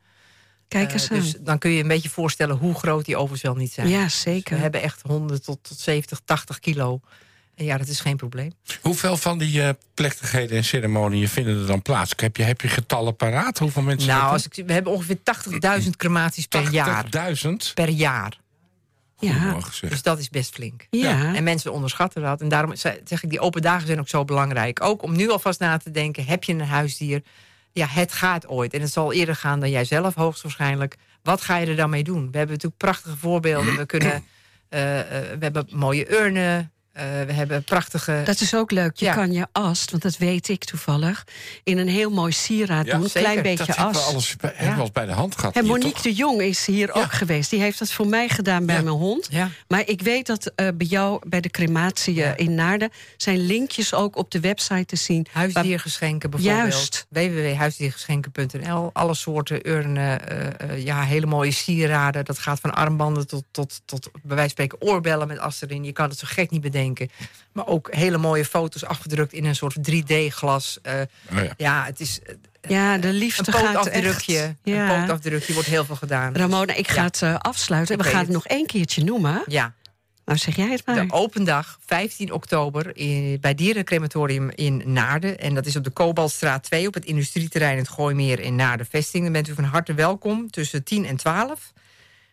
Kijk 0.69 0.87
Eh, 0.89 0.93
eens 0.93 1.11
aan. 1.11 1.19
dus 1.19 1.35
dan 1.41 1.59
kun 1.59 1.71
je 1.71 1.83
een 1.83 1.89
beetje 1.89 2.09
voorstellen 2.11 2.57
hoe 2.57 2.75
groot 2.75 3.05
die 3.05 3.17
ovens 3.17 3.43
wel 3.43 3.55
niet 3.55 3.73
zijn. 3.73 3.89
ja, 3.89 4.05
We 4.05 4.11
zeker. 4.11 4.59
hebben 4.59 4.83
echt 4.83 5.01
honden 5.03 5.43
tot, 5.43 5.59
tot 5.63 5.79
70, 5.79 6.21
80 6.25 6.59
kilo. 6.59 7.01
En 7.55 7.65
ja, 7.65 7.79
dat 7.79 7.89
is 7.89 8.01
geen 8.01 8.17
probleem. 8.17 8.53
Hoeveel 8.83 9.17
van 9.17 9.39
die 9.39 9.63
eh, 9.63 9.69
plechtigheden 9.95 10.57
en 10.57 10.65
ceremonieën 10.65 11.29
vinden 11.29 11.61
er 11.61 11.67
dan 11.67 11.83
plaats? 11.83 12.13
Heb 12.17 12.37
je, 12.37 12.43
heb 12.43 12.61
je 12.61 12.69
getallen 12.69 13.17
paraat? 13.17 13.59
Hoeveel 13.59 13.83
mensen 13.83 14.09
Nou, 14.09 14.33
als 14.33 14.47
ik, 14.47 14.67
we 14.67 14.73
hebben 14.73 14.93
ongeveer 14.93 15.19
80.000 15.83 15.89
crematies 15.97 16.47
per 16.47 16.71
jaar. 16.71 17.05
80.000? 17.47 17.51
Per 17.75 17.89
jaar. 17.89 18.39
Ja. 19.21 19.57
Dus 19.89 20.03
dat 20.03 20.19
is 20.19 20.29
best 20.31 20.55
flink. 20.55 20.87
ja. 20.91 21.35
En 21.35 21.45
mensen 21.45 21.73
onderschatten 21.73 22.23
dat. 22.23 22.41
En 22.41 22.49
daarom 22.49 22.77
ze- 22.77 23.01
zeg 23.05 23.23
ik, 23.23 23.31
die 23.31 23.41
open 23.41 23.63
dagen 23.63 23.87
zijn 23.87 23.99
ook 24.01 24.09
zo 24.09 24.25
belangrijk. 24.25 24.83
Ook 24.83 25.03
om 25.03 25.17
nu 25.17 25.31
alvast 25.31 25.61
na 25.61 25.77
te 25.77 25.91
denken, 25.91 26.25
heb 26.25 26.45
je 26.45 26.53
een 26.53 26.61
huisdier? 26.61 27.23
Ja, 27.73 27.87
het 27.87 28.13
gaat 28.13 28.47
ooit. 28.49 28.75
En 28.75 28.81
het 28.81 28.93
zal 28.93 29.13
eerder 29.13 29.37
gaan 29.37 29.61
dan 29.61 29.71
jij 29.71 29.85
zelf, 29.85 30.15
hoogstwaarschijnlijk. 30.15 30.97
Wat 31.23 31.41
ga 31.41 31.57
je 31.57 31.67
er 31.67 31.77
dan 31.77 31.91
mee 31.91 32.03
doen? 32.05 32.31
We 32.31 32.37
hebben 32.39 32.55
natuurlijk 32.57 32.77
prachtige 32.83 33.17
voorbeelden. 33.17 33.77
We, 33.77 33.87
kunnen, 33.87 34.13
eh, 34.69 35.01
eh, 35.01 35.07
we 35.39 35.45
hebben 35.45 35.67
mooie 35.71 36.13
urnen. 36.21 36.73
Eh, 37.01 37.27
we 37.27 37.33
hebben 37.33 37.65
prachtige... 37.65 38.23
Dat 38.25 38.41
is 38.41 38.55
ook 38.55 38.71
leuk. 38.71 38.97
Je 38.97 39.05
Ja. 39.05 39.15
kan 39.15 39.33
je 39.33 39.47
ast, 39.53 39.91
want 39.91 40.03
dat 40.03 40.17
weet 40.17 40.49
ik 40.49 40.65
toevallig... 40.65 41.25
in 41.65 41.79
een 41.79 41.89
heel 41.89 42.11
mooi 42.11 42.33
sieraad 42.33 42.87
Ja, 42.87 42.93
doen. 42.93 43.03
Een 43.03 43.09
zeker. 43.11 43.29
klein 43.31 43.43
beetje 43.43 43.67
Dat 43.67 43.77
hebben 43.77 43.95
we 43.95 43.99
as. 44.01 44.07
alles 44.13 44.37
bij, 44.37 44.51
hebben 44.55 44.75
we 44.75 44.79
alles 44.81 44.93
bij 44.93 45.07
de 45.07 45.13
hand 45.13 45.37
gehad. 45.39 45.55
En 45.55 45.61
hier, 45.63 45.71
Monique 45.71 45.93
toch? 45.93 46.03
de 46.03 46.15
Jong 46.15 46.41
is 46.41 46.67
hier 46.67 46.87
Ja. 46.95 47.03
ook 47.03 47.13
geweest. 47.13 47.51
Die 47.51 47.61
heeft 47.61 47.79
dat 47.79 47.93
voor 47.93 48.07
mij 48.07 48.29
gedaan 48.29 48.67
bij 48.67 48.77
Ja. 48.77 48.83
mijn 48.83 48.97
hond. 48.97 49.27
Ja. 49.31 49.51
Maar 49.69 49.83
ik 49.89 50.03
weet 50.03 50.27
dat 50.27 50.47
eh, 50.55 50.69
bij 50.75 50.87
jou, 50.87 51.29
bij 51.29 51.41
de 51.41 51.51
crematie 51.51 52.23
eh, 52.23 52.29
Ja. 52.29 52.37
in 52.37 52.55
Naarden... 52.55 52.91
zijn 53.17 53.39
linkjes 53.47 53.95
ook 53.95 54.17
op 54.17 54.31
de 54.31 54.41
website 54.41 54.85
te 54.85 54.97
zien. 54.97 55.27
Huisdiergeschenken 55.33 56.31
bijvoorbeeld. 56.31 56.73
Juist. 56.73 57.07
www.huisdiergeschenken.nl. 57.09 58.91
Alle 58.93 59.15
soorten 59.15 59.69
urnen, 59.69 60.29
eh, 60.29 60.71
eh, 60.71 60.85
ja, 60.85 61.03
hele 61.03 61.27
mooie 61.27 61.51
sieraden. 61.51 62.25
Dat 62.25 62.39
gaat 62.39 62.61
van 62.61 62.75
armbanden 62.75 63.27
tot, 63.27 63.45
tot, 63.51 63.81
tot 63.85 64.09
bij 64.13 64.37
wijze 64.37 64.41
van 64.41 64.49
spreken 64.67 64.81
oorbellen 64.93 65.29
met 65.29 65.39
as 65.39 65.63
erin. 65.63 65.85
Je 65.85 65.93
kan 65.93 66.09
het 66.09 66.19
zo 66.19 66.27
gek 66.31 66.51
niet 66.51 66.61
bedenken. 66.61 66.89
Maar 67.53 67.67
ook 67.67 67.95
hele 67.95 68.19
mooie 68.19 68.45
foto's 68.45 68.85
afgedrukt 68.85 69.33
in 69.33 69.45
een 69.45 69.55
soort 69.57 69.77
3D-glas. 69.91 70.79
Eh, 70.83 70.95
Oh 71.33 71.45
ja. 71.45 71.53
ja, 71.57 71.85
het 71.85 72.01
is 72.01 72.21
eh, 72.23 72.35
Ja, 72.71 72.99
de 72.99 73.09
een 73.09 73.15
liefde 73.15 73.53
gaat 73.53 73.63
pootafdrukje. 73.73 74.39
echt. 74.39 74.55
Een 74.65 74.87
pootafdrukje 75.01 75.53
wordt 75.53 75.69
heel 75.69 75.85
veel 75.85 75.97
gedaan. 75.97 76.37
Ramona, 76.37 76.75
ik 76.75 76.89
ga 76.89 76.95
Ja. 77.01 77.05
het 77.05 77.23
eh, 77.23 77.35
afsluiten. 77.39 77.95
Ik 77.95 78.03
We 78.03 78.09
gaan 78.09 78.19
het 78.19 78.27
het. 78.27 78.37
nog 78.37 78.47
één 78.47 78.67
keertje 78.67 79.05
noemen. 79.05 79.43
Ja, 79.47 79.73
Nou, 80.25 80.39
zeg 80.39 80.57
jij 80.57 80.71
het 80.71 80.87
maar. 80.87 81.07
de 81.07 81.13
open 81.13 81.45
dag, 81.45 81.79
15 81.87 82.33
oktober, 82.33 82.97
in, 82.97 83.39
bij 83.41 83.55
Dierencrematorium 83.55 84.51
in 84.55 84.83
Naarden. 84.85 85.39
En 85.39 85.55
dat 85.55 85.67
is 85.67 85.77
op 85.77 85.85
de 85.85 85.91
Kobaltstraat 85.91 86.63
2 86.63 86.87
op 86.87 86.95
het 86.95 87.05
industrieterrein 87.05 87.79
het 87.79 87.89
Gooimeer 87.89 88.41
in 88.41 88.55
Naarden 88.57 88.87
Vesting. 88.91 89.25
Dan 89.25 89.33
bent 89.33 89.49
u 89.49 89.55
van 89.55 89.65
harte 89.65 89.95
welkom 89.95 90.51
tussen 90.51 90.85
10 90.85 91.07
en 91.07 91.17
12. 91.17 91.73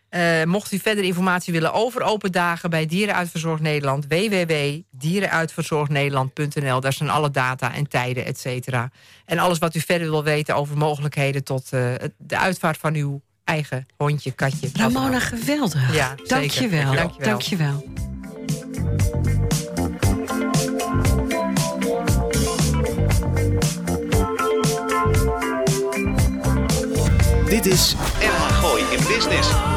Eh, 0.08 0.44
mocht 0.44 0.72
u 0.72 0.78
verder 0.78 1.04
informatie 1.04 1.52
willen 1.52 1.72
over 1.72 2.02
open 2.02 2.32
dagen 2.32 2.70
bij 2.70 2.86
Dierenuitverzorg 2.86 3.60
Nederland, 3.60 4.06
www.dierenuitverzorgnederland.nl. 4.06 6.80
Daar 6.80 6.92
staan 6.92 7.08
alle 7.08 7.30
data 7.30 7.74
en 7.74 7.88
tijden, 7.88 8.24
et 8.24 8.38
cetera. 8.38 8.90
En 9.24 9.38
alles 9.38 9.58
wat 9.58 9.74
u 9.74 9.80
verder 9.80 10.10
wil 10.10 10.24
weten 10.24 10.54
over 10.54 10.76
mogelijkheden 10.76 11.44
tot 11.44 11.72
eh, 11.72 11.94
de 12.16 12.38
uitvaart 12.38 12.78
van 12.78 12.94
uw 12.94 13.20
eigen 13.44 13.86
hondje, 13.96 14.30
katje. 14.30 14.68
Ramona, 14.72 15.20
geweldig. 15.20 15.94
Ja, 15.94 16.14
zeker. 16.16 16.28
Dank 16.28 16.50
je 16.50 16.68
wel. 16.68 16.94
Dankjewel. 16.94 17.28
Dank 17.28 17.40
je 17.40 17.56
wel. 17.56 17.84
Dit 27.48 27.66
is 27.66 27.94
Emma 28.20 28.48
Gooi 28.48 28.82
in 28.82 29.04
Business. 29.06 29.67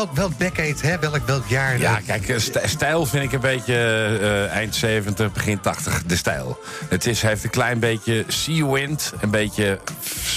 Welk, 0.00 0.12
welk 0.16 0.38
decade, 0.38 0.86
hè? 0.88 0.98
Welk, 0.98 1.26
welk 1.26 1.46
jaar? 1.46 1.78
Ja, 1.78 2.00
kijk, 2.06 2.28
eh, 2.28 2.38
st- 2.38 2.60
stijl 2.64 3.06
vind 3.06 3.24
ik 3.24 3.32
een 3.32 3.40
beetje 3.40 3.74
eh, 4.20 4.56
eind 4.56 4.74
70, 4.74 5.32
begin 5.32 5.60
80, 5.60 6.02
de 6.06 6.16
stijl. 6.16 6.58
Het 6.88 7.06
is, 7.06 7.22
heeft 7.22 7.44
een 7.44 7.50
klein 7.50 7.78
beetje 7.78 8.24
Sea 8.28 8.66
Wind, 8.66 9.12
een 9.20 9.30
beetje 9.30 9.78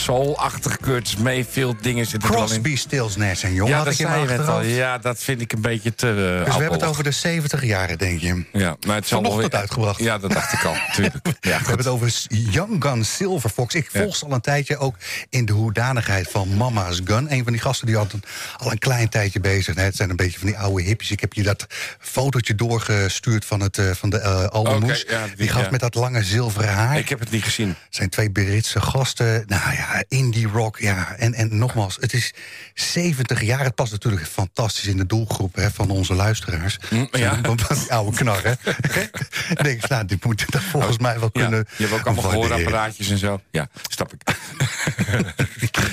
soul-achtig 0.04 0.78
Curtis 0.78 1.16
Mayfield 1.16 1.84
dingen 1.84 2.06
zitten 2.06 2.30
er 2.30 2.36
wel 2.36 2.44
in. 2.44 2.50
Crosby, 2.50 2.76
Stills, 2.76 3.16
Nash 3.16 3.44
en 3.44 3.54
Young 3.54 3.70
Ja, 3.70 3.84
dat 3.84 3.94
zei 3.96 4.22
je 4.32 4.38
al. 4.44 4.62
Ja, 4.62 4.98
dat 4.98 5.24
vind 5.24 5.42
ik 5.42 5.54
een 5.54 5.62
beetje 5.62 5.96
te 5.96 6.08
uh, 6.08 6.16
Dus 6.46 6.56
we 6.56 6.62
hebben 6.62 6.80
het 6.80 6.90
over 6.90 7.04
de 7.04 7.12
70 7.12 7.64
jaren, 7.66 7.98
denk 7.98 8.20
je. 8.20 8.46
Ja, 8.52 8.76
maar 8.88 8.96
het 8.96 9.08
zal 9.08 9.38
weer- 9.38 9.52
uitgebracht. 9.52 10.00
Ja, 10.00 10.18
dat 10.18 10.32
dacht 10.32 10.54
ik 10.54 10.64
al, 10.64 10.74
natuurlijk. 10.88 11.26
Ja, 11.26 11.32
We 11.42 11.50
hebben 11.50 11.78
het 11.78 11.88
over 11.88 12.14
Young 12.30 12.84
Gun 12.84 13.06
Silver 13.06 13.50
Fox. 13.50 13.76
Ik 13.76 13.90
volg 13.94 14.16
ze 14.16 14.26
al 14.26 14.32
een 14.32 14.42
tijdje 14.42 14.78
ook 14.78 14.96
in 15.30 15.46
de 15.46 15.54
hoedanigheid 15.54 16.28
van 16.32 16.58
Mama's 16.58 17.02
Gun. 17.06 17.32
Een 17.34 17.44
van 17.44 17.52
die 17.54 17.62
gasten 17.62 17.88
die 17.88 17.96
had 17.98 18.14
een- 18.14 18.24
al 18.58 18.72
een 18.72 18.78
klein 18.80 19.10
tijdje 19.10 19.40
bezig. 19.40 19.76
Het 19.76 19.96
zijn 19.96 20.10
een 20.10 20.16
beetje 20.16 20.40
van 20.40 20.48
die 20.48 20.58
oude 20.58 20.84
hippies. 20.84 21.12
Ik 21.12 21.20
heb 21.20 21.34
je 21.34 21.44
dat 21.44 21.66
fotootje 22.00 22.56
doorgestuurd 22.56 23.46
van, 23.46 23.60
het, 23.62 23.78
eh, 23.78 23.92
van 23.92 24.10
de 24.10 24.20
uh. 24.20 24.60
Oké, 24.60 24.72
ja, 25.10 25.26
die- 25.26 25.36
die 25.36 25.50
gast 25.50 25.72
met 25.72 25.80
dat 25.80 25.96
lange 25.96 26.24
zilveren 26.24 26.74
haar. 26.74 26.98
Ik 26.98 27.10
heb 27.10 27.20
het 27.20 27.32
niet 27.32 27.44
gezien. 27.44 27.68
Het 27.68 27.78
zijn 27.96 28.10
twee 28.10 28.30
Britse 28.32 28.82
gasten. 28.82 29.44
Nou 29.48 29.74
ja, 29.76 29.93
indie 30.08 30.48
rock. 30.48 30.80
Ja. 30.80 31.16
En, 31.16 31.34
en 31.34 31.58
nogmaals, 31.58 31.98
het 32.00 32.14
is 32.14 32.34
70 32.74 33.42
jaar. 33.42 33.64
Het 33.64 33.76
past 33.76 33.92
natuurlijk 33.92 34.26
fantastisch 34.26 34.86
in 34.86 34.98
de 34.98 35.06
doelgroep 35.06 35.56
hè, 35.56 35.72
van 35.72 35.90
onze 35.90 36.14
luisteraars. 36.14 36.78
Mm, 36.90 37.08
ja. 37.12 37.40
Van 37.56 37.78
die 37.78 37.94
oude 37.94 38.18
knarren. 38.18 38.58
Ik 39.50 39.64
denk, 39.64 39.88
nou, 39.88 40.06
die 40.06 40.18
moeten 40.24 40.48
dat 40.50 40.62
volgens 40.62 40.98
mij 40.98 41.20
wel 41.20 41.30
Ja, 41.34 41.42
kunnen 41.42 41.68
je 41.78 41.84
hebt 41.86 42.00
ook 42.00 42.06
allemaal 42.06 42.30
gehoorapparaatjes 42.30 43.10
en 43.10 43.18
zo. 43.18 43.42
Ja, 43.52 43.68
snap 43.90 44.14
ik. 44.14 44.33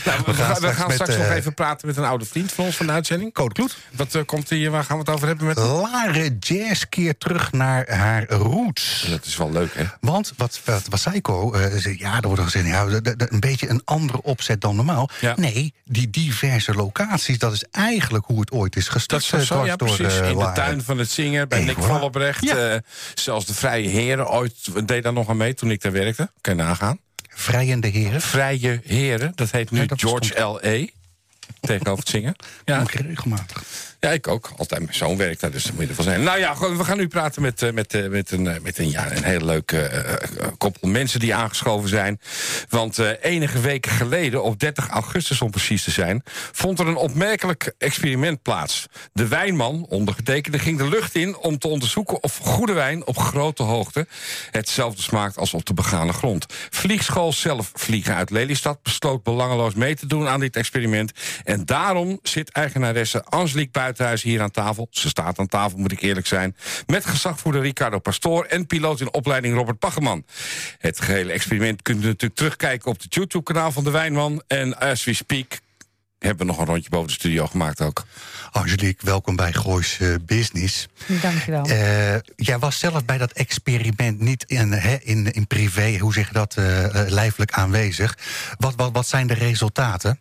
Nou, 0.04 0.22
we, 0.26 0.34
gaan, 0.34 0.48
we 0.48 0.54
straks 0.54 0.76
gaan 0.76 0.86
met, 0.86 0.94
straks 0.96 1.16
nog 1.16 1.26
eh, 1.26 1.34
even 1.36 1.54
praten 1.54 1.86
met 1.86 1.96
een 1.96 2.04
oude 2.04 2.24
vriend 2.24 2.52
van 2.52 2.64
ons 2.64 2.76
van 2.76 2.86
de 2.86 2.92
uitzending. 2.92 3.32
Code 3.32 3.54
Kloet. 3.54 3.76
Wat 3.96 4.14
eh, 4.14 4.22
komt 4.24 4.48
hier? 4.50 4.70
Waar 4.70 4.84
gaan 4.84 4.96
we 4.96 5.02
het 5.02 5.12
over 5.14 5.26
hebben 5.28 5.46
met 5.46 5.56
Lare 5.58 6.36
Jazz 6.40 6.84
keert 6.88 7.20
terug 7.20 7.52
naar 7.52 7.90
haar 7.96 8.28
roots. 8.30 9.06
Dat 9.10 9.24
is 9.24 9.36
wel 9.36 9.52
leuk, 9.52 9.74
hè? 9.74 9.84
Want 10.00 10.32
wat, 10.36 10.60
wat, 10.64 10.82
wat 10.88 11.00
Seiko 11.00 11.52
eh, 11.52 11.76
zei, 11.76 11.96
ja, 11.98 12.14
er 12.16 12.22
wordt 12.26 12.38
al 12.38 12.44
gezegd, 12.44 12.66
ja, 12.66 12.84
de- 12.86 13.16
de- 13.16 13.26
een 13.32 13.40
beetje 13.40 13.68
een 13.68 13.82
andere 13.84 14.22
opzet 14.22 14.60
dan 14.60 14.76
normaal. 14.76 15.08
Ja. 15.20 15.34
Nee, 15.36 15.74
die 15.84 16.10
diverse 16.10 16.74
locaties, 16.74 17.38
dat 17.38 17.52
is 17.52 17.64
eigenlijk 17.70 18.24
hoe 18.26 18.40
het 18.40 18.50
ooit 18.50 18.76
is 18.76 18.84
Dat 18.84 18.92
gestart. 18.92 19.22
is 19.22 19.28
toch 19.28 19.40
eh, 19.40 19.46
zo, 19.46 19.64
ja, 19.66 19.76
door, 19.76 19.96
precies. 19.96 20.20
eh, 20.20 20.28
In 20.30 20.38
de 20.38 20.50
tuin 20.54 20.82
van 20.82 20.98
het 20.98 21.10
zingen, 21.10 21.48
bij 21.48 21.58
Hey, 21.58 21.66
Nick 21.66 21.76
voilà. 21.76 21.86
Vollebrecht. 21.86 22.42
Ja. 22.44 22.56
eh, 22.72 22.78
zelfs 23.14 23.46
de 23.46 23.54
Vrije 23.54 23.88
Heren 23.88 24.28
ooit 24.30 24.86
deed 24.88 25.02
daar 25.02 25.12
nog 25.12 25.28
aan 25.28 25.36
mee 25.36 25.54
toen 25.54 25.70
ik 25.70 25.82
daar 25.82 25.92
werkte. 25.92 26.30
Kan 26.40 26.56
je 26.56 26.62
nagaan. 26.62 26.98
Vrijende 27.40 27.88
heren. 27.88 28.20
Vrije 28.20 28.80
Heren, 28.84 29.32
dat 29.34 29.50
heet 29.50 29.70
nu 29.70 29.80
Ja, 29.80 29.86
dat 29.86 30.00
George 30.00 30.40
L.A. 30.40 30.86
tegenover 31.60 31.98
het 31.98 32.08
zingen. 32.08 32.34
Ja. 32.64 32.82
Regelmatig. 32.86 33.62
Ja, 34.00 34.10
ik 34.10 34.28
ook. 34.28 34.50
Altijd 34.56 34.80
mijn 34.80 34.94
zoon 34.94 35.16
werkt 35.16 35.40
daar, 35.40 35.50
dus 35.50 35.62
dat 35.62 35.72
moet 35.72 35.82
je 35.82 35.88
ervan 35.88 36.04
zijn. 36.04 36.22
Nou 36.22 36.38
ja, 36.38 36.58
we 36.76 36.84
gaan 36.84 36.96
nu 36.96 37.08
praten 37.08 37.42
met, 37.42 37.62
eh, 37.62 37.72
met, 37.72 37.94
eh, 37.94 38.08
met, 38.08 38.30
een, 38.30 38.46
eh, 38.46 38.60
met 38.60 38.78
een, 38.78 38.90
ja, 38.90 39.12
een 39.12 39.24
heel 39.24 39.44
leuk 39.44 39.72
eh, 39.72 40.12
eh, 40.12 40.18
koppel 40.58 40.88
mensen 40.88 41.20
die 41.20 41.34
aangeschoven 41.34 41.88
zijn. 41.88 42.20
Want 42.68 42.98
enige 43.20 43.60
weken 43.60 43.90
geleden, 43.90 44.42
op 44.42 44.60
30 44.60 44.88
augustus 44.88 45.40
om 45.40 45.50
precies 45.50 45.84
te 45.84 45.90
zijn... 45.90 46.22
vond 46.52 46.78
er 46.78 46.86
een 46.86 46.96
opmerkelijk 46.96 47.74
experiment 47.78 48.42
plaats. 48.42 48.86
De 49.12 49.28
wijnman, 49.28 49.86
ondergetekende, 49.88 50.58
ging 50.58 50.78
de 50.78 50.88
lucht 50.88 51.14
in... 51.14 51.36
om 51.36 51.58
te 51.58 51.68
onderzoeken 51.68 52.22
of 52.22 52.36
goede 52.36 52.72
wijn 52.72 53.06
op 53.06 53.18
grote 53.18 53.62
hoogte... 53.62 54.06
hetzelfde 54.50 55.02
smaakt 55.02 55.36
als 55.36 55.54
op 55.54 55.64
de 55.64 55.74
begane 55.74 56.12
grond. 56.12 56.46
Vliegschool 56.70 57.32
zelf 57.32 57.70
vliegen 57.74 58.14
uit 58.14 58.30
Lelystad 58.30 58.82
besloot 58.82 59.22
belangeloos 59.22 59.74
mee 59.74 59.96
te 59.96 60.06
doen 60.06 60.28
aan 60.28 60.40
dit 60.40 60.56
experiment. 60.56 61.12
En 61.44 61.64
daarom 61.64 62.18
zit 62.22 62.50
eigenaresse 62.50 63.24
Angelique 63.24 63.70
Buitenhuis 63.90 64.22
hier 64.22 64.42
aan 64.42 64.50
tafel. 64.50 64.86
Ze 64.90 65.08
staat 65.08 65.38
aan 65.38 65.46
tafel, 65.46 65.78
moet 65.78 65.92
ik 65.92 66.00
eerlijk 66.00 66.26
zijn. 66.26 66.56
Met 66.86 67.06
gezagvoerder 67.06 67.62
Ricardo 67.62 67.98
Pastoor 67.98 68.44
en 68.44 68.66
piloot 68.66 69.00
in 69.00 69.12
opleiding 69.12 69.54
Robert 69.54 69.78
Paggeman. 69.78 70.24
Het 70.78 71.00
gehele 71.00 71.32
experiment 71.32 71.82
kunt 71.82 72.02
u 72.02 72.06
natuurlijk 72.06 72.34
terugkijken 72.34 72.90
op 72.90 73.00
het 73.00 73.14
YouTube-kanaal 73.14 73.72
van 73.72 73.84
de 73.84 73.90
Wijnman. 73.90 74.42
En 74.46 74.78
as 74.78 75.04
we 75.04 75.14
speak 75.14 75.58
hebben 76.18 76.46
we 76.46 76.52
nog 76.52 76.60
een 76.60 76.66
rondje 76.66 76.90
boven 76.90 77.06
de 77.06 77.12
studio 77.12 77.46
gemaakt 77.46 77.80
ook. 77.80 78.04
Angelique, 78.50 79.06
welkom 79.06 79.36
bij 79.36 79.52
Goois 79.52 80.00
eh, 80.00 80.14
Business. 80.26 80.88
Dankjewel. 81.22 81.64
Eh 81.64 82.16
jij 82.36 82.58
was 82.58 82.78
zelf 82.78 83.04
bij 83.04 83.18
dat 83.18 83.32
experiment 83.32 84.20
niet 84.20 84.44
in, 84.46 84.72
hè, 84.72 84.96
in, 85.02 85.32
in 85.32 85.46
privé, 85.46 85.98
hoe 85.98 86.12
zeg 86.12 86.26
je 86.26 86.32
dat, 86.32 86.54
eh, 86.56 86.84
eh, 86.84 87.10
lijfelijk 87.10 87.52
aanwezig. 87.52 88.18
Wat, 88.58 88.74
wat, 88.76 88.92
wat 88.92 89.06
zijn 89.06 89.26
de 89.26 89.34
resultaten? 89.34 90.20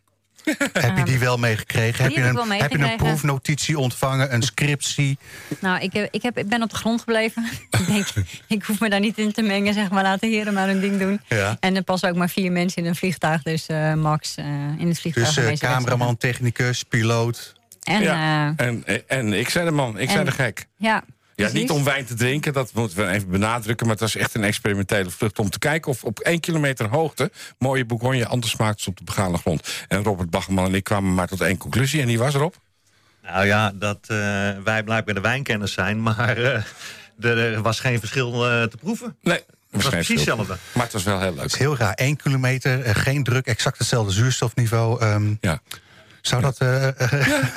heb 0.88 0.98
je 0.98 1.04
die 1.04 1.20
wel 1.20 1.38
meegekregen? 1.38 2.04
Heb 2.04 2.14
je, 2.14 2.24
een, 2.24 2.52
heb 2.52 2.72
je 2.72 2.78
een 2.78 2.98
proefnotitie 2.98 3.80
ontvangen, 3.80 4.34
een 4.34 4.42
scriptie? 4.42 5.18
Nou, 5.60 5.80
ik, 5.82 5.94
heb, 5.94 6.08
ik, 6.12 6.22
heb, 6.22 6.38
ik 6.38 6.48
ben 6.48 6.62
op 6.62 6.70
de 6.70 6.76
grond 6.76 7.00
gebleven. 7.00 7.50
ik 7.80 7.88
denk, 7.88 8.08
ik 8.48 8.64
hoef 8.64 8.80
me 8.80 8.90
daar 8.90 9.00
niet 9.00 9.18
in 9.18 9.32
te 9.32 9.42
mengen, 9.42 9.74
zeg 9.74 9.90
maar. 9.90 10.04
Laat 10.04 10.20
de 10.20 10.28
heren 10.28 10.54
maar 10.54 10.68
hun 10.68 10.80
ding 10.80 11.00
doen. 11.00 11.22
Ja. 11.28 11.58
En 11.60 11.76
er 11.76 11.84
passen 11.84 12.10
ook 12.10 12.16
maar 12.16 12.30
vier 12.30 12.52
mensen 12.52 12.82
in 12.82 12.88
een 12.90 12.96
vliegtuig. 12.96 13.44
Dus 13.44 13.68
eh, 13.68 13.94
Max 13.94 14.36
eh, 14.36 14.46
in 14.78 14.88
het 14.88 15.00
vliegtuig. 15.00 15.34
Dus 15.34 15.60
eh, 15.60 15.70
cameraman, 15.70 16.18
technicus, 16.18 16.84
piloot. 16.84 17.58
En 17.84 18.02
ja, 18.02 18.54
En, 18.56 18.84
en 19.08 19.34
ik 19.34 19.50
zei 19.50 19.66
de 19.66 19.72
man, 19.72 20.00
ik 20.00 20.10
zei 20.10 20.24
de 20.24 20.32
gek. 20.32 20.68
ja, 20.78 21.04
Ja, 21.39 21.45
precies. 21.45 21.69
niet 21.69 21.78
om 21.78 21.84
wijn 21.84 22.06
te 22.06 22.13
drinken, 22.13 22.54
dat 22.54 22.73
moeten 22.73 22.97
we 22.97 23.08
even 23.08 23.30
benadrukken... 23.30 23.86
maar 23.86 23.95
het 23.95 24.04
was 24.04 24.15
echt 24.15 24.36
een 24.36 24.43
experimentele 24.43 25.10
vlucht 25.10 25.39
om 25.39 25.49
te 25.49 25.60
kijken... 25.60 25.91
of 25.91 26.04
op 26.04 26.19
één 26.19 26.39
kilometer 26.39 26.88
hoogte 26.88 27.32
mooie 27.58 27.86
Bourgogne 27.86 28.25
anders 28.28 28.52
smaakt 28.52 28.88
op 28.88 28.97
de 28.97 29.04
begane 29.04 29.38
grond. 29.38 29.67
En 29.88 30.04
Robert 30.04 30.30
Baggerman 30.30 30.65
en 30.65 30.73
ik 30.75 30.84
kwamen 30.84 31.13
maar 31.13 31.28
tot 31.28 31.41
één 31.41 31.58
conclusie... 31.58 32.02
en 32.02 32.08
die 32.08 32.17
was 32.19 32.34
erop. 32.34 32.56
Nou 33.23 33.45
ja, 33.45 33.71
dat 33.75 33.97
eh, 34.02 34.17
wij 34.63 34.84
blijkbaar 34.84 35.13
de 35.13 35.21
wijnkenners 35.21 35.73
zijn, 35.73 36.02
maar 36.04 36.38
eh, 36.38 36.54
er, 37.19 37.38
er 37.54 37.62
was 37.62 37.80
geen 37.80 37.99
verschil 37.99 38.34
eh, 38.49 38.63
te 38.63 38.78
proeven. 38.78 39.15
Nee, 39.21 39.36
Het 39.71 39.82
was 39.84 39.89
precies 39.89 40.15
hetzelfde. 40.15 40.58
Maar 40.73 40.84
het 40.84 40.93
was 40.93 41.04
wel 41.04 41.17
heel 41.19 41.28
Het 41.28 41.36
leuk. 41.36 41.45
is 41.45 41.58
heel 41.58 41.78
raar, 41.78 41.93
één 41.93 42.15
kilometer, 42.15 42.95
geen 42.95 43.23
druk, 43.23 43.45
exact 43.45 43.78
hetzelfde 43.78 44.12
zuurstofniveau. 44.13 45.02
Ehm, 45.02 45.34
Ja. 45.41 45.60
zou 46.21 46.41
dat... 46.41 46.58
ja, 46.60 46.93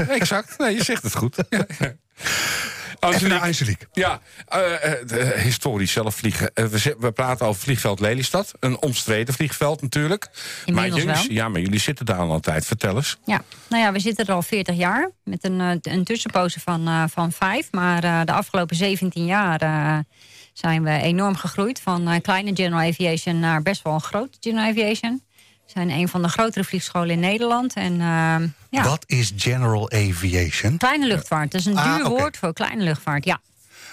exact. 0.08 0.58
Nee, 0.58 0.74
je 0.74 0.84
zegt 0.84 1.02
het 1.02 1.16
goed. 1.16 1.36
Ja. 1.48 1.66
Even 3.08 3.14
Angelique. 3.32 3.40
Angelique. 3.46 3.86
Ja, 3.92 4.20
eh, 4.48 4.92
eh, 4.92 5.06
de- 5.08 5.34
historisch 5.42 5.92
zelf 5.92 6.14
vliegen. 6.14 6.50
Eh, 6.54 6.64
we, 6.64 6.96
we 6.98 7.12
praten 7.12 7.46
over 7.46 7.62
vliegveld 7.62 8.00
Lelystad. 8.00 8.52
Een 8.60 8.80
omstreden 8.82 9.34
vliegveld 9.34 9.82
natuurlijk. 9.82 10.28
Maar 10.72 10.88
jullie, 10.88 11.04
wel. 11.06 11.24
ja, 11.28 11.48
maar 11.48 11.60
jullie 11.60 11.80
zitten 11.80 12.06
daar 12.06 12.16
al 12.18 12.34
een 12.34 12.40
tijd. 12.40 12.66
Vertel 12.66 12.96
eens. 12.96 13.16
Ja, 13.24 13.42
nou 13.68 13.82
ja, 13.82 13.92
we 13.92 13.98
zitten 13.98 14.26
er 14.26 14.32
al 14.34 14.42
40 14.42 14.76
jaar. 14.76 15.10
Met 15.24 15.44
een, 15.44 15.60
eh, 15.60 15.92
een 15.92 16.04
tussenpoze 16.04 16.60
van, 16.60 16.86
eh, 16.88 17.04
van 17.10 17.32
vijf. 17.32 17.68
Maar 17.70 18.04
eh, 18.04 18.20
de 18.24 18.32
afgelopen 18.32 18.76
17 18.76 19.24
jaar 19.24 19.60
eh, 19.60 19.98
zijn 20.52 20.82
we 20.82 20.90
enorm 20.90 21.36
gegroeid. 21.36 21.80
Van 21.80 22.08
eh, 22.08 22.20
kleine 22.20 22.50
General 22.54 22.88
Aviation 22.88 23.40
naar 23.40 23.62
best 23.62 23.82
wel 23.82 23.92
een 23.94 24.00
grote 24.00 24.36
General 24.40 24.68
Aviation. 24.70 25.22
Zijn 25.72 25.90
een 25.90 26.08
van 26.08 26.22
de 26.22 26.28
grotere 26.28 26.64
vliegscholen 26.64 27.11
in 27.11 27.20
Nederland. 27.20 27.74
En 27.74 27.92
eh, 27.92 28.37
ja, 28.70 28.82
Wat 28.82 29.04
is 29.06 29.32
General 29.37 29.90
Aviation? 29.90 30.76
kleine 30.76 31.06
luchtvaart. 31.06 31.50
Dat 31.50 31.61
is 31.61 31.66
een 31.66 31.76
Ah, 31.76 31.96
duur 31.96 32.08
woord 32.08 32.37
voor 32.37 32.52
kleine 32.52 32.82
luchtvaart, 32.82 33.24
ja. 33.24 33.40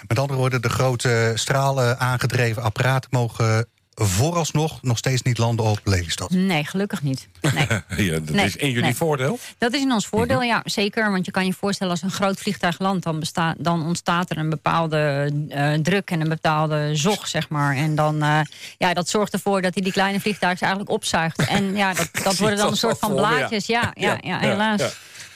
Met 0.08 0.18
andere 0.18 0.38
woorden, 0.38 0.62
de 0.62 0.68
grote 0.68 1.32
stralen 1.34 1.98
aangedreven 1.98 2.62
apparaten 2.62 3.10
mogen 3.12 3.66
vooralsnog 4.04 4.82
nog 4.82 4.98
steeds 4.98 5.22
niet 5.22 5.38
landen 5.38 5.64
op 5.66 5.80
Lelystad. 5.84 6.30
Nee, 6.30 6.64
gelukkig 6.64 7.02
niet. 7.02 7.28
Nee. 7.40 7.66
Ja, 8.06 8.12
dat 8.18 8.28
Nee, 8.30 8.44
is 8.46 8.56
in 8.56 8.68
jullie 8.68 8.82
nee. 8.82 8.94
voordeel. 8.94 9.38
Dat 9.58 9.72
is 9.74 9.80
in 9.80 9.92
ons 9.92 10.06
voordeel, 10.06 10.36
Mhm. 10.38 10.46
ja, 10.46 10.60
zeker. 10.64 11.10
Want 11.10 11.24
je 11.26 11.30
kan 11.30 11.46
je 11.46 11.52
voorstellen, 11.52 11.92
als 11.92 12.02
een 12.02 12.10
groot 12.10 12.38
vliegtuig 12.40 12.78
landt... 12.78 13.04
dan, 13.04 13.20
besta- 13.20 13.54
dan 13.58 13.86
ontstaat 13.86 14.30
er 14.30 14.38
een 14.38 14.50
bepaalde 14.50 15.32
eh, 15.48 15.72
druk 15.72 16.10
en 16.10 16.20
een 16.20 16.28
bepaalde 16.28 16.90
zog, 16.96 17.26
zeg 17.28 17.48
maar. 17.48 17.76
En 17.76 17.94
dan, 17.94 18.22
eh, 18.22 18.40
ja, 18.78 18.94
dat 18.94 19.08
zorgt 19.08 19.32
ervoor 19.32 19.62
dat 19.62 19.74
hij 19.74 19.82
die 19.82 19.92
kleine 19.92 20.20
vliegtuigen 20.20 20.66
eigenlijk 20.66 20.94
opzuigt. 20.96 21.46
En 21.48 21.76
ja, 21.76 21.94
dat, 21.94 22.08
dat 22.24 22.36
worden 22.36 22.58
dan 22.58 22.70
een 22.70 22.76
soort 22.76 22.98
van 22.98 23.14
blaadjes. 23.14 23.66
Ja, 23.66 23.90
ja, 23.94 24.18
Ja, 24.20 24.38
helaas. 24.38 24.82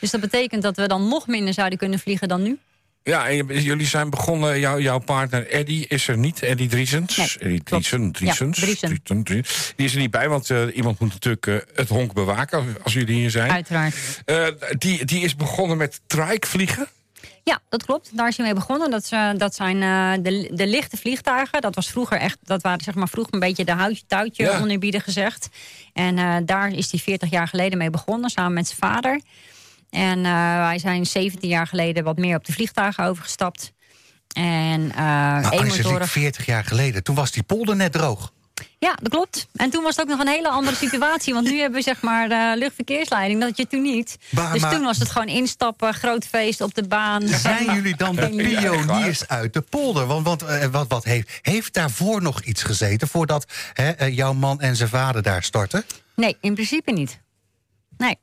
Dus 0.00 0.10
dat 0.10 0.20
betekent 0.20 0.62
dat 0.62 0.76
we 0.76 0.88
dan 0.88 1.08
nog 1.08 1.26
minder 1.26 1.54
zouden 1.54 1.78
kunnen 1.78 1.98
vliegen 1.98 2.28
dan 2.28 2.42
nu. 2.42 2.58
Ja, 3.04 3.28
en 3.28 3.46
jullie 3.62 3.86
zijn 3.86 4.10
begonnen, 4.10 4.58
jou, 4.58 4.82
jouw 4.82 4.98
partner 4.98 5.48
Eddie 5.48 5.86
is 5.86 6.08
er 6.08 6.18
niet, 6.18 6.42
Eddie 6.42 6.68
Driesens. 6.68 7.16
Nee, 7.16 7.28
Eddie. 7.38 7.62
Driesen, 7.62 8.12
Driesens. 8.12 8.58
Ja, 8.58 8.64
Driesen. 8.64 9.22
Driesen. 9.24 9.72
Die 9.76 9.86
is 9.86 9.92
er 9.92 9.98
niet 10.00 10.10
bij, 10.10 10.28
want 10.28 10.50
eh, 10.50 10.76
iemand 10.76 10.98
moet 10.98 11.12
natuurlijk 11.12 11.46
eh, 11.46 11.56
het 11.74 11.88
honk 11.88 12.12
bewaken 12.12 12.76
als 12.82 12.92
jullie 12.92 13.14
hier 13.14 13.30
zijn. 13.30 13.50
Uiteraard. 13.50 13.94
Eh, 14.24 14.46
die, 14.78 15.04
die 15.04 15.20
is 15.20 15.36
begonnen 15.36 15.76
met 15.76 16.00
trike 16.06 16.46
vliegen. 16.46 16.86
Ja, 17.42 17.60
dat 17.68 17.84
klopt. 17.84 18.10
Daar 18.16 18.28
is 18.28 18.36
hij 18.36 18.46
mee 18.46 18.54
begonnen. 18.54 18.90
Dat, 18.90 19.08
dat 19.36 19.54
zijn 19.54 19.80
de, 20.22 20.50
de 20.54 20.66
lichte 20.66 20.96
vliegtuigen. 20.96 21.60
Dat 21.60 21.74
was 21.74 21.90
vroeger 21.90 22.18
echt, 22.18 22.38
dat 22.42 22.62
waren 22.62 22.84
zeg 22.84 22.94
maar 22.94 23.08
vroeger 23.08 23.34
een 23.34 23.40
beetje 23.40 23.64
de 23.64 23.72
houtje 23.72 24.02
touwtje 24.06 24.44
Ja. 24.44 25.00
gezegd. 25.00 25.48
En 25.92 26.44
daar 26.46 26.72
is 26.72 26.90
hij 26.90 27.00
40 27.00 27.30
jaar 27.30 27.48
geleden 27.48 27.78
mee 27.78 27.90
begonnen, 27.90 28.30
samen 28.30 28.52
met 28.52 28.66
zijn 28.66 28.78
vader. 28.78 29.20
En 29.94 30.24
eh, 30.24 30.58
wij 30.58 30.78
zijn 30.78 31.06
17 31.06 31.48
jaar 31.48 31.66
geleden 31.66 32.04
wat 32.04 32.16
meer 32.18 32.36
op 32.36 32.44
de 32.44 32.52
vliegtuigen 32.52 33.04
overgestapt. 33.04 33.72
En 34.32 34.90
eh 34.90 34.96
Maar 34.96 35.44
Angelique, 35.44 35.76
eenmotorig. 35.76 36.10
40 36.10 36.46
jaar 36.46 36.64
geleden, 36.64 37.02
toen 37.02 37.14
was 37.14 37.30
die 37.30 37.42
polder 37.42 37.76
net 37.76 37.92
droog. 37.92 38.32
Ja, 38.78 38.94
dat 39.02 39.08
klopt. 39.08 39.48
En 39.52 39.70
toen 39.70 39.82
was 39.82 39.96
het 39.96 40.04
ook 40.04 40.10
nog 40.10 40.20
een 40.20 40.32
hele 40.32 40.48
andere 40.48 40.76
situatie. 40.76 41.34
Want 41.34 41.46
nu 41.50 41.58
hebben 41.58 41.78
we 41.78 41.84
zeg 41.84 42.00
maar 42.02 42.56
luchtverkeersleiding. 42.56 43.40
Dat 43.40 43.56
je 43.56 43.66
toen 43.66 43.82
niet. 43.82 44.16
Dus 44.30 44.60
maar- 44.60 44.74
toen 44.74 44.84
was 44.84 44.98
het 44.98 45.10
gewoon 45.10 45.28
instappen, 45.28 45.94
groot 45.94 46.24
feest 46.24 46.60
op 46.60 46.74
de 46.74 46.86
baan. 46.88 47.28
Zijn 47.28 47.74
jullie 47.74 47.96
dan 47.96 48.16
de 48.16 48.28
pioniers 48.28 49.28
uit 49.28 49.52
de 49.52 49.60
polder? 49.60 50.06
Want, 50.06 50.26
want 50.26 50.42
eh, 50.42 50.66
wat, 50.66 50.88
wat 50.88 51.04
heeft, 51.04 51.38
heeft 51.42 51.74
daarvoor 51.74 52.22
nog 52.22 52.42
iets 52.42 52.62
gezeten... 52.62 53.08
voordat 53.08 53.52
hè, 53.72 54.04
jouw 54.04 54.32
man 54.32 54.60
en 54.60 54.76
zijn 54.76 54.88
vader 54.88 55.22
daar 55.22 55.42
startten? 55.42 55.84
Nee, 56.16 56.36
in 56.40 56.54
principe 56.54 56.92
niet. 56.92 57.20
Nee. 57.96 58.16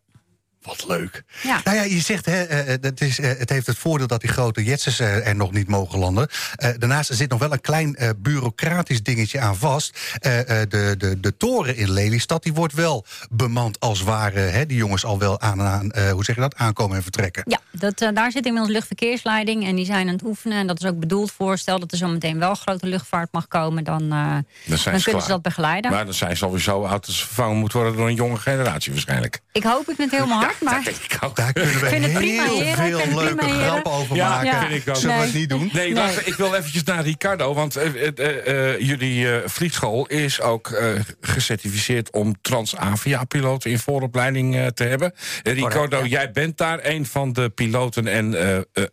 Wat 0.63 0.86
leuk. 0.88 1.24
Ja. 1.43 1.62
Nou 1.63 1.78
ja, 1.78 1.84
je 1.84 2.00
zegt, 2.00 2.26
hè, 2.26 2.43
eh, 2.43 2.74
eh, 2.74 2.82
dat 2.82 3.02
is, 3.02 3.19
eh, 3.19 3.32
het 3.38 3.50
heeft 3.50 3.67
het 3.67 3.78
voordeel 3.78 4.08
dat 4.08 4.21
die 4.21 4.30
grote 4.30 4.63
jetsers 4.63 5.00
eh, 5.00 5.28
er 5.28 5.36
nog 5.36 5.52
niet 5.52 5.67
mogen 5.67 6.00
landen. 6.00 6.28
Eh, 6.56 6.69
daarnaast 6.78 7.13
zit 7.13 7.30
nog 7.30 7.39
wel 7.39 7.52
een 7.52 7.62
klein 7.62 7.95
eh, 7.95 8.10
bureaucratisch 8.17 9.04
dingetje 9.04 9.39
aan 9.39 9.56
vast. 9.58 9.97
Eh, 10.19 10.39
eh, 10.62 10.69
de, 10.69 10.95
de, 10.97 11.19
de 11.19 11.38
toren 11.38 11.76
in 11.76 11.91
Lelystad, 11.91 12.43
die 12.43 12.54
wordt 12.54 12.74
wel 12.74 13.06
bemand 13.32 13.80
als 13.80 14.02
ware... 14.02 14.39
Hè, 14.39 14.65
die 14.65 14.78
jongens 14.78 15.06
al 15.06 15.19
wel 15.19 15.39
aan, 15.39 15.62
aan 15.62 15.91
eh, 15.91 16.12
hoe 16.12 16.24
zeg 16.24 16.36
je 16.36 16.41
dat, 16.41 16.56
aankomen 16.56 16.95
en 16.97 17.04
vertrekken. 17.04 17.43
Ja, 17.47 17.60
dat, 17.71 18.02
eh, 18.02 18.10
daar 18.13 18.32
zit 18.32 18.45
inmiddels 18.45 18.74
luchtverkeersleiding 18.74 19.65
en 19.65 19.76
die 19.76 19.86
zijn 19.86 20.08
aan 20.08 20.13
het 20.13 20.24
oefenen. 20.24 20.58
En 20.58 20.67
dat 20.67 20.82
is 20.84 20.89
ook 20.89 21.00
bedoeld 21.00 21.32
voor. 21.32 21.58
Stel 21.58 21.80
dat 21.80 21.91
er 21.91 21.97
zometeen 21.97 22.39
wel 22.39 22.56
grote 22.56 22.88
luchtvaart 22.88 23.30
mag 23.32 23.47
komen, 23.47 23.84
dan, 23.84 24.02
eh, 24.02 24.10
dan, 24.10 24.43
Dan, 24.65 24.78
zijn 24.78 24.84
kunnen 24.95 25.02
klaar. 25.02 25.21
ze 25.21 25.28
dat 25.28 25.41
begeleiden. 25.41 25.91
Maar 25.91 26.06
dan 26.06 26.13
zijn 26.13 26.38
ze 26.38 26.45
alweer 26.45 26.60
zo 26.62 26.84
oud 26.84 27.06
dat 27.06 27.15
ze 27.15 27.26
vervangen 27.26 27.58
moeten 27.58 27.80
worden 27.80 27.97
door 27.97 28.08
een 28.08 28.15
jonge 28.15 28.38
generatie 28.38 28.91
waarschijnlijk. 28.91 29.39
Ik 29.52 29.63
hoop 29.63 29.86
het 29.88 29.97
met 29.97 30.12
helemaal 30.12 30.50
maar 30.59 30.73
Dat 30.75 30.83
denk 30.83 30.97
ik 30.97 31.17
ook. 31.23 31.35
Daar 31.35 31.53
kunnen 31.53 31.73
we 31.79 31.85
vind 31.85 32.03
het 32.05 32.13
prima, 32.13 32.43
heel 32.43 32.73
veel 32.75 32.99
vind 32.99 33.13
leuke 33.13 33.45
grappen 33.49 33.91
over 33.91 34.15
Ja, 34.15 34.29
maken. 34.29 34.45
ja. 34.45 34.67
vind 34.67 34.81
ik 34.81 34.89
ook. 34.89 34.95
Zullen 34.95 35.17
we 35.17 35.23
het 35.23 35.33
niet 35.33 35.49
doen? 35.49 35.69
Nee, 35.73 35.93
Nee. 35.93 36.03
wacht, 36.03 36.27
ik 36.27 36.33
wil 36.33 36.55
eventjes 36.55 36.83
naar 36.83 37.03
Ricardo. 37.03 37.53
Want 37.53 37.75
eh, 37.75 38.07
eh, 38.07 38.47
eh, 38.73 38.79
jullie 38.79 39.31
eh, 39.35 39.47
vliegschool 39.49 40.05
is 40.07 40.41
ook 40.41 40.67
eh, 40.71 40.89
gecertificeerd... 41.21 42.11
om 42.11 42.35
Trans-Avia-piloten 42.41 43.71
in 43.71 43.79
vooropleiding 43.79 44.55
eh, 44.55 44.65
te 44.67 44.83
hebben. 44.83 45.13
Ricardo, 45.43 46.05
jij 46.05 46.31
bent 46.31 46.57
daar 46.57 46.79
een 46.81 47.05
van 47.05 47.33
de 47.33 47.49
piloten 47.49 48.07
en 48.07 48.35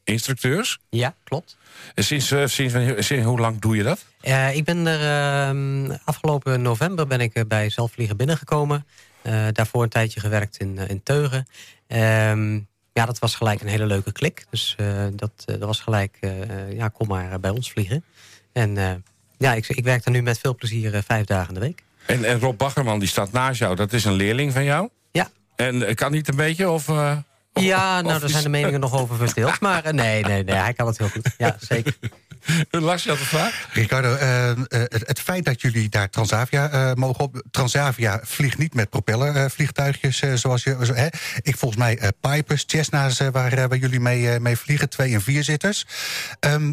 instructeurs. 0.05 0.79
Ja, 0.91 1.15
klopt. 1.25 1.57
En 1.95 2.05
Sinds, 2.05 2.31
eh, 2.31 2.43
sinds, 2.47 2.75
sinds 3.07 3.25
hoe 3.27 3.39
lang 3.41 3.61
doe 3.61 3.77
je 3.77 3.83
dat? 3.83 4.05
Eh, 4.21 4.57
ik 4.57 4.65
ben 4.65 4.87
er 4.87 5.01
ehm, 5.49 5.91
afgelopen 6.05 6.63
november 6.63 7.07
ben 7.07 7.21
ik 7.21 7.45
bij 7.49 7.71
Zelfvliegen 7.71 8.17
binnengekomen. 8.17 8.87
Eh, 9.23 9.47
daarvoor 9.53 9.83
een 9.83 9.89
tijdje 9.89 10.21
gewerkt 10.21 10.57
in, 10.57 10.79
eh, 10.79 10.89
in 10.89 11.03
Teugen. 11.03 11.47
Ehm, 11.87 12.55
ja, 12.93 13.07
dat 13.07 13.19
was 13.19 13.35
gelijk 13.35 13.61
een 13.61 13.69
hele 13.69 13.87
leuke 13.87 14.13
klik. 14.13 14.47
Dus 14.51 14.75
eh, 14.79 15.05
dat, 15.13 15.33
dat 15.45 15.59
was 15.59 15.81
gelijk, 15.81 16.19
ja, 16.71 16.89
kom 16.89 17.09
maar 17.09 17.41
bij 17.41 17.51
ons 17.51 17.71
vliegen. 17.71 18.05
En 18.53 19.03
ja, 19.39 19.55
ik, 19.55 19.69
ik 19.69 19.85
werk 19.85 20.05
er 20.05 20.11
nu 20.11 20.23
met 20.23 20.39
veel 20.39 20.55
plezier 20.55 21.03
vijf 21.07 21.25
dagen 21.25 21.49
in 21.49 21.55
de 21.55 21.61
week. 21.61 21.83
En, 22.07 22.25
en 22.25 22.41
Rob 22.41 22.59
Baggerman, 22.59 22.99
die 22.99 23.09
staat 23.09 23.33
naast 23.33 23.59
jou. 23.59 23.75
Dat 23.75 23.93
is 23.93 24.05
een 24.05 24.13
leerling 24.13 24.53
van 24.53 24.65
jou. 24.65 24.89
Ja. 25.11 25.31
En 25.57 25.95
kan 25.95 26.13
niet 26.13 26.29
een 26.29 26.37
beetje? 26.37 26.71
Of, 26.71 26.87
Ja, 27.53 28.01
nou, 28.01 28.21
daar 28.21 28.29
zijn 28.29 28.43
de 28.43 28.49
meningen 28.49 28.81
nog 28.81 28.95
over 29.01 29.17
verdeeld. 29.17 29.61
Maar 29.61 29.95
nee, 29.95 30.23
nee, 30.25 30.45
nee, 30.45 30.55
hij 30.55 30.73
kan 30.73 30.87
het 30.87 30.99
heel 30.99 31.09
goed. 31.09 31.35
Ja, 31.39 31.57
zeker. 31.61 31.99
Lars, 32.71 33.05
je 33.05 33.17
vraag? 33.17 33.69
Ricardo, 33.73 34.15
eh, 34.15 34.51
eh, 34.51 34.57
het, 34.69 35.07
het 35.07 35.21
feit 35.21 35.45
dat 35.45 35.61
jullie 35.61 35.89
daar 35.89 36.11
Transavia 36.11 36.71
eh, 36.71 36.95
mogen 36.95 37.25
op... 37.25 37.43
Transavia 37.51 38.21
vliegt 38.23 38.59
niet 38.59 38.75
met 38.75 38.91
propellervliegtuigjes 38.91 40.21
eh, 40.21 40.35
zoals 40.35 40.63
je... 40.63 40.77
hè? 40.95 41.07
Ik 41.43 41.57
volgens 41.57 41.81
mij 41.81 42.13
Pipers, 42.21 42.65
Cessna's 42.67 43.19
waar, 43.33 43.79
jullie 43.79 44.01
mee, 44.01 44.41
mee 44.41 44.57
vliegen. 44.57 44.89
Twee- 44.89 45.15
en 45.15 45.23
vierzitters. 45.23 45.87
Ehm 46.41 46.73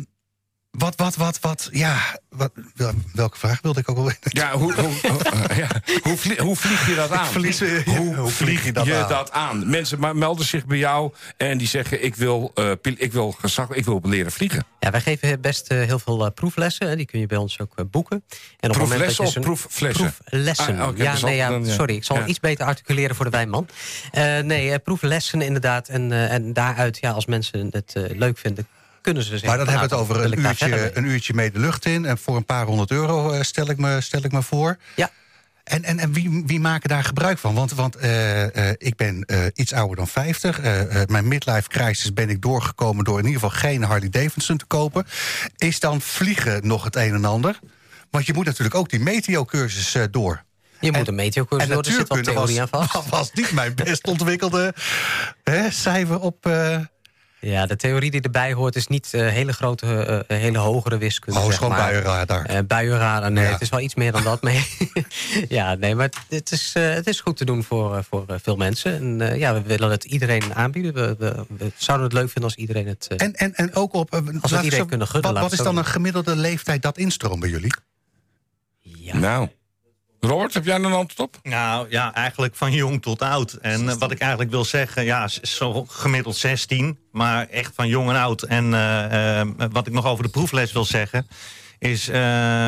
wat, 0.77 0.95
wat, 0.95 1.15
wat, 1.15 1.39
wat... 1.39 1.69
Ja, 1.71 1.97
wat, 2.29 2.51
wel- 2.75 2.91
welke 3.13 3.37
vraag 3.37 3.61
wilde 3.61 3.79
ik 3.79 3.89
ook 3.89 3.97
al... 3.97 4.11
Ja, 4.21 4.51
hoe, 4.57 4.73
hoe, 4.73 4.93
hoe, 5.11 5.23
eh, 5.47 5.57
ja. 5.57 5.67
Hoe, 6.01 6.17
vlie- 6.17 6.41
hoe 6.41 6.55
vlieg 6.55 6.87
je 6.89 6.95
dat 6.95 7.11
aan? 7.11 7.25
Verlies, 7.25 7.61
eh, 7.61 7.85
ja, 7.85 7.93
hoe, 7.95 8.29
vlieg 8.29 8.63
je, 8.65 8.71
dat, 8.71 9.31
aan? 9.31 9.69
Mensen 9.69 9.99
ma- 9.99 10.13
melden 10.13 10.45
zich 10.45 10.65
bij 10.65 10.77
jou 10.77 11.13
en 11.37 11.57
die 11.57 11.67
zeggen... 11.67 12.03
ik 12.03 12.15
wil, 12.15 12.51
eh, 12.55 12.71
ik 12.81 13.13
wil, 13.13 13.31
gezag, 13.31 13.69
ik 13.69 13.85
wil 13.85 13.99
leren 14.03 14.31
vliegen. 14.31 14.65
Ja, 14.79 14.91
wij 14.91 15.01
geven 15.01 15.41
best 15.41 15.67
eh, 15.67 15.77
heel 15.81 15.99
veel 15.99 16.31
proeflessen. 16.31 16.87
hè. 16.89 16.95
Die 16.95 17.05
kun 17.05 17.19
je 17.19 17.25
bij 17.27 17.37
ons 17.37 17.59
ook 17.59 17.91
boeken. 17.91 18.23
En 18.59 18.69
op 18.69 18.75
het 18.75 18.89
moment 18.89 18.89
dat 18.89 19.15
Proeflessen 19.15 19.23
je 19.23 19.27
of 19.27 19.33
zo'n- 19.33 19.43
proefflessen? 19.43 20.13
Proeflessen. 20.25 20.79
Ah, 20.79 20.97
ja, 20.97 21.11
dus 21.11 21.21
nee, 21.21 21.35
ja, 21.35 21.49
dan, 21.49 21.65
ja. 21.65 21.73
sorry, 21.73 21.95
ik 21.95 22.03
zal 22.03 22.17
Ja. 22.17 22.25
iets 22.25 22.39
beter 22.39 22.65
articuleren 22.65 23.15
voor 23.15 23.25
de 23.25 23.31
wijnman. 23.31 23.67
Eh, 24.11 24.39
nee, 24.39 24.79
proeflessen 24.79 25.41
inderdaad. 25.41 25.87
En, 25.87 26.11
eh, 26.11 26.33
en 26.33 26.53
daaruit, 26.53 26.97
ja, 27.01 27.11
als 27.11 27.25
mensen 27.25 27.67
het 27.71 27.93
eh, 27.95 28.03
leuk 28.17 28.37
vinden, 28.37 28.67
kunnen 29.05 29.23
ze 29.23 29.29
zeggen... 29.29 29.47
Maar 29.47 29.57
dan 29.57 29.67
hebben 29.67 29.89
we 29.89 29.95
het 29.95 30.03
over 30.03 30.23
een 30.23 30.39
uurtje, 30.39 30.67
mee. 30.67 30.97
een 30.97 31.05
uurtje 31.05 31.33
mee 31.33 31.51
de 31.51 31.59
lucht 31.59 31.85
in. 31.85 32.05
En 32.05 32.17
voor 32.17 32.35
een 32.35 32.45
paar 32.45 32.65
honderd 32.65 32.91
euro 32.91 33.31
eh, 33.31 33.41
stel, 33.41 33.69
ik 33.69 33.77
me, 33.77 34.01
stel 34.01 34.23
ik 34.23 34.31
me 34.31 34.41
voor. 34.41 34.77
Ja. 34.95 35.09
En, 35.63 35.83
en, 35.83 35.99
en 35.99 36.13
wie, 36.13 36.43
wie 36.45 36.59
maken 36.59 36.89
daar 36.89 37.03
gebruik 37.03 37.37
van? 37.37 37.53
Want, 37.55 37.71
want 37.73 37.95
eh, 37.95 38.69
eh, 38.69 38.75
ik 38.77 38.95
ben 38.95 39.25
iets 39.53 39.73
ouder 39.73 39.95
dan 39.95 40.07
50. 40.07 40.59
Eh, 40.59 41.01
eh, 41.01 41.07
mijn 41.07 41.27
midlife 41.27 41.69
crisis 41.69 42.13
ben 42.13 42.29
ik 42.29 42.41
doorgekomen 42.41 43.03
door 43.03 43.19
in 43.19 43.25
ieder 43.25 43.41
geval 43.41 43.59
geen 43.59 43.83
Harley 43.83 44.09
Davidson 44.09 44.57
te 44.57 44.65
kopen. 44.65 45.05
Is 45.57 45.79
dan 45.79 46.01
vliegen 46.01 46.67
nog 46.67 46.83
het 46.83 46.95
een 46.95 47.13
en 47.13 47.25
ander? 47.25 47.59
Want 48.09 48.25
je 48.25 48.33
moet 48.33 48.45
natuurlijk 48.45 48.75
ook 48.75 48.89
die 48.89 48.99
meteo-cursus 48.99 49.97
door. 50.11 50.43
Je 50.79 50.91
moet 50.91 51.01
En- 51.01 51.07
een 51.07 51.15
meteocursus 51.15 51.69
door, 51.69 51.83
er 51.83 51.91
zit 51.91 52.07
wat 52.07 52.23
theorie 52.23 52.61
aan 52.61 52.67
vast. 52.67 53.09
was 53.09 53.31
niet 53.33 53.51
mijn 53.51 53.75
best 53.75 54.07
ontwikkelde 54.07 54.73
hè, 55.43 55.71
cijfer 55.71 56.19
op... 56.19 56.45
Ja, 57.39 57.65
de 57.65 57.75
theorie 57.75 58.11
die 58.11 58.21
erbij 58.21 58.53
hoort 58.53 58.75
is 58.75 58.87
niet 58.87 59.13
eh, 59.13 59.27
hele 59.27 59.53
grote, 59.53 60.23
eh, 60.27 60.37
hele 60.37 60.57
hogere 60.57 60.97
wiskunde. 60.97 61.39
oh, 61.39 61.59
maar. 61.59 61.69
buienradar. 61.69 62.45
Eh 62.45 62.59
buienradar, 62.67 63.31
nee, 63.31 63.43
Ja. 63.45 63.51
het 63.51 63.61
is 63.61 63.69
wel 63.69 63.79
iets 63.79 63.95
meer 63.95 64.11
dan 64.11 64.23
dat. 64.23 64.41
Maar 64.41 64.67
ja, 65.49 65.73
nee, 65.75 65.95
maar 65.95 66.09
het 66.29 66.51
is, 66.51 66.71
eh, 66.75 66.93
het 66.93 67.07
is 67.07 67.21
goed 67.21 67.37
te 67.37 67.45
doen 67.45 67.63
voor, 67.63 67.95
eh, 67.97 68.03
voor 68.09 68.23
eh, 68.27 68.35
veel 68.41 68.55
mensen. 68.55 68.95
En 68.95 69.21
eh, 69.31 69.37
ja, 69.39 69.53
we 69.53 69.61
willen 69.61 69.89
het 69.91 70.03
iedereen 70.03 70.53
aanbieden. 70.53 70.93
We, 70.93 71.15
we, 71.19 71.45
we 71.57 71.71
zouden 71.77 72.05
het 72.07 72.15
leuk 72.15 72.25
vinden 72.29 72.43
als 72.43 72.55
iedereen 72.55 72.87
het... 72.87 73.07
eh, 73.07 73.25
En, 73.25 73.33
en, 73.35 73.55
en 73.55 73.75
ook 73.75 73.93
op... 73.93 74.13
eh, 74.13 74.19
ik 74.19 74.25
iedereen 74.43 74.71
zo- 74.71 74.85
kunnen 74.85 75.07
gudden, 75.07 75.33
Wat, 75.33 75.51
is 75.51 75.57
dan 75.57 75.77
een 75.77 75.85
gemiddelde 75.85 76.35
leeftijd 76.35 76.81
dat 76.81 76.97
instroomt 76.97 77.39
bij 77.39 77.49
jullie? 77.49 77.73
ja. 78.79 79.17
Nou. 79.17 79.49
Robert, 80.25 80.53
heb 80.53 80.65
jij 80.65 80.75
een 80.75 80.85
antwoord 80.85 81.19
op? 81.19 81.37
Nou 81.43 81.85
ja, 81.89 82.13
eigenlijk 82.13 82.55
van 82.55 82.71
jong 82.71 83.01
tot 83.01 83.21
oud. 83.21 83.53
En 83.53 83.89
eh, 83.89 83.95
wat 83.95 84.11
ik 84.11 84.19
eigenlijk 84.19 84.51
wil 84.51 84.65
zeggen, 84.65 85.03
ja, 85.05 85.27
zo 85.41 85.85
gemiddeld 85.89 86.35
16, 86.35 86.97
maar 87.11 87.47
echt 87.49 87.71
van 87.75 87.87
jong 87.87 88.09
en 88.09 88.15
oud. 88.15 88.41
En 88.43 88.73
eh, 88.73 89.39
eh, 89.41 89.47
wat 89.71 89.87
ik 89.87 89.93
nog 89.93 90.05
over 90.05 90.23
de 90.23 90.29
proefles 90.29 90.71
wil 90.71 90.85
zeggen, 90.85 91.27
is 91.79 92.07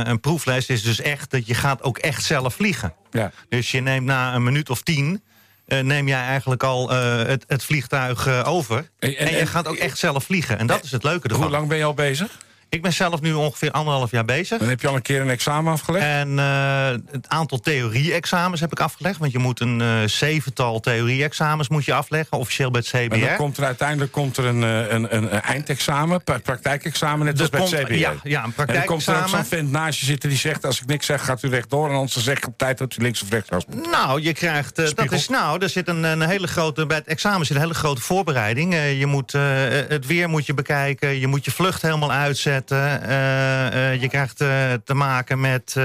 een 0.04 0.20
proefles 0.20 0.66
is 0.68 0.82
dus 0.84 1.02
echt 1.02 1.32
dat 1.32 1.48
je 1.48 1.54
gaat 1.54 1.84
ook 1.84 1.98
echt 1.98 2.24
zelf 2.24 2.54
vliegen. 2.56 2.94
Ja. 3.12 3.32
Dus 3.50 3.72
je 3.72 3.82
neemt 3.82 4.06
na 4.06 4.36
een 4.36 4.44
minuut 4.44 4.70
of 4.70 4.82
tien. 4.82 5.22
neem 5.66 6.08
jij 6.08 6.22
eigenlijk 6.22 6.64
al 6.64 6.90
het, 6.90 7.44
het 7.48 7.64
vliegtuig 7.64 8.44
over. 8.46 8.90
En- 9.00 9.18
En, 9.18 9.28
en- 9.28 9.38
je 9.38 9.46
gaat 9.46 9.68
ook 9.68 9.76
echt 9.76 9.98
zelf 9.98 10.24
vliegen. 10.24 10.58
En 10.60 10.68
dat 10.68 10.84
is 10.84 10.92
het 10.92 11.04
leuke 11.04 11.28
ervan. 11.28 11.42
Hoe 11.44 11.52
lang 11.52 11.68
ben 11.68 11.78
je 11.78 11.84
al 11.84 11.94
bezig? 11.94 12.38
Ik 12.70 12.82
ben 12.82 12.94
zelf 12.94 13.22
nu 13.22 13.34
ongeveer 13.34 13.72
anderhalf 13.72 14.12
jaar 14.12 14.26
bezig. 14.26 14.60
Dan 14.60 14.68
heb 14.70 14.82
je 14.82 14.88
al 14.88 14.96
een 14.96 15.02
keer 15.02 15.22
een 15.22 15.30
examen 15.30 15.72
afgelegd? 15.74 16.06
En 16.06 16.40
eh, 16.40 16.90
het 17.12 17.28
aantal 17.28 17.60
theorie-examens 17.60 18.62
heb 18.62 18.72
ik 18.72 18.80
afgelegd. 18.80 19.20
Want 19.20 19.32
je 19.32 19.40
moet 19.40 19.60
een 19.60 19.82
eh, 19.82 19.88
zevental 20.06 20.80
theorie-examens 20.80 21.70
moet 21.70 21.86
je 21.86 21.94
afleggen, 21.94 22.38
officieel 22.38 22.72
bij 22.72 22.84
het 22.86 22.90
CBR. 22.90 23.16
En 23.16 23.20
dan 23.20 23.36
komt 23.36 23.58
er 23.58 23.64
uiteindelijk 23.64 24.12
komt 24.12 24.38
er 24.38 24.46
een, 24.46 24.64
eh, 24.64 24.92
een, 24.92 25.16
een, 25.16 25.30
eindexamen, 25.30 26.24
pra- 26.24 26.38
praktijkexamen, 26.38 27.26
net 27.26 27.40
als 27.40 27.50
bij 27.50 27.62
het 27.62 27.70
CBR. 27.70 27.94
ja, 27.94 28.14
ja, 28.24 28.44
een 28.44 28.54
En 28.68 28.74
dan 28.74 28.86
komt 28.86 29.06
er 29.06 29.14
ook 29.14 29.26
praktijkexamen. 29.26 29.30
zo'n 29.30 29.46
vent 29.46 29.72
naast 29.72 30.00
je 30.00 30.06
zitten 30.06 30.30
die 30.30 30.38
zegt... 30.38 30.66
als 30.66 30.82
ik 30.82 30.86
niks 30.86 31.06
zeg, 31.06 31.26
gaat 31.26 31.44
u 31.44 31.50
rechtdoor. 31.50 31.90
En 31.90 31.96
anders 31.96 32.14
dan 32.14 32.24
zeg 32.24 32.38
ik 32.38 32.48
op 32.48 32.58
tijd 32.58 32.78
dat 32.78 32.96
u 33.00 33.02
links 33.02 33.22
of 33.22 33.30
rechts 33.30 33.50
gaat. 33.50 33.66
Nou, 33.92 34.22
je 34.22 34.34
krijgt. 34.34 34.76
dat 34.96 35.12
is 35.12 35.30
nou, 35.30 35.64
er 35.64 35.70
zit 35.70 35.88
een, 35.88 36.04
een 36.04 36.22
hele 36.22 36.48
grote. 36.48 36.86
Bij 36.86 36.98
het 36.98 37.08
examen 37.08 37.46
zit 37.46 37.56
een 37.56 37.62
hele 37.62 37.74
grote 37.74 38.02
voorbereiding. 38.02 38.74
Je 38.74 39.06
moet 39.06 39.32
het 39.32 40.06
weer 40.06 40.30
moet 40.30 40.46
je 40.46 40.54
bekijken. 40.54 41.20
Je 41.20 41.28
moet 41.28 41.46
je 41.46 41.52
vlucht 41.52 41.82
helemaal 41.82 42.12
uitzetten. 42.12 42.57
Eh, 42.66 43.92
eh, 43.92 44.02
je 44.02 44.10
krijgt 44.10 44.42
eh, 44.42 44.74
te 44.84 44.94
maken 44.94 45.40
met. 45.40 45.76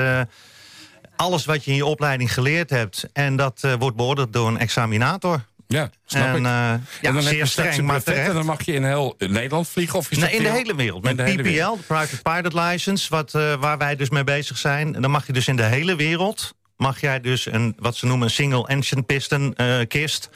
alles 1.16 1.44
wat 1.44 1.64
je 1.64 1.70
in 1.70 1.76
je 1.76 1.86
opleiding 1.86 2.32
geleerd 2.32 2.70
hebt. 2.70 3.06
En 3.12 3.36
dat 3.36 3.66
wordt 3.78 3.96
beoordeeld 3.96 4.32
door 4.32 4.48
een 4.48 4.58
examinator. 4.58 5.44
Ja, 5.66 5.90
snap 6.04 6.26
en, 6.26 6.36
ik. 6.36 6.44
en 6.44 6.84
dan 7.00 7.14
heb 7.14 7.22
zeer 7.22 7.36
je 7.36 7.46
straks 7.46 7.50
streng, 7.50 7.78
een 7.78 7.84
maar 7.84 8.02
en 8.04 8.34
dan 8.34 8.46
mag 8.46 8.62
je 8.62 8.72
in 8.72 8.84
heel 8.84 9.14
Nederland 9.18 9.68
vliegen? 9.68 9.98
Of 9.98 10.10
is 10.10 10.18
Nee, 10.18 10.30
in 10.30 10.42
de 10.42 10.50
hele 10.50 10.74
wereld. 10.74 11.02
Met 11.02 11.16
de 11.16 11.22
PPL, 11.22 11.42
wereld. 11.42 11.78
de 11.78 11.84
Private 11.86 12.22
Pilot 12.22 12.52
License, 12.52 13.06
wat, 13.10 13.30
waar 13.60 13.78
wij 13.78 13.96
dus 13.96 14.10
mee 14.10 14.24
bezig 14.24 14.58
zijn. 14.58 14.92
Dan 14.92 15.10
mag 15.10 15.26
je 15.26 15.32
dus 15.32 15.48
in 15.48 15.56
de 15.56 15.62
hele 15.62 15.96
wereld, 15.96 16.54
mag 16.76 17.00
jij 17.00 17.20
dus 17.20 17.46
een, 17.46 17.74
wat 17.78 17.96
ze 17.96 18.06
noemen 18.06 18.26
een 18.26 18.32
single 18.32 18.66
engine 18.66 19.02
piston 19.02 19.56
kist, 19.88 20.30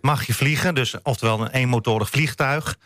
mag 0.00 0.26
je 0.26 0.34
vliegen. 0.34 0.74
Dus 0.74 0.94
oftewel 1.02 1.40
een 1.40 1.50
eenmotorig 1.50 2.10
vliegtuig. 2.10 2.76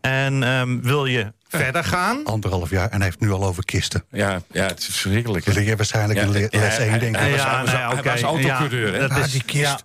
En 0.00 0.42
ehm, 0.42 0.80
wil 0.80 1.06
je 1.06 1.32
verder 1.56 1.84
gaan? 1.84 2.24
Anderhalf 2.24 2.70
jaar 2.70 2.88
en 2.90 2.96
hij 2.96 3.04
heeft 3.04 3.20
nu 3.20 3.30
al 3.32 3.44
over 3.44 3.64
kisten. 3.64 4.04
Ja, 4.10 4.40
ja, 4.52 4.66
het 4.66 4.78
is 4.78 4.84
verschrikkelijk. 4.84 5.46
leer 5.46 5.62
je 5.62 5.76
waarschijnlijk 5.76 6.18
in 6.20 6.26
ja, 6.26 6.32
les 6.50 6.50
1, 6.78 6.90
hij- 6.90 6.98
denk 6.98 7.14
ik. 7.14 7.20
hij 7.20 7.30
Ja, 7.30 7.62
was- 7.62 7.72
nou 7.72 8.22
autocoureur, 8.22 8.92
hè? 8.92 8.98
ja, 9.00 9.08
dat 9.08 9.26
is- 9.26 9.32
die 9.32 9.42
kist. 9.44 9.60
ja. 9.62 9.78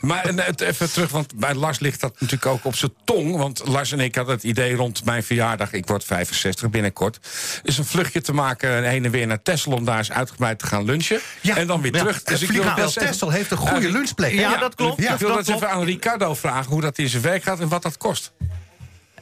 Maar 0.00 0.24
het- 0.34 0.60
even 0.60 0.92
terug, 0.92 1.10
want 1.10 1.34
bij 1.36 1.54
Lars 1.54 1.78
ligt 1.78 2.00
dat 2.00 2.12
natuurlijk 2.20 2.46
ook 2.46 2.64
op 2.64 2.74
zijn 2.76 2.92
tong. 3.04 3.36
Want 3.36 3.62
Lars 3.66 3.92
en 3.92 4.00
ik 4.00 4.14
hadden 4.14 4.34
het 4.34 4.44
idee 4.44 4.74
rond 4.74 5.04
mijn 5.04 5.22
verjaardag, 5.22 5.72
ik 5.72 5.86
word 5.86 6.04
65 6.04 6.70
binnenkort... 6.70 7.18
is 7.62 7.78
een 7.78 7.84
vluchtje 7.84 8.20
te 8.20 8.32
maken 8.32 8.84
heen 8.88 9.04
en 9.04 9.10
weer 9.10 9.26
naar 9.26 9.42
Texel... 9.42 9.72
om 9.72 9.84
daar 9.84 9.98
eens 9.98 10.12
uitgebreid 10.12 10.58
te 10.58 10.66
gaan 10.66 10.84
lunchen. 10.84 11.20
Ja, 11.40 11.56
en 11.56 11.66
dan 11.66 11.80
weer 11.80 11.92
ja. 11.94 11.98
terug. 11.98 12.20
Het 12.24 12.42
ik 12.42 12.50
wil 12.50 12.62
even- 12.62 12.92
Texel 12.92 13.30
heeft 13.30 13.50
een 13.50 13.56
goede 13.56 13.90
lunchplek. 13.90 14.32
Ja, 14.32 14.56
dat 14.56 14.74
klopt. 14.74 15.00
Ik 15.02 15.08
wil 15.18 15.28
dat 15.34 15.46
dat 15.46 15.54
even 15.56 15.70
aan 15.70 15.84
Ricardo 15.84 16.34
vragen 16.34 16.70
hoe 16.72 16.80
dat 16.80 16.98
in 16.98 17.08
zijn 17.08 17.22
werk 17.22 17.42
gaat 17.42 17.60
en 17.60 17.68
wat 17.68 17.82
dat 17.82 17.96
kost. 17.96 18.32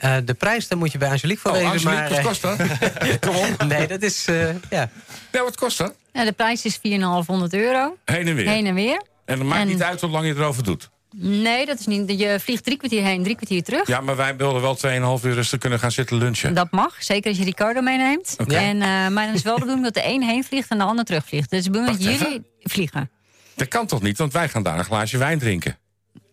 Eh, 0.01 0.17
de 0.25 0.35
prijs, 0.35 0.69
daar 0.69 0.79
moet 0.79 0.93
je 0.93 0.99
bij 0.99 1.11
Angelique 1.11 1.41
voor 1.41 1.51
Oh, 1.51 1.57
wezen. 1.57 1.71
Angelique, 1.71 2.01
maar, 2.01 2.11
wat 2.11 2.21
kost 2.21 2.43
dat? 2.43 2.57
Kom 3.27 3.37
op. 3.37 3.65
nee, 3.67 3.87
dat 3.87 4.03
is... 4.03 4.27
eh, 4.27 4.49
ja. 4.71 4.91
Ja, 5.33 5.43
wat 5.43 5.57
kost 5.57 5.79
dat? 5.79 5.95
Ja, 6.13 6.25
de 6.25 6.33
prijs 6.33 6.65
is 6.65 6.79
4,500 6.83 7.55
euro. 7.55 7.97
Heen 8.05 8.27
en 8.29 8.35
weer. 8.35 8.49
Heen 8.49 8.67
en 8.67 8.75
weer. 8.75 9.03
En 9.25 9.39
het 9.39 9.47
maakt 9.49 9.61
En- 9.61 9.67
niet 9.69 9.83
uit 9.83 10.01
hoe 10.01 10.11
lang 10.11 10.27
je 10.27 10.35
erover 10.35 10.65
doet. 10.65 10.91
Nee, 11.17 11.67
dat 11.67 11.79
is 11.79 11.87
niet. 11.87 12.19
Je 12.21 12.39
vliegt 12.43 12.65
drie 12.65 12.77
kwartier 12.77 13.03
heen, 13.03 13.23
drie 13.23 13.35
kwartier 13.37 13.63
terug. 13.63 13.87
Ja, 13.87 14.01
maar 14.01 14.17
wij 14.17 14.37
wilden 14.37 14.61
wel 14.63 14.77
2,5 15.19 15.25
uur 15.25 15.35
rustig 15.35 15.59
kunnen 15.59 15.79
gaan 15.79 15.93
zitten 15.93 16.17
lunchen. 16.17 16.55
Dat 16.55 16.71
mag, 16.71 17.03
zeker 17.03 17.29
als 17.29 17.39
je 17.39 17.45
Ricardo 17.45 17.81
meeneemt. 17.81 18.35
Oké. 18.39 18.55
En, 18.55 18.83
eh, 18.83 18.89
maar 19.09 19.27
dan 19.27 19.35
is 19.35 19.43
wel 19.43 19.55
de 19.55 19.61
bedoeling 19.61 19.85
dat 19.85 20.05
de 20.05 20.11
een 20.11 20.23
heen 20.23 20.45
vliegt 20.45 20.71
en 20.71 20.79
de 20.79 20.85
ander 20.85 21.05
terugvliegt. 21.05 21.51
Dus 21.51 21.65
de 21.65 21.71
bedoeling 21.71 21.97
dat 21.99 22.07
Wacht 22.07 22.21
jullie 22.21 22.43
vliegen. 22.63 23.11
Dat 23.55 23.69
kan 23.69 23.87
toch 23.87 24.03
niet, 24.03 24.19
want 24.19 24.33
wij 24.33 24.49
gaan 24.49 24.63
daar 24.63 24.79
een 24.79 24.85
glaasje 24.85 25.19
wijn 25.19 25.39
drinken. 25.39 25.79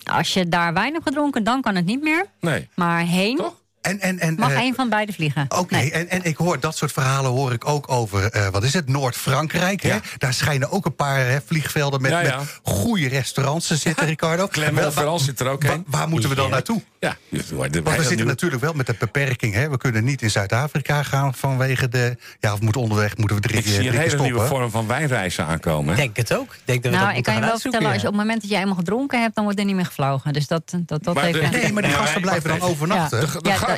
Als 0.07 0.33
je 0.33 0.49
daar 0.49 0.73
wijn 0.73 0.93
hebt 0.93 1.05
gedronken, 1.07 1.43
dan 1.43 1.61
kan 1.61 1.75
het 1.75 1.85
niet 1.85 2.01
meer. 2.01 2.25
Nee, 2.39 2.69
Maar 2.75 2.99
heen 2.99 3.37
toch? 3.37 3.61
En, 3.87 3.99
en, 3.99 4.19
en, 4.19 4.35
mag 4.35 4.51
eh, 4.51 4.57
één 4.59 4.75
van 4.75 4.89
beide 4.89 5.13
vliegen. 5.13 5.45
Oké, 5.57 5.75
Nee. 5.75 5.91
en, 5.91 6.09
en 6.09 6.23
ik 6.23 6.37
hoor 6.37 6.59
dat 6.59 6.77
soort 6.77 6.91
verhalen 6.91 7.31
hoor 7.31 7.51
ik 7.53 7.67
ook 7.67 7.89
over, 7.91 8.23
eh, 8.31 8.47
wat 8.47 8.63
is 8.63 8.73
het, 8.73 8.87
Noord-Frankrijk. 8.89 9.81
hè? 9.81 9.89
Ja. 9.89 9.99
Daar 10.17 10.33
schijnen 10.33 10.71
ook 10.71 10.85
een 10.85 10.95
paar 10.95 11.17
hè, 11.25 11.37
vliegvelden 11.45 12.01
met, 12.01 12.11
Ja, 12.11 12.19
ja. 12.19 12.37
met 12.37 12.47
goede 12.63 13.07
restaurants 13.07 13.67
te 13.67 13.75
zitten, 13.75 14.05
Ricardo. 14.05 14.47
Clermont-Ferrand 14.47 15.17
Waar- 15.17 15.27
zit 15.27 15.39
er 15.39 15.47
ook 15.49 15.63
heen. 15.63 15.83
Waar 15.87 16.07
moeten 16.09 16.29
we 16.29 16.35
dan 16.35 16.49
naartoe? 16.49 16.81
Ja, 16.99 17.15
Want 17.53 17.73
we 17.97 18.03
zitten 18.03 18.25
natuurlijk 18.27 18.61
wel 18.61 18.73
met 18.73 18.85
de 18.87 18.95
beperking. 18.99 19.53
Hè? 19.53 19.69
We 19.69 19.77
kunnen 19.77 20.03
niet 20.03 20.21
in 20.21 20.31
Zuid-Afrika 20.31 21.03
gaan 21.03 21.33
vanwege 21.35 21.89
de... 21.89 22.17
Ja, 22.39 22.53
of 22.53 22.61
moeten 22.61 22.81
onderweg 22.81 23.17
moeten 23.17 23.35
we 23.35 23.41
drie, 23.41 23.57
Ik 23.57 23.65
zie 23.65 23.73
drie 23.75 23.87
een 23.87 23.93
hele 23.95 24.09
stoppen. 24.09 24.31
nieuwe 24.31 24.47
vorm 24.47 24.71
van 24.71 24.87
wijnreizen 24.87 25.45
aankomen. 25.45 25.91
Ik 25.91 25.97
denk 25.99 26.17
het 26.17 26.33
ook. 26.37 26.53
Ik 26.53 26.59
denk 26.65 26.83
dat 26.83 26.91
we 26.91 26.97
Nou, 26.97 27.09
dat 27.09 27.17
ik 27.17 27.23
kan 27.23 27.33
je 27.33 27.39
wel 27.39 27.59
vertellen, 27.59 27.87
als 27.91 28.01
je 28.01 28.07
op 28.07 28.13
het 28.13 28.21
moment 28.21 28.41
dat 28.41 28.49
je 28.49 28.57
eenmaal 28.57 28.75
gedronken 28.75 29.21
hebt, 29.21 29.35
dan 29.35 29.43
wordt 29.43 29.59
er 29.59 29.65
niet 29.65 29.75
meer 29.75 29.85
gevlogen. 29.85 30.33
Dus 30.33 30.47
dat, 30.47 30.61
dat, 30.85 31.03
dat 31.03 31.13
Maar 31.15 31.23
even. 31.23 31.51
Nee, 31.51 31.73
maar 31.73 31.83
die 31.83 31.91
gasten 31.91 32.21
blijven 32.21 32.49
dan 32.49 32.61
overnachten. 32.69 33.29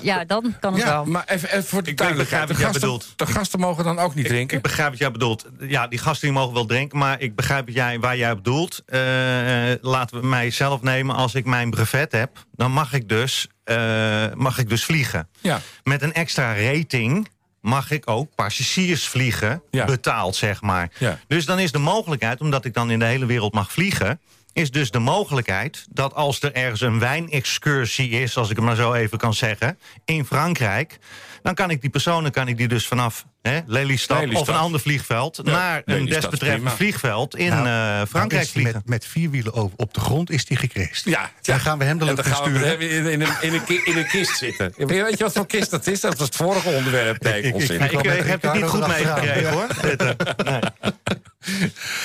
Ja. 0.03 0.17
Da- 0.17 0.25
dan 0.25 0.55
kan 0.59 0.73
het 0.73 0.81
Ja, 0.81 0.87
wel. 0.89 1.05
Maar 1.05 1.23
even, 1.27 1.49
even 1.49 1.63
voor 1.69 1.83
de 1.83 1.89
Ik 1.89 1.97
duidelijkheid. 1.97 2.47
Begrijp 2.47 2.71
wat 2.71 2.81
jij 2.81 2.89
gasten, 2.89 3.07
bedoelt. 3.15 3.27
de 3.29 3.39
gasten 3.39 3.59
mogen 3.59 3.83
dan 3.83 3.99
ook 3.99 4.15
niet 4.15 4.25
Ik, 4.25 4.31
drinken? 4.31 4.57
ik 4.57 4.63
begrijp 4.63 4.89
wat 4.89 4.99
jij 4.99 5.11
bedoelt. 5.11 5.45
Ja, 5.59 5.87
die 5.87 5.99
gasten 5.99 6.27
die 6.27 6.37
mogen 6.37 6.53
wel 6.53 6.65
drinken, 6.65 6.97
maar 6.97 7.21
ik 7.21 7.35
begrijp 7.35 7.65
wat 7.65 7.75
jij, 7.75 7.99
waar 7.99 8.17
jij 8.17 8.31
op 8.31 8.37
bedoelt. 8.43 8.81
Eh, 8.85 9.71
eh, 9.71 9.77
laten 9.81 10.21
we 10.21 10.27
mijzelf 10.27 10.81
nemen. 10.81 11.15
Als 11.15 11.35
ik 11.35 11.45
mijn 11.45 11.69
brevet 11.69 12.11
heb, 12.11 12.45
dan 12.55 12.71
mag 12.71 12.93
ik 12.93 13.09
dus, 13.09 13.47
eh, 13.63 14.25
mag 14.33 14.57
ik 14.57 14.69
dus 14.69 14.83
vliegen. 14.83 15.27
Ja. 15.41 15.59
Met 15.83 16.01
een 16.01 16.13
extra 16.13 16.55
rating 16.55 17.27
mag 17.61 17.91
ik 17.91 18.09
ook 18.09 18.35
passagiers 18.35 19.07
vliegen, 19.07 19.61
Ja. 19.71 19.85
betaald 19.85 20.35
zeg 20.35 20.61
maar. 20.61 20.89
Ja. 20.97 21.19
Dus 21.27 21.45
dan 21.45 21.59
is 21.59 21.71
de 21.71 21.77
mogelijkheid, 21.79 22.41
omdat 22.41 22.65
ik 22.65 22.73
dan 22.73 22.91
in 22.91 22.99
de 22.99 23.05
hele 23.05 23.25
wereld 23.25 23.53
mag 23.53 23.71
vliegen... 23.71 24.19
is 24.59 24.71
dus 24.71 24.91
de 24.91 24.99
mogelijkheid 24.99 25.85
dat 25.89 26.13
als 26.13 26.41
er 26.41 26.53
ergens 26.53 26.81
een 26.81 26.99
wijnexcursie 26.99 28.09
is, 28.09 28.37
als 28.37 28.49
ik 28.49 28.55
het 28.55 28.65
maar 28.65 28.75
zo 28.75 28.93
even 28.93 29.17
kan 29.17 29.33
zeggen, 29.33 29.79
in 30.05 30.25
Frankrijk, 30.25 30.97
dan 31.43 31.53
kan 31.53 31.69
ik 31.69 31.81
die 31.81 31.89
personen 31.89 32.31
kan 32.31 32.47
ik 32.47 32.57
die 32.57 32.67
dus 32.67 32.87
vanaf 32.87 33.25
hè, 33.41 33.59
Lelystad, 33.65 34.17
Lelystad. 34.19 34.41
of 34.41 34.47
een 34.47 34.55
ander 34.61 34.79
vliegveld 34.79 35.43
naar 35.43 35.81
een 35.85 36.19
prima. 36.37 36.69
vliegveld 36.71 37.35
in 37.35 37.49
Nou, 37.49 38.01
eh, 38.01 38.07
Frankrijk 38.09 38.47
vliegen. 38.47 38.73
Met, 38.75 38.85
met 38.89 39.05
vier 39.05 39.29
wielen 39.29 39.53
over, 39.53 39.73
op 39.77 39.93
de 39.93 39.99
grond 39.99 40.29
is 40.29 40.45
die 40.45 40.57
gecrashed. 40.57 41.01
Ja, 41.05 41.31
Dan 41.41 41.59
gaan 41.59 41.77
we 41.77 41.83
hem 41.85 41.97
de 41.97 42.05
en 42.05 42.13
lucht 42.15 42.23
dan 42.27 42.35
gaan 42.35 42.43
we 42.53 42.57
sturen. 42.59 42.69
hem 42.79 42.79
in, 42.81 43.11
in, 43.11 43.21
een, 43.21 43.33
in, 43.41 43.53
een, 43.53 43.63
ki- 43.63 43.81
in 43.83 43.97
een 43.97 44.07
kist 44.07 44.37
zitten. 44.37 44.73
Weet 44.77 45.17
je 45.17 45.23
wat 45.23 45.33
voor 45.33 45.45
kist 45.47 45.71
dat 45.71 45.87
is? 45.87 45.99
Dat 45.99 46.17
was 46.17 46.27
het 46.27 46.35
vorige 46.35 46.69
onderwerp 46.69 47.25
Ik- 47.27 47.53
ons. 47.53 47.69
ik- 47.69 47.91
ik, 47.91 48.01
heb 48.05 48.41
het 48.41 48.53
niet 48.53 48.63
goed 48.65 48.87
meegekregen 48.87 49.51
hoor. 49.51 49.67
Dit, 49.81 50.03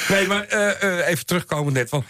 Nee, 0.09 0.26
maar 0.26 0.42
eh, 0.44 0.82
eh, 1.00 1.09
even 1.09 1.26
terugkomen 1.26 1.72
net. 1.72 1.88
Van, 1.88 2.05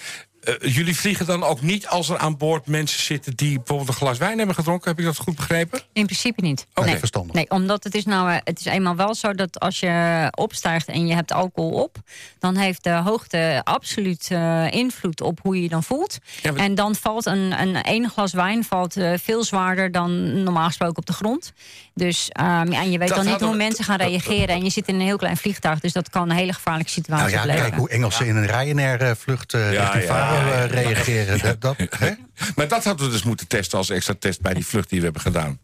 eh, 0.45 0.75
jullie 0.75 0.97
vliegen 0.97 1.27
dan 1.27 1.43
ook 1.43 1.61
niet 1.61 1.87
als 1.89 2.09
er 2.09 2.19
aan 2.19 2.37
boord 2.37 2.67
mensen 2.67 3.03
zitten... 3.03 3.37
die 3.37 3.57
bijvoorbeeld 3.57 3.89
een 3.89 3.95
glas 3.95 4.19
wijn 4.19 4.37
hebben 4.39 4.55
gedronken? 4.55 4.89
Heb 4.91 4.99
ik 4.99 5.05
dat 5.05 5.17
goed 5.17 5.37
begrepen? 5.37 5.81
In 5.93 6.05
principe 6.05 6.41
niet. 6.43 6.67
Oké, 6.75 6.87
nee. 6.89 6.99
verstandig. 6.99 7.35
Nee, 7.35 7.51
omdat 7.51 7.85
het 7.85 7.95
is 7.95 8.05
nou, 8.05 8.31
eh, 8.31 8.37
het 8.45 8.59
is 8.59 8.65
eenmaal 8.65 8.97
wel 8.97 9.15
zo 9.15 9.33
dat 9.33 9.61
als 9.61 9.81
je 9.81 10.27
opstijgt 10.31 10.89
en 10.89 11.07
je 11.07 11.15
hebt 11.15 11.33
alcohol 11.33 11.71
op, 11.83 11.97
dan 12.39 12.57
heeft 12.57 12.85
de 12.85 12.91
hoogte 12.93 13.61
absoluut 13.65 14.29
eh, 14.31 14.71
invloed 14.71 15.21
op 15.21 15.39
hoe 15.43 15.57
je 15.57 15.63
je 15.63 15.69
dan 15.69 15.83
voelt. 15.83 16.19
Ja, 16.43 16.53
maar- 16.53 16.61
En 16.61 16.75
dan 16.75 16.95
valt 16.95 17.27
een, 17.27 17.61
een 17.61 17.83
één 17.83 18.11
glas 18.11 18.33
wijn 18.33 18.65
valt, 18.65 18.97
eh, 18.97 19.13
veel 19.23 19.45
zwaarder 19.45 19.93
dan 19.93 20.43
normaal 20.43 20.67
gesproken 20.67 20.97
op 20.97 21.07
de 21.07 21.13
grond. 21.13 21.53
Dus 21.95 22.29
ehm, 22.29 22.73
ja, 22.73 22.81
en 22.83 22.91
je 22.91 22.99
weet 22.99 23.09
Dat 23.09 23.17
dan 23.17 23.27
niet 23.27 23.41
hoe 23.41 23.51
we- 23.51 23.57
mensen 23.57 23.85
gaan 23.85 23.97
reageren. 23.99 24.49
En 24.49 24.65
je 24.65 24.71
zit 24.71 24.89
in 24.89 24.95
een 24.95 25.01
heel 25.01 25.17
klein 25.17 25.37
vliegtuig, 25.37 25.81
dus 25.81 25.93
dat 25.93 26.11
kan 26.11 26.31
een 26.31 26.37
hele 26.37 26.53
gevaarlijke 26.53 26.93
Nou 26.93 27.03
situatie 27.05 27.35
ja, 27.37 27.41
opleveren. 27.41 27.69
kijk 27.71 27.81
hoe 27.81 27.91
Engelsen 27.91 28.27
in 28.27 28.37
een 28.37 28.47
Ryanair-vlucht 28.47 29.53
uh, 29.55 29.73
Ja, 29.73 29.83
richting 29.83 30.05
ja, 30.37 30.47
ja, 30.47 30.63
eh, 30.63 30.71
reageren. 30.71 31.57
Dat, 31.61 31.77
hè? 31.99 32.11
Maar 32.57 32.69
dat 32.69 32.85
hadden 32.85 33.07
we 33.07 33.13
dus 33.13 33.23
moeten 33.23 33.47
testen 33.49 33.79
als 33.79 33.91
extra 33.91 34.15
test 34.19 34.41
bij 34.41 34.55
die 34.55 34.67
vlucht 34.67 34.89
die 34.89 34.99
we 34.99 35.05
hebben 35.05 35.23
gedaan. 35.23 35.59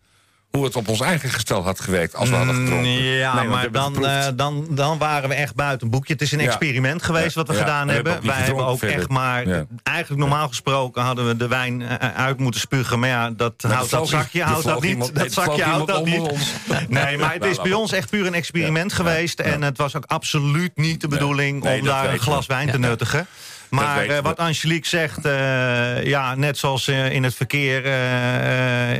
Hoe 0.50 0.64
het 0.64 0.76
op 0.76 0.88
ons 0.88 1.00
eigen 1.00 1.28
gestel 1.30 1.62
had 1.62 1.80
gewerkt 1.80 2.14
als 2.14 2.28
we 2.28 2.34
hadden 2.36 2.54
gedronken. 2.54 2.90
Ja, 2.92 3.34
Nee, 3.34 3.48
maar 3.48 3.70
dan, 3.72 4.06
eh, 4.06 4.26
dan, 4.34 4.66
dan 4.70 4.98
waren 4.98 5.28
we 5.28 5.34
echt 5.34 5.54
buiten 5.54 5.90
boekje. 5.90 6.12
Het 6.12 6.22
is 6.22 6.32
een 6.32 6.38
Ja. 6.40 6.44
experiment 6.46 7.02
geweest 7.02 7.34
wat 7.34 7.46
we 7.48 7.52
Ja, 7.52 7.58
gedaan 7.58 7.86
we 7.86 7.92
hebben 7.92 8.26
Wij 8.26 8.34
hebben 8.36 8.66
ook 8.66 8.82
echt 8.82 9.08
maar... 9.08 9.48
Ja. 9.48 9.64
Eigenlijk 9.82 10.20
normaal 10.20 10.48
gesproken 10.48 11.02
hadden 11.02 11.26
we 11.26 11.36
de 11.36 11.48
wijn 11.48 11.82
eh, 11.82 12.14
uit 12.16 12.38
moeten 12.38 12.60
spugen. 12.60 12.98
Maar 12.98 13.08
ja, 13.08 13.30
dat 13.30 13.54
Maar 13.62 13.72
houdt 13.72 13.90
dat 13.90 14.08
zakje 14.08 14.42
houdt 14.42 14.64
dat 14.64 14.80
niet. 14.80 14.90
iemand- 14.90 15.14
Dat 15.14 15.32
zakje 15.32 15.62
houdt 15.62 15.86
dat 15.86 16.04
niet. 16.04 16.30
Nee, 16.88 17.18
maar 17.18 17.32
het 17.32 17.44
is 17.44 17.60
bij 17.60 17.72
ons 17.72 17.92
echt 17.92 18.10
puur 18.10 18.26
een 18.26 18.34
experiment 18.34 18.92
geweest. 18.92 19.40
En 19.40 19.62
het 19.62 19.76
was 19.76 19.96
ook 19.96 20.04
absoluut 20.06 20.76
niet 20.76 21.00
de 21.00 21.08
bedoeling 21.08 21.62
Nee, 21.62 21.80
om 21.80 21.86
daar 21.86 22.12
een 22.12 22.18
glas 22.20 22.46
wijn 22.46 22.70
te 22.70 22.78
nuttigen. 22.78 23.26
Maar 23.70 24.06
eh, 24.06 24.18
wat 24.18 24.38
Angelique 24.38 24.88
zegt, 24.88 25.24
eh, 25.24 26.04
ja, 26.04 26.34
net 26.34 26.58
zoals 26.58 26.88
eh, 26.88 27.12
in 27.12 27.22
het 27.22 27.34
verkeer 27.34 27.84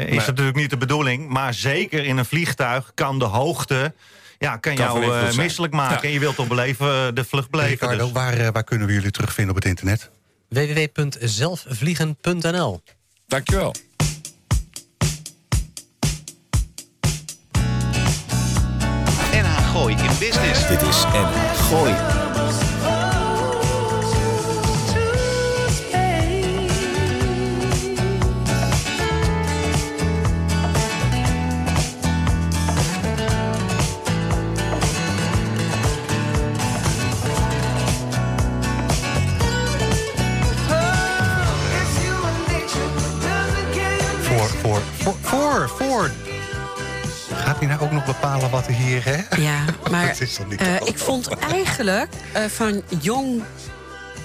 is 0.09 0.17
het 0.17 0.27
natuurlijk 0.27 0.57
niet 0.57 0.71
de 0.71 0.77
bedoeling. 0.77 1.29
Maar 1.29 1.55
zeker 1.55 2.05
in 2.05 2.17
een 2.17 2.25
vliegtuig 2.25 2.93
kan 2.95 3.19
de 3.19 3.25
hoogte 3.25 3.95
ja, 4.39 4.57
kan 4.57 4.75
jou 4.75 5.35
misselijk 5.37 5.73
maken. 5.73 5.97
Ja. 5.97 6.03
En 6.03 6.11
je 6.11 6.19
wilt 6.19 6.35
toch 6.35 6.49
beleven, 6.49 7.15
de 7.15 7.25
vlucht 7.25 7.51
beleven. 7.51 7.71
Ricardo, 7.71 8.05
dus. 8.05 8.13
waar, 8.13 8.53
waar 8.53 8.65
kunnen 8.65 8.87
we 8.87 8.93
jullie 8.93 9.11
terugvinden 9.11 9.57
op 9.57 9.63
het 9.63 9.71
internet? 9.71 10.11
www.zelfvliegen.nl 10.49 12.83
Dankjewel. 13.27 13.75
NH 19.33 19.71
Gooi 19.73 19.95
in 19.95 20.19
Business. 20.19 20.69
Dit 20.69 20.83
is 20.83 21.05
NH 21.13 21.55
Gooi. 21.55 22.30
Gaat 47.35 47.59
hij 47.59 47.67
nou 47.67 47.81
ook 47.81 47.91
nog 47.91 48.05
bepalen 48.05 48.51
wat 48.51 48.67
er 48.67 48.73
hier, 48.73 49.05
hè? 49.05 49.37
Ja, 49.43 49.65
maar 49.91 50.07
Dat 50.07 50.21
is 50.21 50.35
toch 50.35 50.49
niet 50.49 50.61
eh, 50.61 50.75
ik 50.85 50.99
vond 50.99 51.29
eigenlijk 51.29 52.13
eh, 52.33 52.45
van 52.45 52.83
Young, 53.01 53.43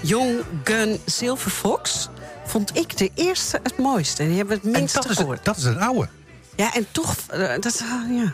Young 0.01 0.43
Gun 0.63 0.99
Silver 1.05 1.51
Fox... 1.51 2.09
vond 2.45 2.77
ik 2.77 2.97
de 2.97 3.11
eerste 3.15 3.59
het 3.63 3.77
mooiste. 3.77 4.21
En 4.21 4.27
die 4.27 4.37
hebben 4.37 4.55
het 4.55 4.71
minste 4.71 4.99
dat 5.01 5.09
is, 5.09 5.17
gehoord. 5.17 5.45
dat 5.45 5.57
is 5.57 5.63
een 5.63 5.81
oude. 5.81 6.07
Ja, 6.55 6.73
en 6.73 6.87
toch... 6.91 7.15
eh, 7.27 7.59
dat, 7.59 7.83
ja. 8.09 8.33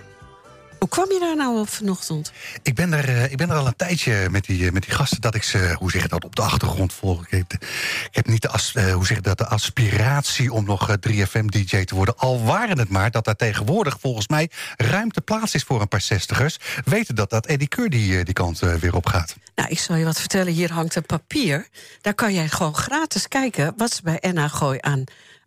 Hoe 0.81 0.89
kwam 0.89 1.11
je 1.11 1.19
daar 1.19 1.35
nou 1.35 1.59
op 1.59 1.69
vanochtend? 1.69 2.31
Ik 2.63 2.75
ben 2.75 2.93
er, 2.93 3.09
eh, 3.09 3.31
ik 3.31 3.37
ben 3.37 3.49
er 3.49 3.55
al 3.55 3.67
een 3.67 3.75
tijdje 3.75 4.27
met 4.29 4.45
die, 4.45 4.65
eh, 4.65 4.71
met 4.71 4.83
die 4.83 4.93
gasten 4.93 5.21
dat 5.21 5.35
ik 5.35 5.43
ze, 5.43 5.75
hoe 5.77 5.91
zeg 5.91 6.01
je 6.01 6.07
dat, 6.07 6.23
op 6.23 6.35
de 6.35 6.41
achtergrond 6.41 6.93
volg. 6.93 7.25
Ik 7.25 7.31
heb, 7.31 7.53
ik 7.53 8.09
heb 8.15 8.27
niet 8.27 8.41
de, 8.41 8.49
as, 8.49 8.73
eh, 8.73 8.93
hoe 8.93 9.05
zeg 9.05 9.17
je 9.17 9.23
dat, 9.23 9.37
de 9.37 9.45
aspiratie 9.45 10.53
om 10.53 10.65
nog 10.65 10.89
eh, 10.89 10.95
3FM-DJ 10.95 11.83
te 11.83 11.95
worden. 11.95 12.17
Al 12.17 12.43
waren 12.43 12.77
het 12.77 12.89
maar 12.89 13.11
dat 13.11 13.25
daar 13.25 13.35
tegenwoordig 13.35 13.97
volgens 13.99 14.27
mij 14.27 14.49
ruimte 14.77 15.21
plaats 15.21 15.53
is 15.53 15.63
voor 15.63 15.81
een 15.81 15.87
paar 15.87 16.01
zestigers. 16.01 16.57
Weten 16.85 17.15
dat 17.15 17.29
dat 17.29 17.45
Eddie 17.45 17.67
Keur 17.67 17.89
die, 17.89 18.17
eh, 18.17 18.25
die 18.25 18.33
kant 18.33 18.61
eh, 18.61 18.73
weer 18.73 18.95
op 18.95 19.05
gaat. 19.05 19.35
Nou, 19.55 19.69
ik 19.69 19.79
zal 19.79 19.95
je 19.95 20.05
wat 20.05 20.19
vertellen. 20.19 20.53
Hier 20.53 20.71
hangt 20.71 20.95
een 20.95 21.05
papier. 21.05 21.67
Daar 22.01 22.13
kan 22.13 22.33
jij 22.33 22.49
gewoon 22.49 22.75
gratis 22.75 23.27
kijken... 23.27 23.73
wat 23.77 23.93
ze 23.93 24.01
bij 24.03 24.17
NH 24.33 24.53
Gooi 24.53 24.77
aan, 24.81 25.03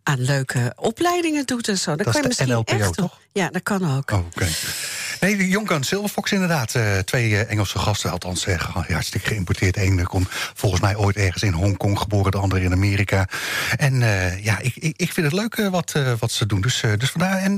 aan 0.07 0.21
leuke 0.21 0.73
opleidingen 0.75 1.45
doet 1.45 1.67
en 1.67 1.77
zo. 1.77 1.95
Dan 1.95 2.05
Dat 2.05 2.13
kan 2.13 2.21
je 2.21 2.29
is 2.29 2.37
de 2.37 2.45
misschien 2.47 2.63
NLPO, 2.73 2.85
echt... 2.85 2.93
toch? 2.93 3.19
Ja, 3.31 3.49
dat 3.49 3.63
kan 3.63 3.97
ook. 3.97 4.11
Oh, 4.11 4.25
Oké. 4.25 4.47
Nee, 5.19 5.37
de 5.37 5.47
Jonkan 5.47 5.83
Silverfox 5.83 6.31
inderdaad. 6.31 6.75
eh, 6.75 6.97
twee 6.97 7.37
eh, 7.37 7.51
Engelse 7.51 7.79
gasten, 7.79 8.11
althans 8.11 8.45
ja, 8.45 8.93
hartstikke 8.93 9.27
geïmporteerd. 9.27 9.77
Eén 9.77 10.03
komt 10.03 10.27
volgens 10.29 10.81
mij 10.81 10.95
ooit 10.95 11.15
ergens 11.15 11.43
in 11.43 11.53
Hongkong 11.53 11.99
geboren, 11.99 12.31
de 12.31 12.37
andere 12.37 12.61
in 12.61 12.71
Amerika. 12.71 13.27
En 13.77 13.99
ja, 14.41 14.59
ik, 14.59 14.75
ik, 14.75 14.93
ik 14.97 15.13
vind 15.13 15.25
het 15.31 15.35
leuk 15.35 15.69
wat, 15.69 15.93
wat 16.19 16.31
ze 16.31 16.45
doen. 16.45 16.61
Dus, 16.61 16.83
dus 16.97 17.09
vandaar, 17.09 17.37
en 17.37 17.51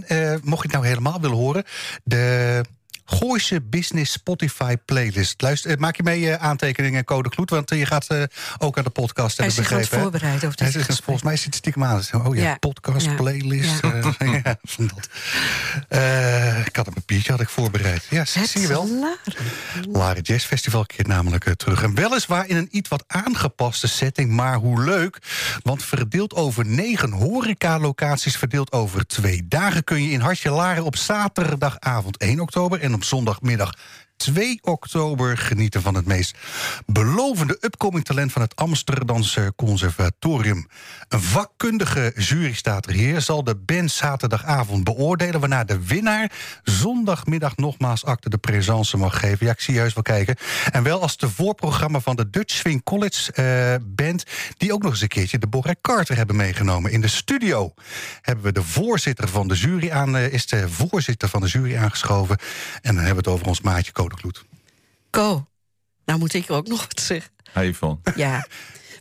mocht 0.43 0.61
je 0.61 0.67
het 0.67 0.71
nou 0.71 0.87
helemaal 0.87 1.21
willen 1.21 1.37
horen... 1.37 1.63
de 2.03 2.61
Gooise 3.09 3.61
Business 3.61 4.11
Spotify 4.11 4.75
playlist. 4.85 5.41
Luister, 5.41 5.71
eh, 5.71 5.77
maak 5.77 5.95
je 5.95 6.03
mee 6.03 6.31
eh, 6.31 6.45
aantekeningen, 6.47 7.03
code 7.03 7.29
gloed... 7.29 7.49
want 7.49 7.71
eh, 7.71 7.79
je 7.79 7.85
gaat 7.85 8.07
ook 8.57 8.77
aan 8.77 8.83
de 8.83 8.89
podcast 8.89 9.37
Hij 9.37 9.45
hebben 9.45 9.63
is 9.63 9.69
begrepen. 9.69 9.95
hè? 9.97 10.01
voorbereiden 10.03 10.49
op 10.49 10.57
Hij 10.59 10.67
dit 10.67 10.75
is- 10.75 10.81
gesprek. 10.85 11.03
Volgens 11.05 11.25
mij 11.25 11.35
zit 11.35 11.45
het 11.45 11.55
stiekem 11.55 11.83
aan. 11.83 12.01
Oh 12.13 12.35
ja, 12.35 12.41
Ja. 12.41 12.55
podcast, 12.55 13.05
Ja. 13.05 13.13
playlist. 13.15 13.81
Ja. 13.81 14.13
ja, 14.43 14.57
van 14.63 14.89
dat. 14.93 15.09
Ik 16.67 16.75
had 16.75 16.87
een 16.87 16.93
papiertje 16.93 17.31
had 17.31 17.41
ik 17.41 17.49
voorbereid. 17.49 18.03
Ja, 18.09 18.25
zie, 18.25 18.41
Het 18.41 18.49
zie 18.49 18.61
je 18.61 18.67
wel. 18.67 18.87
laren. 18.87 19.17
Laren 19.91 20.21
Jazz 20.21 20.45
Festival 20.45 20.85
keert 20.85 21.07
namelijk 21.07 21.53
terug. 21.55 21.83
En 21.83 21.93
weliswaar 21.95 22.47
in 22.47 22.55
een 22.55 22.67
iets 22.71 22.89
wat 22.89 23.03
aangepaste 23.07 23.87
setting, 23.87 24.31
maar 24.31 24.55
hoe 24.55 24.83
leuk. 24.83 25.17
Want 25.63 25.83
verdeeld 25.83 26.33
over 26.33 26.65
negen 26.65 27.11
horecalocaties, 27.11 28.37
verdeeld 28.37 28.71
over 28.71 29.07
twee 29.07 29.45
dagen... 29.47 29.83
kun 29.83 30.03
je 30.03 30.09
in 30.09 30.19
Hartje 30.19 30.49
Laren 30.49 30.83
op 30.83 30.95
zaterdagavond 30.95 32.17
1 32.17 32.39
oktober... 32.39 32.81
en 32.81 32.93
op 32.97 33.03
zondagmiddag 33.03 33.73
2 34.17 34.59
oktober 34.61 35.37
genieten 35.37 35.81
van 35.81 35.95
het 35.95 36.05
meest 36.05 36.37
belovende 36.85 37.57
upcoming 37.61 38.05
talent 38.05 38.31
van 38.31 38.41
het 38.41 38.55
Amsterdamse 38.55 39.53
Conservatorium. 39.55 40.67
Een 41.07 41.21
vakkundige 41.21 42.13
jury 42.15 42.53
staat 42.53 42.85
er 42.85 42.93
hier, 42.93 43.21
zal 43.21 43.43
de 43.43 43.55
band 43.55 43.91
zaterdagavond 43.91 44.83
beoordelen, 44.83 45.39
waarna 45.39 45.63
de 45.63 45.85
winnaar 45.85 46.31
zondagmiddag 46.63 47.55
nogmaals 47.55 48.05
acte 48.05 48.29
de 48.29 48.37
présence 48.37 48.97
mag 48.97 49.19
geven. 49.19 49.45
Ja, 49.45 49.51
ik 49.51 49.61
zie 49.61 49.73
juist 49.73 49.93
wel 49.93 50.03
kijken. 50.03 50.35
En 50.71 50.83
wel 50.83 51.01
als 51.01 51.17
de 51.17 51.29
voorprogramma 51.29 51.99
van 51.99 52.15
de 52.15 52.29
Dutch 52.29 52.53
Swing 52.53 52.83
College 52.83 53.31
eh, 53.31 53.75
band, 53.95 54.23
die 54.57 54.73
ook 54.73 54.81
nog 54.81 54.91
eens 54.91 55.01
een 55.01 55.07
keertje 55.07 55.37
de 55.37 55.47
Borré 55.47 55.75
Carter 55.81 56.15
hebben 56.15 56.35
meegenomen. 56.35 56.91
In 56.91 57.01
de 57.01 57.07
studio 57.07 57.73
hebben 58.21 58.45
we 58.45 58.51
de 58.51 58.63
voorzitter 58.63 59.27
van 59.27 59.47
de 59.47 59.55
jury 59.55 59.91
aan, 59.91 60.15
eh, 60.15 60.33
is 60.33 60.45
de 60.45 60.69
voorzitter 60.69 61.29
van 61.29 61.41
de 61.41 61.47
jury 61.47 61.77
aangeschoven. 61.77 62.37
En 62.81 62.95
dan 62.95 63.03
hebben 63.03 63.23
we 63.23 63.29
het 63.29 63.39
over 63.39 63.47
ons 63.47 63.61
maatje 63.61 63.91
Code 64.07 64.21
Gloed. 64.21 64.45
Ko, 65.09 65.47
nou 66.05 66.19
moet 66.19 66.33
ik 66.33 66.51
ook 66.51 66.67
nog 66.67 66.81
wat 66.81 66.99
zeggen. 66.99 67.31
Hey 67.51 67.67
Yvonne. 67.67 67.97
Ja. 68.15 68.47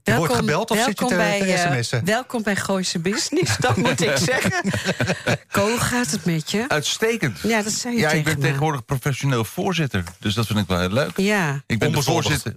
Je 0.03 0.17
wordt 0.19 0.35
gebeld 0.35 0.71
of 0.71 0.79
zit 0.79 0.99
je 0.99 1.07
te- 1.07 1.15
bij, 1.15 1.39
te 1.41 1.53
eh, 1.53 1.73
sms'en? 1.77 2.05
welkom 2.05 2.43
bij 2.43 2.57
Gooise 2.57 2.99
Business, 2.99 3.57
dat 3.67 3.77
moet 3.77 4.01
ik 4.01 4.17
zeggen. 4.17 4.53
Ko, 5.53 5.69
hoe 5.69 5.79
gaat 5.79 6.11
het 6.11 6.25
met 6.25 6.51
je? 6.51 6.65
Uitstekend. 6.69 7.39
Ja, 7.43 7.63
dat 7.63 7.73
zei 7.73 7.95
je 7.95 8.01
Ja, 8.01 8.11
ik 8.11 8.25
ben 8.25 8.35
me. 8.39 8.41
tegenwoordig 8.45 8.85
professioneel 8.85 9.45
voorzitter. 9.45 10.05
Dus 10.19 10.35
dat 10.35 10.47
vind 10.47 10.59
ik 10.59 10.67
wel 10.67 10.79
heel 10.79 10.89
leuk. 10.93 11.17
Ja. 11.17 11.63
Ik 11.67 11.79
ben 11.79 11.93
de 11.93 12.03
voorzitter, 12.03 12.57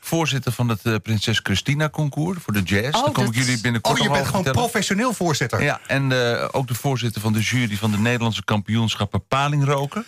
voorzitter 0.00 0.52
van 0.52 0.68
het 0.68 0.80
eh, 0.82 0.94
Prinses 1.02 1.40
Christina 1.42 1.88
concours 1.90 2.38
voor 2.42 2.52
de 2.52 2.62
jazz. 2.62 2.86
Oh, 2.86 2.92
Daar 3.04 3.12
kom 3.12 3.24
dat 3.24 3.34
ik 3.34 3.40
jullie 3.40 3.60
binnenkort 3.60 3.98
Oh, 3.98 4.02
je 4.04 4.10
bent 4.10 4.26
gewoon 4.26 4.42
vertellen. 4.42 4.68
professioneel 4.68 5.12
voorzitter. 5.12 5.62
Ja, 5.62 5.80
en 5.86 6.12
eh, 6.12 6.48
ook 6.50 6.66
de 6.68 6.74
voorzitter 6.74 7.20
van 7.20 7.32
de 7.32 7.40
jury 7.40 7.76
van 7.76 7.90
de 7.90 7.98
Nederlandse 7.98 8.44
kampioenschappen 8.44 9.26
palingroken. 9.26 10.04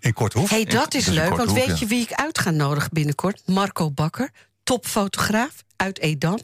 In 0.00 0.12
Korthoef. 0.12 0.50
hey, 0.50 0.64
dat 0.64 0.94
is 0.94 1.06
een 1.06 1.14
leuk, 1.14 1.36
want 1.36 1.52
weet 1.52 1.78
je 1.78 1.86
wie 1.86 2.02
ik 2.02 2.12
uit 2.12 2.38
ga 2.38 2.50
nodigen 2.50 2.90
binnenkort? 2.92 3.42
Marco 3.46 3.90
Bakker, 3.90 4.30
topfotograaf 4.62 5.62
uit 5.76 5.98
Edam. 5.98 6.38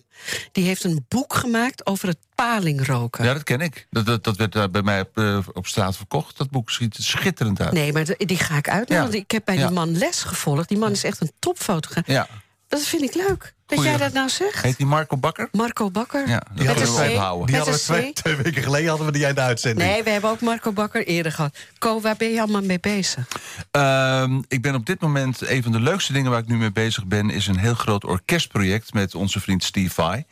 Die 0.53 0.65
heeft 0.65 0.85
een 0.85 1.05
boek 1.09 1.35
gemaakt 1.35 1.87
over 1.87 2.09
het 2.09 2.19
palingroken. 2.35 3.25
Ja, 3.25 3.33
dat 3.33 3.43
ken 3.43 3.61
ik. 3.61 3.87
Dat, 3.91 4.07
dat, 4.07 4.25
dat 4.25 4.37
werd 4.37 4.53
daar 4.53 4.71
bij 4.71 4.83
mij 4.83 5.01
op, 5.01 5.19
eh, 5.19 5.39
op 5.53 5.67
straat 5.67 5.97
verkocht. 5.97 6.37
Dat 6.37 6.51
boek 6.51 6.71
ziet 6.71 6.97
er 6.97 7.03
schitterend 7.03 7.61
uit. 7.61 7.73
Nee, 7.73 7.93
maar 7.93 8.05
die 8.17 8.37
ga 8.39 8.57
ik 8.57 8.69
uitleggen. 8.69 8.97
Ja. 9.07 9.13
want 9.13 9.15
Ik 9.25 9.31
heb 9.31 9.45
bij 9.45 9.57
Ja. 9.57 9.67
die 9.67 9.75
man 9.77 9.97
les 9.99 10.23
gevolgd. 10.23 10.69
Die 10.69 10.79
man 10.79 10.91
is 10.91 11.05
echt 11.05 11.21
een 11.21 11.33
topfotograaf. 11.39 12.07
Ja. 12.07 12.29
Dat 12.69 12.81
vind 12.83 13.03
ik 13.03 13.15
leuk. 13.15 13.55
Dat 13.71 13.85
jij 13.85 13.97
dat 13.97 14.13
nou 14.13 14.29
zegt. 14.29 14.63
Heet 14.63 14.77
die 14.77 14.87
Marco 14.87 15.17
Bakker? 15.17 15.49
Marco 15.53 15.91
Bakker. 15.91 16.29
Ja, 16.29 16.39
dat 16.39 16.59
Die 16.59 16.67
hadden 16.67 16.95
we. 17.41 17.47
Die 17.47 17.57
hadden 17.57 17.81
twee, 17.81 18.13
twee 18.13 18.37
weken 18.37 18.63
geleden 18.63 18.89
hadden 18.89 19.07
we 19.07 19.13
die 19.13 19.27
aan 19.27 19.35
de 19.35 19.41
uitzending. 19.41 19.91
Nee, 19.91 20.03
we 20.03 20.11
hebben 20.11 20.31
ook 20.31 20.41
Marco 20.41 20.73
Bakker 20.73 21.07
eerder 21.07 21.33
gehad. 21.33 21.57
Ko, 21.79 22.01
waar 22.01 22.17
ben 22.17 22.33
je 22.33 22.41
allemaal 22.41 22.63
mee 22.63 22.81
bezig? 22.81 23.29
Ehm, 23.71 24.41
ik 24.49 24.63
ben 24.63 24.75
op 24.75 24.87
dit 24.87 25.01
moment, 25.01 25.49
een 25.49 25.63
van 25.63 25.73
de 25.73 25.81
leukste 25.81 26.13
dingen 26.13 26.31
waar 26.31 26.41
ik 26.41 26.49
nu 26.49 26.57
mee 26.57 26.73
bezig 26.73 27.07
ben... 27.07 27.31
is 27.31 27.47
een 27.47 27.59
heel 27.59 27.75
groot 27.75 28.05
orkestproject 28.05 28.93
met 28.93 29.15
onze 29.15 29.41
vriend 29.41 29.65
Steve 29.65 29.95
Vai. 29.95 30.25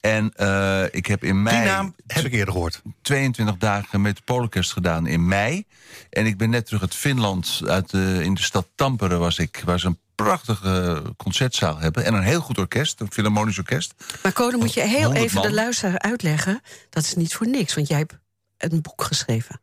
En 0.00 0.32
eh, 0.36 0.82
ik 0.90 1.06
heb 1.06 1.24
in 1.24 1.42
mei... 1.42 1.56
Die 1.56 1.66
naam 1.66 1.94
heb 2.06 2.24
ik 2.24 2.32
eerder 2.32 2.52
gehoord. 2.52 2.82
22 3.02 3.56
dagen 3.56 4.00
met 4.00 4.16
de 4.16 4.22
Polorkest 4.24 4.72
gedaan 4.72 5.06
in 5.06 5.28
mei. 5.28 5.64
En 6.10 6.26
ik 6.26 6.36
ben 6.36 6.50
net 6.50 6.66
terug 6.66 6.82
uit 6.82 6.94
Finland. 6.94 7.60
Uit 7.66 7.90
de, 7.90 8.20
in 8.22 8.34
de 8.34 8.42
stad 8.42 8.66
Tampere 8.74 9.16
was 9.16 9.38
ik. 9.38 9.62
Waar 9.64 9.80
ze 9.80 9.86
een 9.86 9.98
prachtige 10.14 11.02
concertzaal 11.16 11.78
hebben. 11.78 12.04
En 12.04 12.14
een 12.14 12.22
heel 12.22 12.40
goed 12.40 12.58
orkest, 12.58 13.00
een 13.00 13.12
filharmonisch 13.12 13.58
orkest. 13.58 13.94
Maar 14.22 14.32
dan 14.32 14.58
moet 14.58 14.74
je 14.74 14.80
heel 14.80 15.02
100 15.02 15.24
even 15.24 15.42
de 15.42 15.52
luisteraar 15.52 15.98
uitleggen. 15.98 16.60
Dat 16.90 17.02
is 17.02 17.14
niet 17.14 17.34
voor 17.34 17.48
niks, 17.48 17.74
want 17.74 17.88
jij 17.88 17.98
hebt 17.98 18.14
een 18.58 18.82
boek 18.82 19.02
geschreven. 19.02 19.60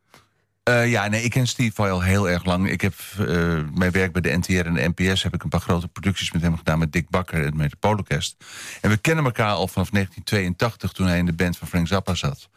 Eh, 0.62 0.90
ja, 0.90 1.08
nee, 1.08 1.22
ik 1.22 1.30
ken 1.30 1.46
Steve 1.46 1.88
al 1.88 2.02
heel 2.02 2.28
erg 2.28 2.44
lang. 2.44 2.70
Ik 2.70 2.80
heb 2.80 2.94
eh, 3.18 3.26
mijn 3.74 3.90
werk 3.90 4.12
bij 4.12 4.22
de 4.22 4.36
NTR 4.36 4.66
en 4.66 4.74
de 4.74 4.92
NPS... 4.94 5.22
heb 5.22 5.34
ik 5.34 5.42
een 5.42 5.48
paar 5.48 5.60
grote 5.60 5.88
producties 5.88 6.32
met 6.32 6.42
hem 6.42 6.56
gedaan... 6.56 6.78
met 6.78 6.92
Dick 6.92 7.10
Bakker 7.10 7.46
en 7.46 7.56
met 7.56 7.70
de 7.70 7.76
Polorkest. 7.76 8.36
En 8.80 8.90
we 8.90 8.96
kennen 8.96 9.24
elkaar 9.24 9.52
al 9.52 9.68
vanaf 9.68 9.90
1982... 9.90 10.92
toen 10.92 11.06
hij 11.06 11.18
in 11.18 11.26
de 11.26 11.32
band 11.32 11.58
van 11.58 11.68
Frank 11.68 11.86
Zappa 11.86 12.14
zat. 12.14 12.48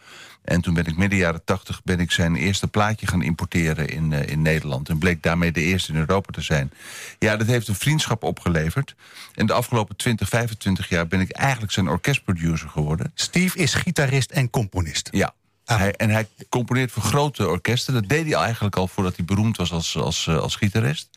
En 0.43 0.61
toen 0.61 0.73
ben 0.73 0.85
ik 0.85 0.97
midden 0.97 1.19
jaren 1.19 1.43
80 1.43 1.81
ben 1.83 1.99
ik 1.99 2.11
zijn 2.11 2.35
eerste 2.35 2.67
plaatje 2.67 3.07
gaan 3.07 3.21
importeren 3.21 3.87
in, 3.87 4.13
eh, 4.13 4.27
in 4.27 4.41
Nederland. 4.41 4.89
En 4.89 4.97
bleek 4.97 5.23
daarmee 5.23 5.51
de 5.51 5.61
eerste 5.61 5.91
in 5.91 5.99
Europa 5.99 6.31
te 6.31 6.41
zijn. 6.41 6.71
Ja, 7.19 7.37
dat 7.37 7.47
heeft 7.47 7.67
een 7.67 7.75
vriendschap 7.75 8.23
opgeleverd. 8.23 8.95
En 9.33 9.45
de 9.45 9.53
afgelopen 9.53 9.95
20, 9.95 10.29
25 10.29 10.89
jaar 10.89 11.07
ben 11.07 11.19
ik 11.19 11.31
eigenlijk 11.31 11.71
zijn 11.71 11.87
orkestproducer 11.87 12.69
geworden. 12.69 13.11
Steve 13.13 13.57
is 13.57 13.73
gitarist 13.73 14.31
en 14.31 14.49
componist. 14.49 15.07
Ja. 15.11 15.33
Ah. 15.65 15.77
Hij, 15.77 15.93
en 15.93 16.09
hij 16.09 16.27
componeert 16.49 16.91
voor 16.91 17.03
grote 17.03 17.47
orkesten. 17.47 17.93
Dat 17.93 18.09
deed 18.09 18.25
hij 18.25 18.33
eigenlijk 18.43 18.75
al 18.75 18.87
voordat 18.87 19.15
hij 19.15 19.25
beroemd 19.25 19.57
was 19.57 19.71
als, 19.71 19.97
als, 19.97 20.27
eh, 20.27 20.37
als 20.37 20.55
gitarist. 20.55 21.09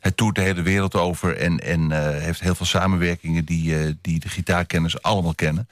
Hij 0.00 0.10
toert 0.10 0.34
de 0.34 0.40
hele 0.40 0.62
wereld 0.62 0.94
over 0.94 1.36
en, 1.36 1.58
en 1.60 1.92
eh, 1.92 2.22
heeft 2.22 2.40
heel 2.40 2.54
veel 2.54 2.66
samenwerkingen 2.66 3.44
die, 3.44 3.78
eh, 3.78 3.92
die 4.02 4.18
de 4.20 4.28
gitaarkenners 4.28 5.02
allemaal 5.02 5.34
kennen. 5.34 5.68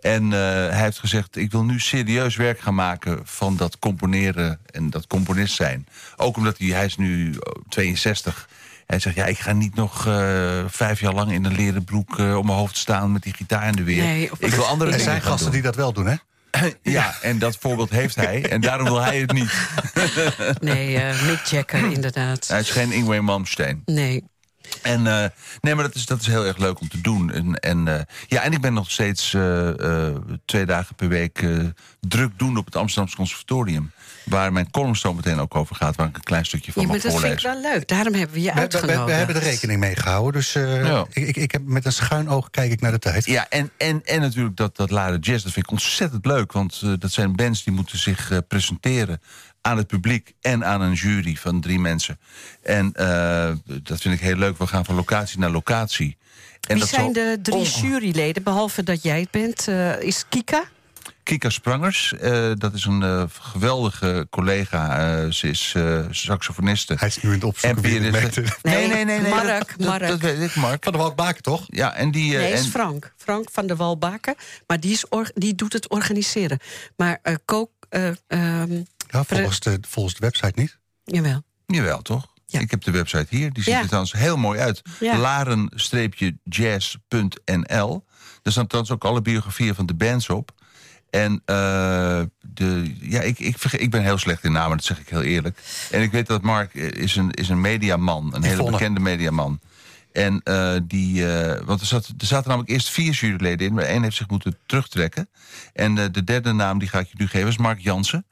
En 0.00 0.22
eh, 0.32 0.38
hij 0.68 0.82
heeft 0.82 0.98
gezegd: 0.98 1.36
Ik 1.36 1.50
wil 1.50 1.64
nu 1.64 1.80
serieus 1.80 2.36
werk 2.36 2.60
gaan 2.60 2.74
maken 2.74 3.20
van 3.24 3.56
dat 3.56 3.78
componeren 3.78 4.58
en 4.70 4.90
dat 4.90 5.06
componist 5.06 5.54
zijn. 5.54 5.86
Ook 6.16 6.36
omdat 6.36 6.58
hij, 6.58 6.68
hij 6.68 6.84
is 6.84 6.96
nu 6.96 7.30
eh, 7.30 7.38
62. 7.68 8.48
Hij 8.86 8.98
zegt, 8.98 9.16
ja, 9.16 9.24
ik 9.24 9.38
ga 9.38 9.52
niet 9.52 9.74
nog 9.74 10.06
eh, 10.06 10.64
vijf 10.66 11.00
jaar 11.00 11.14
lang 11.14 11.32
in 11.32 11.44
een 11.44 11.54
leren 11.54 11.84
broek 11.84 12.18
eh, 12.18 12.36
om 12.36 12.46
mijn 12.46 12.58
hoofd 12.58 12.76
staan 12.76 13.12
met 13.12 13.22
die 13.22 13.34
gitaar 13.34 13.66
in 13.66 13.72
de 13.76 13.82
weer. 13.84 14.02
Nee, 14.02 14.32
of- 14.32 14.40
ik 14.40 14.50
wil 14.54 14.64
andere 14.66 14.92
Er 14.94 15.00
zijn 15.00 15.20
gasten 15.22 15.42
doen. 15.44 15.52
die 15.52 15.62
dat 15.62 15.76
wel 15.76 15.92
doen, 15.92 16.06
hè? 16.06 16.14
Ja, 16.82 17.14
en 17.22 17.38
dat 17.38 17.56
voorbeeld 17.56 17.90
heeft 17.90 18.14
hij. 18.14 18.48
En 18.50 18.60
daarom 18.60 18.84
wil 18.86 19.00
hij 19.00 19.20
het 19.20 19.32
niet. 19.32 19.52
Nee, 20.60 20.96
eh, 20.96 21.22
Mick 21.26 21.44
Jagger, 21.44 21.92
inderdaad. 21.96 22.46
Hij 22.48 22.60
is 22.60 22.70
geen 22.70 22.92
Ingwe 22.92 23.20
Malmsteen. 23.20 23.82
Nee. 23.84 24.24
En, 24.82 25.06
eh, 25.06 25.24
nee, 25.60 25.74
maar 25.74 25.84
dat 25.84 25.94
is, 25.94 26.06
dat 26.06 26.20
is 26.20 26.26
heel 26.26 26.44
erg 26.44 26.56
leuk 26.56 26.80
om 26.80 26.88
te 26.88 27.00
doen. 27.00 27.30
En, 27.32 27.54
en, 27.54 27.88
eh, 27.88 28.00
ja, 28.26 28.42
en 28.42 28.52
ik 28.52 28.60
ben 28.60 28.72
nog 28.72 28.90
steeds 28.90 29.34
eh, 29.34 30.08
eh, 30.08 30.16
twee 30.44 30.66
dagen 30.66 30.94
per 30.94 31.08
week 31.08 31.42
eh, 31.42 31.58
druk 32.00 32.38
doen 32.38 32.56
op 32.56 32.64
het 32.64 32.76
Amsterdamse 32.76 33.16
Conservatorium. 33.16 33.92
Waar 34.24 34.52
mijn 34.52 34.70
column 34.70 34.96
zo 34.96 35.14
meteen 35.14 35.38
ook 35.38 35.54
over 35.54 35.76
gaat, 35.76 35.96
waar 35.96 36.08
ik 36.08 36.16
een 36.16 36.22
klein 36.22 36.44
stukje 36.46 36.72
van 36.72 36.82
Ja, 36.82 36.88
maar 36.88 36.96
mag 37.02 37.12
dat 37.12 37.20
vind 37.20 37.32
ik 37.34 37.40
wel 37.46 37.60
leuk. 37.60 37.88
Daarom 37.88 38.14
hebben 38.14 38.34
we 38.34 38.42
je 38.42 38.46
We, 38.48 38.52
we- 38.54 38.54
we- 38.54 38.60
uitgenodigd. 38.60 39.04
we 39.04 39.12
hebben 39.12 39.36
er 39.36 39.42
rekening 39.42 39.80
mee 39.80 39.96
gehouden. 39.96 40.32
Dus 40.32 40.54
eh, 40.54 40.86
Ja. 40.86 41.06
ik, 41.12 41.26
ik, 41.26 41.36
ik 41.36 41.52
heb 41.52 41.62
met 41.64 41.84
een 41.84 41.92
schuin 41.92 42.28
oog 42.28 42.50
kijk 42.50 42.72
ik 42.72 42.80
naar 42.80 42.90
de 42.92 42.98
tijd. 42.98 43.24
Ja, 43.26 43.46
en, 43.48 43.70
en, 43.76 44.00
en 44.04 44.20
natuurlijk 44.20 44.56
dat, 44.56 44.76
dat 44.76 44.90
Laren 44.90 45.18
Jazz, 45.20 45.42
dat 45.44 45.52
vind 45.52 45.64
ik 45.66 45.72
ontzettend 45.72 46.26
leuk. 46.26 46.52
Want 46.52 46.80
eh, 46.84 46.92
dat 46.98 47.12
zijn 47.12 47.36
bands 47.36 47.64
die 47.64 47.72
moeten 47.74 47.98
zich 47.98 48.30
eh, 48.30 48.38
presenteren 48.48 49.20
aan 49.60 49.76
het 49.76 49.86
publiek 49.86 50.32
en 50.40 50.64
aan 50.64 50.80
een 50.80 50.92
jury 50.92 51.34
van 51.36 51.60
drie 51.60 51.78
mensen. 51.78 52.18
En 52.62 52.92
eh, 52.92 53.50
dat 53.82 54.00
vind 54.00 54.14
ik 54.14 54.20
heel 54.20 54.36
leuk. 54.36 54.58
We 54.58 54.66
gaan 54.66 54.84
van 54.84 54.94
locatie 54.94 55.38
naar 55.38 55.50
locatie. 55.50 56.16
En 56.60 56.70
Wie 56.70 56.78
dat 56.78 56.88
zijn 56.88 57.12
de 57.12 57.38
drie 57.42 57.62
juryleden, 57.62 58.42
behalve 58.42 58.82
dat 58.82 59.02
jij 59.02 59.20
het 59.20 59.30
bent? 59.30 59.68
eh, 59.68 60.00
is 60.00 60.24
Kika? 60.28 60.64
Kika 61.24 61.50
Sprangers, 61.50 62.12
eh, 62.12 62.50
dat 62.54 62.74
is 62.74 62.84
een 62.84 63.02
eh, 63.02 63.24
geweldige 63.40 64.26
collega. 64.30 64.98
Eh, 65.22 65.30
ze 65.30 65.48
is 65.48 65.72
eh, 65.76 65.98
saxofoniste. 66.10 66.94
Hij 66.98 67.08
is 67.08 67.22
nu 67.22 67.28
in 67.28 67.34
het 67.34 67.44
opzoeken 67.44 67.82
wie 67.82 68.00
het. 68.00 68.62
Nee, 68.62 68.88
nee, 68.88 69.04
nee. 69.04 69.20
nee 69.20 69.30
Mark, 69.30 69.74
dat, 69.78 69.86
Mark. 69.86 70.06
Dat, 70.08 70.20
weet 70.20 70.40
ik, 70.40 70.54
Mark. 70.56 70.84
Van 70.84 70.92
de 70.92 70.98
Walkbaken, 70.98 71.42
toch? 71.42 71.64
Ja, 71.66 71.94
en 71.94 72.10
die... 72.10 72.36
Nee, 72.36 72.52
is 72.52 72.64
en- 72.64 72.70
Frank. 72.70 73.12
Frank 73.16 73.48
van 73.52 73.66
der 73.66 73.76
Walbaken. 73.76 74.34
Maar 74.66 74.80
die, 74.80 74.92
is 74.92 75.04
die 75.34 75.54
doet 75.54 75.72
het 75.72 75.88
organiseren. 75.88 76.58
Maar 76.96 77.18
eh 77.22 77.34
Kook... 77.44 77.70
eh, 77.88 78.08
ehm, 78.26 78.82
Ja, 79.08 79.24
volgens 79.24 79.60
de, 79.60 79.78
volgens 79.88 80.14
de 80.14 80.20
website 80.20 80.52
niet. 80.60 80.78
jawel. 81.04 81.42
Jawel, 81.66 82.02
toch? 82.02 82.32
Ja. 82.46 82.60
Ik 82.60 82.70
heb 82.70 82.82
de 82.84 82.90
website 82.90 83.26
hier. 83.28 83.52
Die 83.52 83.62
ziet 83.62 83.72
Ja. 83.72 83.78
er 83.80 83.86
trouwens 83.86 84.12
heel 84.12 84.36
mooi 84.36 84.60
uit. 84.60 84.82
Ja. 85.00 85.16
Laren-jazz.nl. 85.18 88.04
Daar 88.42 88.52
staan 88.52 88.66
trouwens 88.66 88.94
ook 88.94 89.04
alle 89.04 89.22
biografieën 89.22 89.74
van 89.74 89.86
de 89.86 89.94
bands 89.94 90.28
op. 90.28 90.52
En 91.14 91.42
eh, 91.44 92.20
de, 92.40 92.94
ja, 93.00 93.20
ik, 93.20 93.38
ik, 93.38 93.62
ik 93.62 93.90
ben 93.90 94.02
heel 94.02 94.18
slecht 94.18 94.44
in 94.44 94.52
namen, 94.52 94.76
dat 94.76 94.86
zeg 94.86 94.98
ik 95.00 95.08
heel 95.08 95.22
eerlijk. 95.22 95.58
En 95.90 96.02
ik 96.02 96.12
weet 96.12 96.26
dat 96.26 96.42
Mark 96.42 96.74
eh, 96.74 96.90
is 96.90 97.16
een, 97.16 97.30
is 97.30 97.48
een 97.48 97.60
mediaman, 97.60 98.34
een 98.34 98.42
hele 98.42 98.70
bekende 98.70 99.00
mediaman. 99.00 99.60
En 100.12 100.40
eh, 100.44 100.76
die, 100.82 101.32
eh, 101.32 101.60
want 101.64 101.80
er, 101.80 101.86
zat, 101.86 102.06
er 102.18 102.26
zaten 102.26 102.48
namelijk 102.48 102.72
eerst 102.72 102.90
vier 102.90 103.12
juryleden 103.12 103.66
in, 103.66 103.74
maar 103.74 103.84
één 103.84 104.02
heeft 104.02 104.16
zich 104.16 104.28
moeten 104.28 104.56
terugtrekken. 104.66 105.28
En 105.72 105.94
de 105.94 106.24
derde 106.24 106.52
naam 106.52 106.78
die 106.78 106.88
ga 106.88 106.98
ik 106.98 107.08
je 107.08 107.14
nu 107.18 107.26
geven 107.26 107.48
is 107.48 107.56
Mark 107.56 107.80
Jansen. 107.80 108.26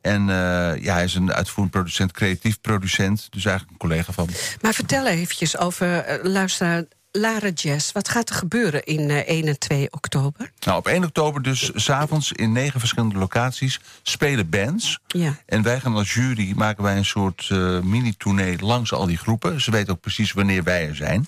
En 0.00 0.20
eh, 0.20 0.82
ja, 0.82 0.94
hij 0.94 1.04
is 1.04 1.14
een 1.14 1.32
uitvoerend 1.32 1.72
producent, 1.72 2.12
creatief 2.12 2.60
producent. 2.60 3.26
Dus 3.30 3.44
eigenlijk 3.44 3.72
een 3.72 3.88
collega 3.88 4.12
van 4.12 4.26
me. 4.26 4.56
Maar 4.60 4.74
vertel 4.74 5.06
eventjes 5.06 5.58
over, 5.58 6.20
luisteraar, 6.22 6.84
Lara 7.12 7.48
Jazz. 7.54 7.92
Wat 7.92 8.08
gaat 8.08 8.28
er 8.28 8.34
gebeuren 8.34 8.84
in 8.84 9.10
eh, 9.10 9.16
1 9.16 9.46
en 9.46 9.58
2 9.58 9.92
oktober? 9.92 10.50
Nou, 10.60 10.78
op 10.78 10.86
1 10.86 11.04
oktober 11.04 11.42
dus 11.42 11.70
s'avonds 11.74 12.32
in 12.32 12.52
negen 12.52 12.80
verschillende 12.80 13.18
locaties 13.18 13.80
spelen 14.02 14.48
bands. 14.48 14.98
Ja. 15.06 15.38
En 15.46 15.62
wij 15.62 15.80
gaan 15.80 15.94
als 15.94 16.14
jury, 16.14 16.52
maken 16.56 16.82
wij 16.82 16.96
een 16.96 17.04
soort 17.04 17.48
eh, 17.50 17.80
mini-tournee 17.80 18.58
langs 18.58 18.92
al 18.92 19.06
die 19.06 19.16
groepen. 19.16 19.60
Ze 19.60 19.70
weten 19.70 19.92
ook 19.92 20.00
precies 20.00 20.32
wanneer 20.32 20.62
wij 20.62 20.88
er 20.88 20.96
zijn. 20.96 21.26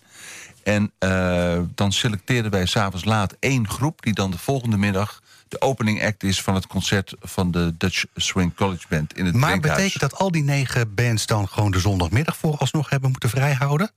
En 0.63 0.93
eh, 0.99 1.59
dan 1.75 1.93
selecteren 1.93 2.51
wij 2.51 2.67
s'avonds 2.67 3.05
laat 3.05 3.37
één 3.39 3.69
groep... 3.69 4.03
die 4.03 4.15
dan 4.15 4.31
de 4.31 4.39
volgende 4.39 4.77
middag 4.77 5.23
de 5.49 5.61
opening 5.61 6.05
act 6.05 6.23
is 6.23 6.43
van 6.43 6.55
het 6.55 6.67
concert... 6.67 7.15
van 7.21 7.51
de 7.51 7.75
Dutch 7.79 8.05
Swing 8.15 8.55
College 8.55 8.87
Band 8.89 9.17
in 9.17 9.27
het 9.27 9.35
Maar 9.35 9.49
Drinkhuis. 9.49 9.77
betekent 9.77 10.01
dat 10.11 10.19
al 10.21 10.31
die 10.31 10.43
negen 10.43 10.95
bands 10.95 11.27
dan 11.27 11.49
gewoon 11.49 11.71
de 11.71 11.81
zondagmiddag 11.81 12.37
vooralsnog 12.37 12.91
hebben 12.91 13.11
moeten 13.11 13.31
vrijhouden? 13.31 13.91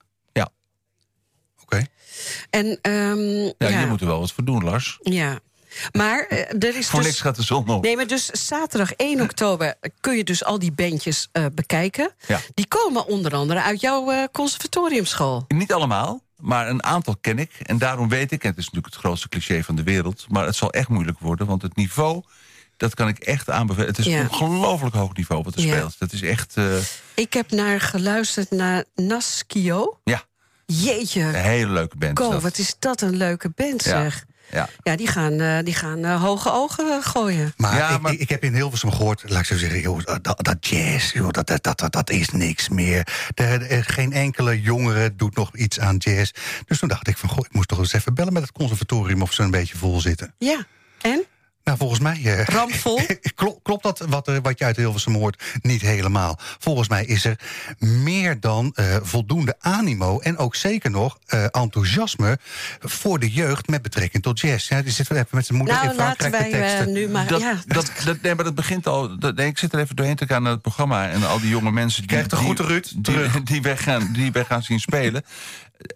Oké. 1.64 1.86
En, 2.50 2.78
ehm, 2.82 3.18
Ja, 3.58 3.68
ja, 3.68 3.80
je 3.80 3.86
moet 3.86 4.00
er 4.00 4.06
wel 4.06 4.20
wat 4.20 4.32
voor 4.32 4.44
doen, 4.44 4.64
Lars. 4.64 4.98
ja. 5.02 5.38
Maar 5.92 6.26
eh, 6.28 6.38
er 6.68 6.76
is 6.76 6.88
Voor 6.88 6.98
dus... 6.98 7.08
niks 7.08 7.20
gaat 7.20 7.36
de 7.36 7.42
zon 7.42 7.68
op. 7.68 7.82
Nee, 7.82 7.96
maar 7.96 8.06
dus 8.06 8.26
zaterdag 8.26 8.92
1 8.92 9.20
oktober 9.20 9.74
kun 10.00 10.16
je 10.16 10.24
dus 10.24 10.44
al 10.44 10.58
die 10.58 10.72
bandjes 10.72 11.28
eh, 11.32 11.44
bekijken. 11.54 12.10
Ja. 12.26 12.40
Die 12.54 12.66
komen 12.66 13.06
onder 13.06 13.34
andere 13.34 13.62
uit 13.62 13.80
jouw 13.80 14.10
eh, 14.10 14.24
conservatoriumschool. 14.32 15.44
Niet 15.48 15.72
allemaal, 15.72 16.20
maar 16.36 16.68
een 16.68 16.82
aantal 16.84 17.16
ken 17.20 17.38
ik. 17.38 17.50
En 17.62 17.78
daarom 17.78 18.08
weet 18.08 18.32
ik, 18.32 18.42
en 18.42 18.48
het 18.48 18.58
is 18.58 18.64
natuurlijk 18.64 18.94
het 18.94 19.02
grootste 19.04 19.28
cliché 19.28 19.62
van 19.62 19.74
de 19.76 19.82
wereld... 19.82 20.26
maar 20.28 20.46
het 20.46 20.56
zal 20.56 20.72
echt 20.72 20.88
moeilijk 20.88 21.18
worden, 21.18 21.46
want 21.46 21.62
het 21.62 21.76
niveau... 21.76 22.22
dat 22.76 22.94
kan 22.94 23.08
ik 23.08 23.18
echt 23.18 23.50
aanbevelen. 23.50 23.88
Het 23.88 23.98
is 23.98 24.04
Ja. 24.06 24.20
een 24.20 24.30
ongelooflijk 24.30 24.94
hoog 24.94 25.14
niveau 25.16 25.42
wat 25.42 25.54
er 25.54 25.60
Ja. 25.62 25.74
speelt. 25.76 25.98
Dat 25.98 26.12
is 26.12 26.22
echt 26.22 26.54
Ik 27.14 27.32
heb 27.32 27.50
naar 27.50 27.80
geluisterd 27.80 28.50
naar 28.50 28.84
Naskio. 28.94 30.00
ja, 30.04 30.22
Jeetje, 30.66 31.20
een 31.22 31.34
hele 31.34 31.72
leuke 31.72 31.96
band. 31.96 32.16
dat. 32.16 32.42
wat 32.42 32.58
is 32.58 32.76
dat 32.78 33.00
een 33.00 33.16
leuke 33.16 33.50
band, 33.54 33.82
zeg. 33.82 34.24
Ja. 34.50 34.68
Ja, 34.82 34.96
die 34.96 35.06
gaan, 35.06 35.40
eh, 35.40 35.58
die 35.64 35.74
gaan 35.74 36.04
eh, 36.04 36.22
hoge 36.22 36.52
ogen 36.52 36.90
eh, 36.92 37.06
gooien. 37.06 37.52
Maar, 37.56 37.76
Ja, 37.76 37.88
ik, 37.94 38.00
maar- 38.00 38.12
Ik, 38.12 38.20
ik 38.20 38.28
heb 38.28 38.44
in 38.44 38.54
Hilversum 38.54 38.90
gehoord, 38.92 39.22
laat 39.30 39.40
ik 39.40 39.46
zo 39.46 39.56
zeggen, 39.56 39.80
joh, 39.80 40.00
dat, 40.22 40.44
dat 40.44 40.56
jazz, 40.66 41.12
joh, 41.12 41.30
dat, 41.30 41.46
dat, 41.46 41.62
dat, 41.78 41.92
dat 41.92 42.10
is 42.10 42.28
niks 42.28 42.68
meer. 42.68 43.08
Er, 43.34 43.70
er- 43.70 43.84
geen 43.84 44.12
enkele 44.12 44.60
jongere 44.60 45.14
doet 45.16 45.36
nog 45.36 45.56
iets 45.56 45.80
aan 45.80 45.96
jazz. 45.96 46.30
Dus 46.66 46.78
toen 46.78 46.88
dacht 46.88 47.08
ik 47.08 47.16
van, 47.18 47.28
goh, 47.28 47.44
ik 47.44 47.52
moest 47.54 47.68
toch 47.68 47.78
eens 47.78 47.92
even 47.92 48.14
bellen 48.14 48.32
met 48.32 48.42
het 48.42 48.52
conservatorium 48.52 49.22
of 49.22 49.32
ze 49.32 49.42
een 49.42 49.50
beetje 49.50 49.76
vol 49.76 50.00
zitten. 50.00 50.34
Ja, 50.38 50.64
en? 51.00 51.24
Nou, 51.64 51.78
volgens 51.78 52.00
mij... 52.00 52.20
eh, 52.24 52.44
Ramvol? 52.44 53.00
Klopt, 53.34 53.58
klopt 53.62 53.82
dat 53.82 53.98
wat, 54.08 54.28
eh, 54.28 54.36
wat 54.42 54.58
je 54.58 54.64
uit 54.64 54.76
Hilversum 54.76 55.14
hoort? 55.14 55.42
Niet 55.62 55.80
helemaal. 55.80 56.38
Volgens 56.58 56.88
mij 56.88 57.04
is 57.04 57.24
er 57.24 57.38
meer 57.78 58.40
dan 58.40 58.72
eh, 58.74 58.96
voldoende 59.02 59.54
animo... 59.60 60.18
en 60.18 60.36
ook 60.36 60.54
zeker 60.54 60.90
nog 60.90 61.18
eh, 61.26 61.44
enthousiasme 61.50 62.38
voor 62.80 63.18
de 63.18 63.30
jeugd 63.30 63.68
met 63.68 63.82
betrekking 63.82 64.22
tot 64.22 64.40
jazz. 64.40 64.68
Ja, 64.68 64.82
die 64.82 64.92
zitten 64.92 65.16
even 65.16 65.28
met 65.30 65.46
zijn 65.46 65.58
moeder 65.58 65.76
Nou, 65.76 65.88
in 65.88 65.94
Frankrijk 65.94 66.32
laten 66.32 66.50
wij 66.50 66.60
eh, 66.60 66.68
teksten. 66.68 66.92
nu 66.92 67.08
maar... 67.08 67.26
Dat, 67.26 67.40
ja. 67.40 67.60
dat, 67.66 67.90
dat, 68.04 68.22
nee, 68.22 68.34
maar 68.34 68.44
dat 68.44 68.54
begint 68.54 68.86
al. 68.86 69.18
Dat, 69.18 69.34
nee, 69.36 69.46
ik 69.46 69.58
zit 69.58 69.72
er 69.72 69.78
even 69.80 69.96
doorheen 69.96 70.16
te 70.16 70.26
gaan 70.26 70.42
naar 70.42 70.52
het 70.52 70.62
programma. 70.62 71.08
En 71.08 71.26
al 71.28 71.40
die 71.40 71.48
jonge 71.48 71.70
mensen 71.72 72.00
die, 72.00 72.10
Krijgt 72.10 72.30
de 72.30 72.36
die, 72.36 72.44
groeten, 72.44 72.66
Ruud, 72.66 72.88
die, 72.92 73.00
terug. 73.02 73.42
die, 73.42 73.62
weggaan, 73.62 74.08
die 74.12 74.32
weggaan 74.32 74.62
zien 74.62 74.80
spelen. 74.80 75.24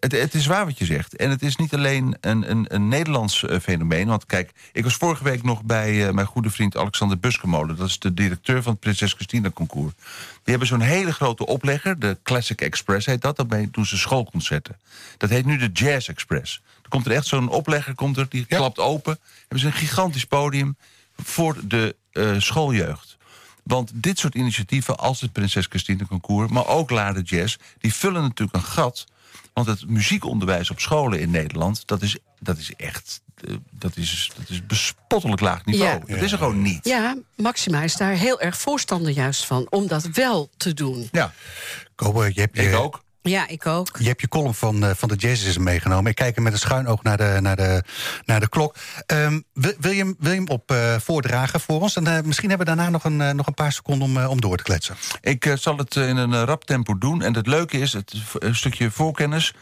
Het, 0.01 0.13
het 0.13 0.35
is 0.35 0.47
waar 0.47 0.65
wat 0.65 0.79
je 0.79 0.85
zegt. 0.85 1.17
En 1.17 1.31
het 1.31 1.43
is 1.43 1.57
niet 1.57 1.75
alleen 1.75 2.17
een, 2.21 2.51
een, 2.51 2.65
een 2.69 2.89
Nederlands 2.89 3.45
eh, 3.45 3.59
fenomeen. 3.59 4.07
Want 4.07 4.27
kijk, 4.27 4.53
ik 4.73 4.85
was 4.85 4.95
vorige 4.95 5.25
week 5.25 5.43
nog 5.43 5.63
bij 5.63 6.07
eh, 6.07 6.13
mijn 6.13 6.27
goede 6.27 6.51
vriend 6.51 6.77
Alexander 6.77 7.19
Buskemolen. 7.19 7.77
Dat 7.77 7.89
is 7.89 7.99
de 7.99 8.15
directeur 8.15 8.63
van 8.63 8.73
het 8.73 8.81
Prinses 8.81 9.13
Christina 9.13 9.51
Concours. 9.51 9.93
Die 9.95 10.41
hebben 10.45 10.69
zo'n 10.69 10.81
hele 10.81 11.13
grote 11.13 11.47
oplegger. 11.47 11.99
De 11.99 12.19
Classic 12.23 12.61
Express 12.61 13.07
heet 13.07 13.23
dat. 13.23 13.37
Daarmee 13.37 13.71
doen 13.71 13.87
ze 13.87 13.99
schoolconcerten. 13.99 14.77
Dat 15.17 15.31
heet 15.31 15.45
nu 15.45 15.57
de 15.57 15.71
Jazz 15.73 16.09
Express. 16.09 16.63
Er 16.83 16.89
komt 16.89 17.07
er 17.07 17.13
echt 17.13 17.27
zo'n 17.27 17.49
oplegger, 17.49 17.95
komt 17.95 18.17
er, 18.17 18.27
die 18.29 18.45
klapt 18.45 18.79
open. 18.79 19.19
Hebben 19.41 19.59
ze 19.59 19.67
een 19.67 19.73
gigantisch 19.73 20.25
podium 20.25 20.77
voor 21.17 21.57
de 21.63 21.97
eh, 22.13 22.35
schooljeugd. 22.39 23.17
Want 23.63 23.91
dit 23.95 24.19
soort 24.19 24.35
initiatieven, 24.35 24.99
als 24.99 25.21
het 25.21 25.33
Prinses 25.33 25.67
Christine 25.67 26.07
Concours... 26.07 26.51
maar 26.51 26.67
ook 26.67 26.91
Lade 26.91 27.23
Jazz, 27.23 27.57
die 27.79 27.95
vullen 27.95 28.23
natuurlijk 28.23 28.57
een 28.57 28.71
gat. 28.71 29.07
Want 29.65 29.81
het 29.81 29.91
muziekonderwijs 29.91 30.71
op 30.71 30.81
scholen 30.81 31.21
in 31.21 31.31
Nederland... 31.31 31.87
dat 31.87 32.03
is, 32.03 32.19
dat 32.41 32.59
is 32.59 32.73
echt 32.77 33.23
eh, 33.45 33.55
dat 33.71 33.97
is, 33.97 34.31
dat 34.37 34.49
is 34.49 34.67
bespottelijk 34.67 35.41
laag 35.41 35.65
niveau. 35.65 36.01
Ja. 36.07 36.15
Dat 36.15 36.23
is 36.23 36.33
er 36.33 36.39
gewoon 36.39 36.63
niet. 36.63 36.85
Ja, 36.85 37.17
Maxima 37.37 37.83
is 37.83 37.97
daar 37.97 38.13
heel 38.13 38.41
erg 38.41 38.59
voorstander 38.59 39.13
juist 39.13 39.45
van. 39.45 39.67
Om 39.71 39.87
dat 39.87 40.09
wel 40.13 40.51
te 40.57 40.75
doen. 40.75 41.09
Ja, 41.13 41.33
Kobe, 41.95 42.31
je 42.35 42.41
hebt 42.41 42.57
je, 42.57 42.63
ik 42.63 42.75
ook. 42.75 43.03
Ja, 43.29 43.49
ik 43.49 43.67
ook. 43.67 43.97
Je 43.99 44.07
hebt 44.07 44.21
je 44.21 44.29
column 44.29 44.55
van, 44.55 44.85
eh, 44.85 44.91
van 44.95 45.09
de 45.09 45.15
Jazzism 45.15 45.63
meegenomen. 45.63 46.11
Ik 46.11 46.17
kijk 46.17 46.37
er 46.37 46.43
met 46.43 46.53
een 46.53 46.59
schuin 46.59 46.87
oog 46.87 47.03
naar 47.03 47.17
de, 47.17 47.39
naar 47.41 47.57
de, 47.57 47.83
naar 48.25 48.41
de 48.41 48.49
klok. 48.49 48.77
Ehm, 49.07 49.41
wil, 49.53 49.73
wil, 49.79 49.91
je, 49.91 49.99
hem- 49.99 50.17
wil 50.19 50.31
je 50.33 50.37
hem 50.39 50.49
op 50.49 50.71
eh, 50.71 50.95
voordragen 50.99 51.61
voor 51.61 51.81
ons? 51.81 51.97
En 51.97 52.07
eh, 52.07 52.23
misschien 52.23 52.49
hebben 52.49 52.67
we 52.67 52.75
daarna 52.75 52.91
nog 52.91 53.05
een, 53.05 53.37
nog 53.37 53.47
een 53.47 53.55
paar 53.55 53.73
seconden 53.73 54.09
om, 54.09 54.25
om 54.25 54.41
door 54.41 54.57
te 54.57 54.63
kletsen. 54.63 54.97
Ik 55.21 55.55
zal 55.55 55.77
het 55.77 55.97
in 55.97 56.17
een 56.17 56.45
rap 56.45 56.65
tempo 56.65 56.99
doen. 56.99 57.23
En 57.23 57.35
het 57.35 57.47
leuke 57.47 57.79
is, 57.79 57.93
het 57.93 58.15
stukje 58.51 58.91
voorkennis... 58.91 59.55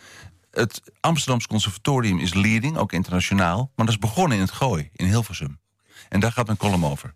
het 0.50 0.80
Amsterdamse 1.00 1.48
Conservatorium 1.48 2.18
is 2.18 2.34
leading, 2.34 2.76
ook 2.76 2.92
internationaal... 2.92 3.56
maar 3.76 3.86
dat 3.86 3.94
is 3.94 4.00
begonnen 4.00 4.36
in 4.36 4.42
het 4.42 4.52
Gooi, 4.52 4.90
in 4.92 5.06
Hilversum. 5.06 5.58
En 6.08 6.20
daar 6.20 6.32
gaat 6.32 6.46
mijn 6.46 6.58
column 6.58 6.84
over. 6.84 7.14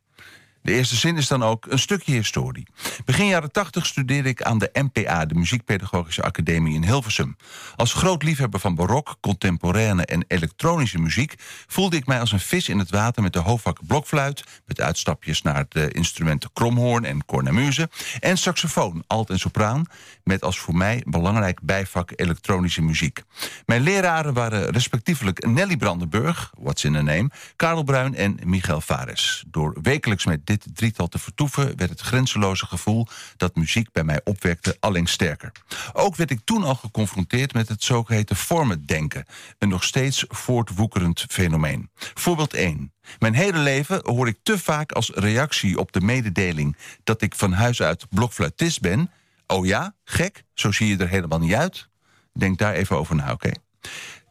De 0.62 0.72
eerste 0.72 0.96
zin 0.96 1.16
is 1.16 1.28
dan 1.28 1.42
ook 1.42 1.66
een 1.68 1.78
stukje 1.78 2.12
historie. 2.12 2.66
Begin 3.04 3.26
jaren 3.26 3.52
80 3.52 3.86
studeerde 3.86 4.28
ik 4.28 4.42
aan 4.42 4.58
de 4.58 4.70
MPA, 4.72 5.26
de 5.26 5.34
Muziekpedagogische 5.34 6.22
Academie 6.22 6.74
in 6.74 6.84
Hilversum. 6.84 7.36
Als 7.76 7.92
groot 7.92 8.22
liefhebber 8.22 8.61
van 8.61 8.74
barok, 8.74 9.16
contemporaine 9.20 10.04
en 10.04 10.24
elektronische 10.28 10.98
muziek... 10.98 11.34
voelde 11.66 11.96
ik 11.96 12.06
mij 12.06 12.20
als 12.20 12.32
een 12.32 12.40
vis 12.40 12.68
in 12.68 12.78
het 12.78 12.90
water 12.90 13.22
met 13.22 13.32
de 13.32 13.38
hoofdvak 13.38 13.86
blokfluit... 13.86 14.44
met 14.66 14.80
uitstapjes 14.80 15.42
naar 15.42 15.64
de 15.68 15.90
instrumenten 15.90 16.50
kromhoorn 16.52 17.04
en 17.04 17.24
cornemuse... 17.24 17.90
en 18.18 18.38
saxofoon, 18.38 19.04
alt 19.06 19.30
en 19.30 19.38
sopraan... 19.38 19.84
met 20.24 20.42
als 20.42 20.58
voor 20.58 20.76
mij 20.76 21.02
belangrijk 21.06 21.61
bijvak 21.62 22.12
elektronische 22.16 22.82
muziek. 22.82 23.22
Mijn 23.66 23.82
leraren 23.82 24.34
waren 24.34 24.70
respectievelijk 24.70 25.46
Nelly 25.46 25.76
Brandenburg, 25.76 26.52
what's 26.58 26.84
in 26.84 26.96
a 26.96 27.02
name... 27.02 27.30
Karel 27.56 27.82
Bruin 27.82 28.14
en 28.14 28.38
Michael 28.44 28.80
Fares. 28.80 29.44
Door 29.46 29.78
wekelijks 29.82 30.26
met 30.26 30.46
dit 30.51 30.66
drietal 30.74 31.09
te 31.09 31.18
vertoeven... 31.18 31.76
werd 31.76 31.90
het 31.90 32.01
grenzeloze 32.01 32.66
gevoel 32.66 33.07
dat 33.36 33.55
muziek 33.55 33.92
bij 33.92 34.05
mij 34.05 34.20
opwekte 34.24 34.76
alleen 34.80 35.07
sterker. 35.07 35.53
Ook 35.92 36.16
werd 36.16 36.30
ik 36.30 36.40
toen 36.44 36.64
al 36.64 36.74
geconfronteerd 36.74 37.53
met 37.53 37.68
het 37.68 37.82
zogeheten 37.82 38.36
formatdenken... 38.36 39.24
een 39.59 39.68
nog 39.68 39.84
steeds 39.84 40.24
voortwoekerend 40.28 41.24
fenomeen. 41.28 41.90
Voorbeeld 41.94 42.55
1. 42.55 42.92
Mijn 43.18 43.34
hele 43.34 43.59
leven 43.59 44.01
hoor 44.03 44.28
ik 44.28 44.38
te 44.42 44.59
vaak 44.59 44.92
als 44.92 45.11
reactie 45.14 45.78
op 45.78 45.92
de 45.92 46.01
mededeling... 46.01 46.76
dat 47.05 47.22
ik 47.22 47.34
van 47.34 47.53
huis 47.53 47.82
uit 47.82 48.09
blokfluitist 48.09 48.80
ben... 48.80 49.11
oh 49.46 49.66
ja, 49.66 49.94
gek, 50.05 50.44
zo 50.55 50.72
zie 50.72 50.86
je 50.86 50.96
er 50.96 51.09
helemaal 51.09 51.38
niet 51.38 51.55
uit... 51.55 51.88
Denk 52.32 52.59
daar 52.59 52.74
even 52.74 52.98
over 52.98 53.14
na, 53.14 53.32
oké? 53.32 53.51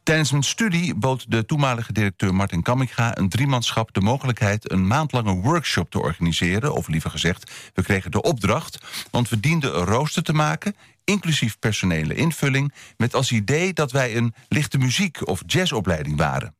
Tijdens 0.09 0.31
mijn 0.31 0.43
studie 0.43 0.95
bood 0.95 1.31
de 1.31 1.45
toenmalige 1.45 1.93
directeur 1.93 2.35
Martin 2.35 2.61
Kamminga... 2.61 3.17
een 3.17 3.29
driemanschap 3.29 3.93
de 3.93 4.01
mogelijkheid 4.01 4.71
een 4.71 4.87
maandlange 4.87 5.33
workshop 5.33 5.89
te 5.91 5.99
organiseren. 6.01 6.73
Of 6.73 6.87
liever 6.87 7.09
gezegd, 7.09 7.51
we 7.73 7.83
kregen 7.83 8.11
de 8.11 8.21
opdracht... 8.21 8.77
want 9.11 9.29
we 9.29 9.39
dienden 9.39 9.77
een 9.79 9.85
rooster 9.85 10.23
te 10.23 10.33
maken, 10.33 10.75
inclusief 11.03 11.59
personele 11.59 12.15
invulling... 12.15 12.73
met 12.97 13.15
als 13.15 13.31
idee 13.31 13.73
dat 13.73 13.91
wij 13.91 14.15
een 14.15 14.33
lichte 14.47 14.77
muziek- 14.77 15.27
of 15.27 15.43
jazzopleiding 15.45 16.17
waren. 16.17 16.55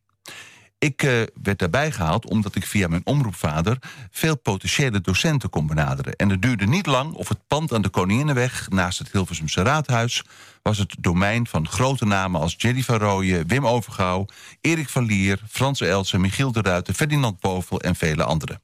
Ik 0.80 1.02
eh, 1.02 1.22
werd 1.42 1.58
daarbij 1.58 1.92
gehaald 1.92 2.26
omdat 2.30 2.54
ik 2.54 2.66
via 2.66 2.88
mijn 2.88 3.06
omroepvader... 3.06 3.78
veel 4.10 4.36
potentiële 4.36 5.00
docenten 5.00 5.50
kon 5.50 5.66
benaderen. 5.66 6.16
En 6.16 6.28
het 6.28 6.42
duurde 6.42 6.66
niet 6.66 6.86
lang 6.86 7.12
of 7.12 7.28
het 7.28 7.46
pand 7.46 7.72
aan 7.72 7.82
de 7.82 7.88
Koninginnenweg... 7.88 8.68
naast 8.68 8.98
het 8.98 9.12
Hilversumse 9.12 9.62
Raadhuis... 9.62 10.22
was 10.62 10.78
het 10.78 10.96
domein 11.00 11.46
van 11.46 11.68
grote 11.68 12.04
namen 12.04 12.40
als 12.40 12.54
Jerry 12.58 12.82
van 12.82 12.98
Rooyen... 12.98 13.46
Wim 13.46 13.66
Overgouw, 13.66 14.26
Erik 14.60 14.88
van 14.88 15.04
Lier, 15.04 15.40
Frans 15.48 15.80
Elsen... 15.80 16.20
Michiel 16.20 16.52
de 16.52 16.62
Ruiter, 16.62 16.94
Ferdinand 16.94 17.40
Povel 17.40 17.80
en 17.80 17.96
vele 17.96 18.24
anderen. 18.24 18.60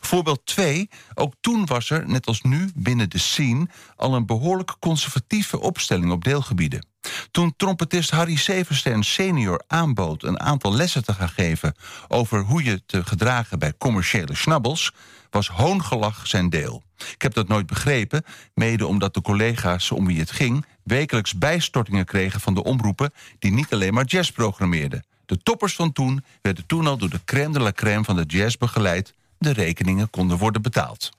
Voorbeeld 0.00 0.46
2. 0.46 0.88
Ook 1.14 1.34
toen 1.40 1.66
was 1.66 1.90
er, 1.90 2.08
net 2.08 2.26
als 2.26 2.42
nu 2.42 2.70
binnen 2.74 3.10
de 3.10 3.18
scene... 3.18 3.68
al 3.96 4.14
een 4.14 4.26
behoorlijk 4.26 4.76
conservatieve 4.78 5.60
opstelling 5.60 6.12
op 6.12 6.24
deelgebieden. 6.24 6.86
Toen 7.30 7.54
trompetist 7.56 8.10
Harry 8.10 8.36
Severstern 8.36 9.02
senior 9.02 9.62
aanbood... 9.66 10.22
een 10.22 10.40
aantal 10.40 10.74
lessen 10.74 11.04
te 11.04 11.12
gaan 11.12 11.28
geven 11.28 11.74
over 12.08 12.40
hoe 12.40 12.64
je 12.64 12.82
te 12.86 13.04
gedragen 13.04 13.58
bij 13.58 13.74
commerciële 13.78 14.34
schnabbels... 14.34 14.92
was 15.30 15.48
hoongelach 15.48 16.26
zijn 16.26 16.50
deel. 16.50 16.82
Ik 16.96 17.22
heb 17.22 17.34
dat 17.34 17.48
nooit 17.48 17.66
begrepen, 17.66 18.24
mede 18.54 18.86
omdat 18.86 19.14
de 19.14 19.22
collega's 19.22 19.90
om 19.90 20.06
wie 20.06 20.20
het 20.20 20.30
ging... 20.30 20.66
wekelijks 20.82 21.38
bijstortingen 21.38 22.04
kregen 22.04 22.40
van 22.40 22.54
de 22.54 22.64
omroepen... 22.64 23.12
die 23.38 23.52
niet 23.52 23.72
alleen 23.72 23.94
maar 23.94 24.04
jazz 24.04 24.30
programmeerden. 24.30 25.04
De 25.26 25.38
toppers 25.38 25.74
van 25.74 25.92
toen 25.92 26.24
werden 26.42 26.66
toen 26.66 26.86
al 26.86 26.96
door 26.96 27.10
de 27.10 27.24
crème 27.24 27.52
de 27.52 27.60
la 27.60 27.72
crème 27.72 28.04
van 28.04 28.16
de 28.16 28.24
jazz 28.26 28.56
begeleid. 28.56 29.14
De 29.38 29.52
rekeningen 29.52 30.10
konden 30.10 30.38
worden 30.38 30.62
betaald. 30.62 31.10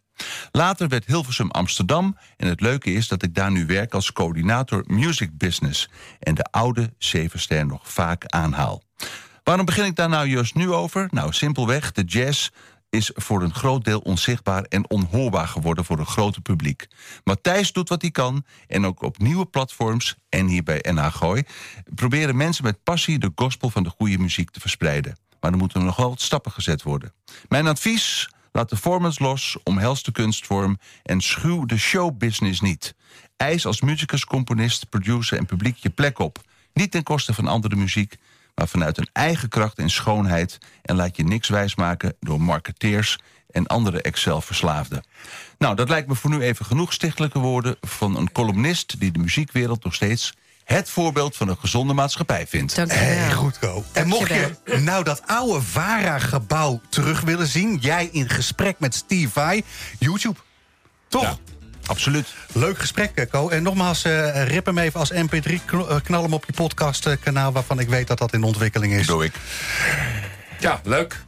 Later 0.52 0.88
werd 0.88 1.06
Hilversum 1.06 1.52
Amsterdam 1.52 2.18
en 2.38 2.48
het 2.48 2.62
leuke 2.62 2.94
is 2.94 3.08
dat 3.08 3.24
ik 3.24 3.36
daar 3.36 3.52
nu 3.52 3.66
werk 3.66 3.94
als 3.94 4.12
coördinator 4.12 4.84
Music 4.88 5.38
Business 5.38 5.90
en 6.20 6.36
de 6.36 6.44
oude 6.44 6.94
Zevenster 6.98 7.66
nog 7.66 7.92
vaak 7.92 8.26
aanhaal. 8.26 8.84
Waarom 9.44 9.66
begin 9.66 9.86
ik 9.86 9.96
daar 9.96 10.10
nou 10.10 10.28
juist 10.28 10.56
nu 10.56 10.72
over? 10.72 11.08
Nou, 11.12 11.34
simpelweg, 11.34 11.92
de 11.92 12.04
jazz 12.04 12.50
is 12.90 13.12
voor 13.14 13.42
een 13.42 13.54
groot 13.54 13.84
deel 13.84 14.00
onzichtbaar 14.00 14.64
en 14.64 14.90
onhoorbaar 14.90 15.48
geworden 15.48 15.86
voor 15.86 16.00
een 16.00 16.06
grote 16.06 16.42
publiek. 16.42 16.88
Matthijs 17.24 17.72
doet 17.72 17.90
wat 17.90 18.02
hij 18.02 18.12
kan 18.12 18.46
en 18.68 18.86
ook 18.86 19.02
op 19.02 19.18
nieuwe 19.18 19.46
platforms 19.46 20.16
en 20.30 20.48
hier 20.48 20.64
bij 20.64 20.86
NH 20.90 21.42
proberen 21.96 22.36
mensen 22.36 22.64
met 22.64 22.84
passie 22.84 23.20
de 23.20 23.32
gospel 23.36 23.70
van 23.70 23.84
de 23.84 23.90
goede 23.90 24.18
muziek 24.18 24.50
te 24.50 24.60
verspreiden. 24.60 25.18
Maar 25.46 25.54
er 25.54 25.60
moeten 25.60 25.86
nog 25.86 25.96
wel 25.96 26.10
wat 26.10 26.22
stappen 26.22 26.52
gezet 26.52 26.84
worden. 26.84 27.14
Mijn 27.48 27.68
advies: 27.68 28.30
laat 28.52 28.70
de 28.70 28.78
formats 28.78 29.20
los, 29.20 29.58
omhels 29.64 30.04
de 30.04 30.12
kunstvorm 30.12 30.80
en 31.04 31.22
schuw 31.22 31.66
de 31.66 31.78
showbusiness 31.78 32.62
niet. 32.62 32.96
Eis 33.38 33.66
als 33.66 33.82
muzikus, 33.82 34.26
componist, 34.26 34.90
producer 34.90 35.38
en 35.38 35.46
publiek 35.46 35.78
je 35.78 35.90
plek 35.90 36.20
op. 36.20 36.42
Niet 36.74 36.92
ten 36.92 37.04
koste 37.04 37.34
van 37.34 37.48
andere 37.48 37.76
muziek, 37.76 38.18
maar 38.56 38.68
vanuit 38.68 38.98
een 38.98 39.10
eigen 39.14 39.50
kracht 39.50 39.78
en 39.78 39.90
schoonheid. 39.90 40.58
En 40.82 40.96
laat 40.96 41.16
je 41.16 41.24
niks 41.24 41.50
wijsmaken 41.50 42.16
door 42.20 42.42
marketeers 42.42 43.18
en 43.50 43.68
andere 43.68 44.02
Excel-verslaafden. 44.02 45.04
Nou, 45.58 45.76
dat 45.76 45.90
lijkt 45.90 46.08
me 46.08 46.16
voor 46.16 46.30
nu 46.30 46.42
even 46.42 46.66
genoeg 46.66 46.94
stichtelijke 46.94 47.40
woorden 47.40 47.78
van 47.82 48.18
een 48.18 48.32
columnist 48.32 49.00
die 49.00 49.12
de 49.12 49.20
muziekwereld 49.20 49.84
nog 49.84 49.94
steeds 49.94 50.34
het 50.66 50.90
voorbeeld 50.90 51.36
van 51.36 51.48
een 51.50 51.58
gezonde 51.60 51.94
maatschappij 51.94 52.48
vindt. 52.48 52.76
Dank 52.76 52.92
je 52.92 52.98
Hey, 52.98 53.32
goed, 53.32 53.60
Ko. 53.60 53.84
En 53.92 54.08
mocht 54.08 54.28
je 54.28 54.52
nou 54.80 55.04
dat 55.04 55.22
oude 55.26 55.62
VARA-gebouw 55.62 56.82
terug 56.90 57.22
willen 57.22 57.48
zien... 57.48 57.78
jij 57.82 58.10
in 58.12 58.30
gesprek 58.30 58.80
met 58.80 58.96
Steve 58.96 59.30
Vai, 59.30 59.64
YouTube. 60.00 60.40
Toch? 61.08 61.22
Ja. 61.22 61.38
Absoluut. 61.86 62.28
Leuk 62.54 62.80
gesprek, 62.80 63.28
Ko. 63.32 63.50
En 63.50 63.64
nogmaals, 63.64 64.04
eh, 64.04 64.48
rip 64.48 64.66
hem 64.66 64.78
even 64.78 65.00
als 65.00 65.12
mp3. 65.12 65.66
kn- 65.66 65.76
eh, 65.90 65.96
Knal 66.04 66.22
hem 66.24 66.34
op 66.34 66.44
je 66.46 66.54
podcastkanaal... 66.54 67.52
waarvan 67.52 67.80
ik 67.80 67.90
weet 67.90 68.08
dat 68.08 68.18
dat 68.18 68.34
in 68.34 68.44
ontwikkeling 68.44 68.94
is. 68.94 69.08
Doe 69.08 69.24
ik. 69.24 69.34
Ja, 70.60 70.82
leuk. 70.84 71.24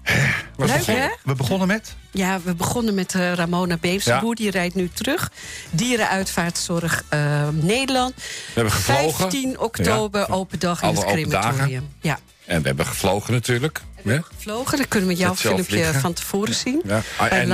Leuk, 0.57 0.85
hè? 0.85 1.07
We 1.23 1.35
begonnen 1.35 1.67
met... 1.67 1.95
Ja, 2.11 2.39
we 2.43 2.55
begonnen 2.55 2.93
met 2.93 3.13
eh, 3.15 3.33
Ramona 3.33 3.77
Beemseboer. 3.77 4.35
Die 4.35 4.51
rijdt 4.51 4.75
nu 4.75 4.89
terug. 4.93 5.31
Dierenuitvaartzorg 5.69 7.03
eh, 7.09 7.47
Nederland. 7.51 8.15
We 8.15 8.21
hebben 8.53 8.73
gevlogen. 8.73 9.13
15 9.13 9.59
oktober, 9.59 10.19
Ja. 10.19 10.33
open 10.33 10.59
dag 10.59 10.81
in 10.81 10.87
Alle 10.87 10.97
het 10.99 11.05
crematorium. 11.05 11.89
Ja. 12.01 12.19
En 12.45 12.61
we 12.61 12.67
hebben 12.67 12.85
gevlogen 12.85 13.33
natuurlijk. 13.33 13.81
Ja? 14.03 14.21
Vlogen, 14.37 14.77
dan 14.77 14.87
kunnen 14.87 15.09
we 15.09 15.15
jouw 15.15 15.35
filmpje 15.35 15.93
van 15.93 16.13
tevoren 16.13 16.53
zien. 16.55 16.81
Ja. 16.85 17.01
Eh, 17.19 17.41
En. 17.41 17.51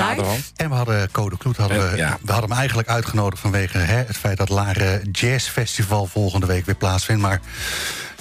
En 0.55 0.69
we 0.69 0.75
hadden 0.75 1.11
Code 1.11 1.37
Kloet, 1.37 1.57
hadden 1.57 1.91
we, 1.91 1.97
ja. 1.97 2.17
we 2.21 2.31
hadden 2.31 2.49
hem 2.49 2.59
eigenlijk 2.59 2.87
uitgenodigd 2.89 3.41
vanwege 3.41 3.77
hè, 3.77 3.95
het 3.95 4.17
feit 4.17 4.37
dat 4.37 4.49
Laren 4.49 5.09
Jazz 5.11 5.47
Festival 5.49 6.05
volgende 6.05 6.45
week 6.45 6.65
weer 6.65 6.75
plaatsvindt. 6.75 7.21
Maar 7.21 7.41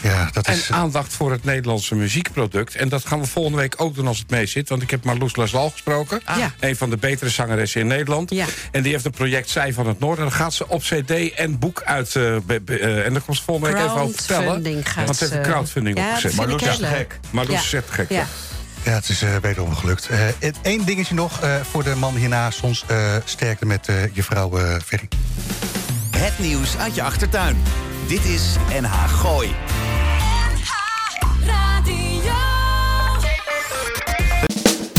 ja, 0.03 0.29
dat 0.33 0.47
En 0.47 0.55
is. 0.55 0.71
aandacht 0.71 1.13
voor 1.13 1.31
het 1.31 1.45
Nederlandse 1.45 1.95
muziekproduct. 1.95 2.75
En 2.77 2.89
dat 2.89 3.07
gaan 3.07 3.21
we 3.21 3.27
volgende 3.27 3.59
week 3.59 3.75
ook 3.77 3.95
doen 3.95 4.07
als 4.07 4.19
het 4.19 4.31
mee 4.31 4.47
zit. 4.47 4.69
Want 4.69 4.83
ik 4.83 4.91
heb 4.91 5.05
Marloes 5.05 5.37
Laswal 5.37 5.71
gesproken. 5.71 6.21
Ja. 6.37 6.53
Een 6.61 6.77
van 6.77 6.91
de 6.91 6.97
betere 6.97 7.31
zangeressen 7.31 7.81
in 7.81 7.87
Nederland. 7.87 8.31
Ja. 8.31 8.45
En 8.71 8.83
die 8.83 8.93
heeft 8.93 9.05
een 9.05 9.11
project 9.11 9.51
Zij 9.51 9.73
van 9.73 9.87
het 9.87 9.99
Noorden. 10.01 10.25
Dan 10.25 10.35
gaat 10.35 10.55
ze 10.55 10.69
op 10.69 10.81
cd 10.83 11.33
en 11.35 11.59
boek 11.59 11.83
uit. 11.85 12.17
eh, 12.17 12.37
be- 12.47 12.61
be- 12.61 12.79
eh, 12.79 13.07
en 13.07 13.13
daar 13.13 13.23
komt 13.23 13.37
ze 13.37 13.43
volgende 13.43 13.71
week 13.73 13.79
even 13.85 13.97
over 14.01 14.15
vertellen. 14.15 14.85
Gaat 14.85 15.05
Want 15.05 15.17
ze 15.17 15.29
heeft 15.31 15.47
crowdfunding 15.49 15.99
Ja, 15.99 16.07
opgezet. 16.09 16.35
Marloes 16.37 16.63
is 16.63 16.79
gek. 16.81 17.19
Marloes 17.31 17.55
Ja. 17.55 17.61
is 17.61 17.73
echt 17.73 17.91
gek. 17.91 18.09
Ja. 18.11 18.27
Ja, 18.85 18.93
het 18.93 19.09
is 19.09 19.23
eh 19.23 19.37
wederom 19.43 19.75
gelukt. 19.75 20.09
Eén 20.63 20.85
dingetje 20.85 21.15
nog 21.15 21.41
eh, 21.41 21.55
voor 21.71 21.85
de 21.85 21.95
man 21.95 22.15
hiernaast. 22.17 22.59
Soms 22.59 22.85
eh, 22.87 23.15
sterkte 23.25 23.67
met 23.67 23.89
eh, 23.89 24.15
je 24.15 24.23
vrouw 24.23 24.59
eh 24.59 24.77
Ferry. 24.85 25.09
Het 26.17 26.39
nieuws 26.39 26.77
uit 26.77 26.95
je 26.95 27.03
achtertuin. 27.03 27.57
Dit 28.09 28.25
is 28.25 28.43
NH 28.81 29.09
Gooi. 29.09 29.55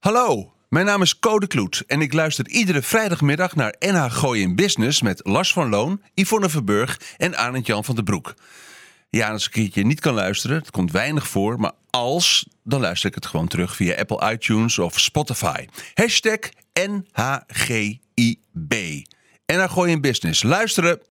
Hallo, 0.00 0.52
mijn 0.68 0.86
naam 0.86 1.02
is 1.02 1.18
Code 1.18 1.46
Kloet 1.46 1.84
en 1.86 2.00
ik 2.00 2.12
luister 2.12 2.48
iedere 2.48 2.82
vrijdagmiddag 2.82 3.54
naar 3.54 3.74
NH 3.78 4.12
Gooi 4.12 4.42
in 4.42 4.54
Business 4.54 5.02
met 5.02 5.20
Lars 5.22 5.52
van 5.52 5.68
Loon, 5.68 6.02
Yvonne 6.14 6.48
Verburg 6.48 7.00
en 7.16 7.36
Arend 7.36 7.66
Jan 7.66 7.84
van 7.84 7.94
den 7.94 8.04
Broek. 8.04 8.34
Ja, 9.10 9.30
als 9.30 9.48
ik 9.52 9.76
een 9.76 9.86
niet 9.86 10.00
kan 10.00 10.14
luisteren, 10.14 10.56
het 10.56 10.70
komt 10.70 10.90
weinig 10.90 11.28
voor, 11.28 11.60
maar 11.60 11.72
als, 11.90 12.46
dan 12.64 12.80
luister 12.80 13.08
ik 13.08 13.14
het 13.14 13.26
gewoon 13.26 13.48
terug 13.48 13.76
via 13.76 13.94
Apple 13.94 14.32
iTunes 14.32 14.78
of 14.78 15.00
Spotify. 15.00 15.66
Hashtag 15.94 16.38
NHGIB. 16.72 17.94
NH 19.46 19.70
Gooi 19.70 19.92
in 19.92 20.00
Business. 20.00 20.42
Luisteren! 20.42 21.09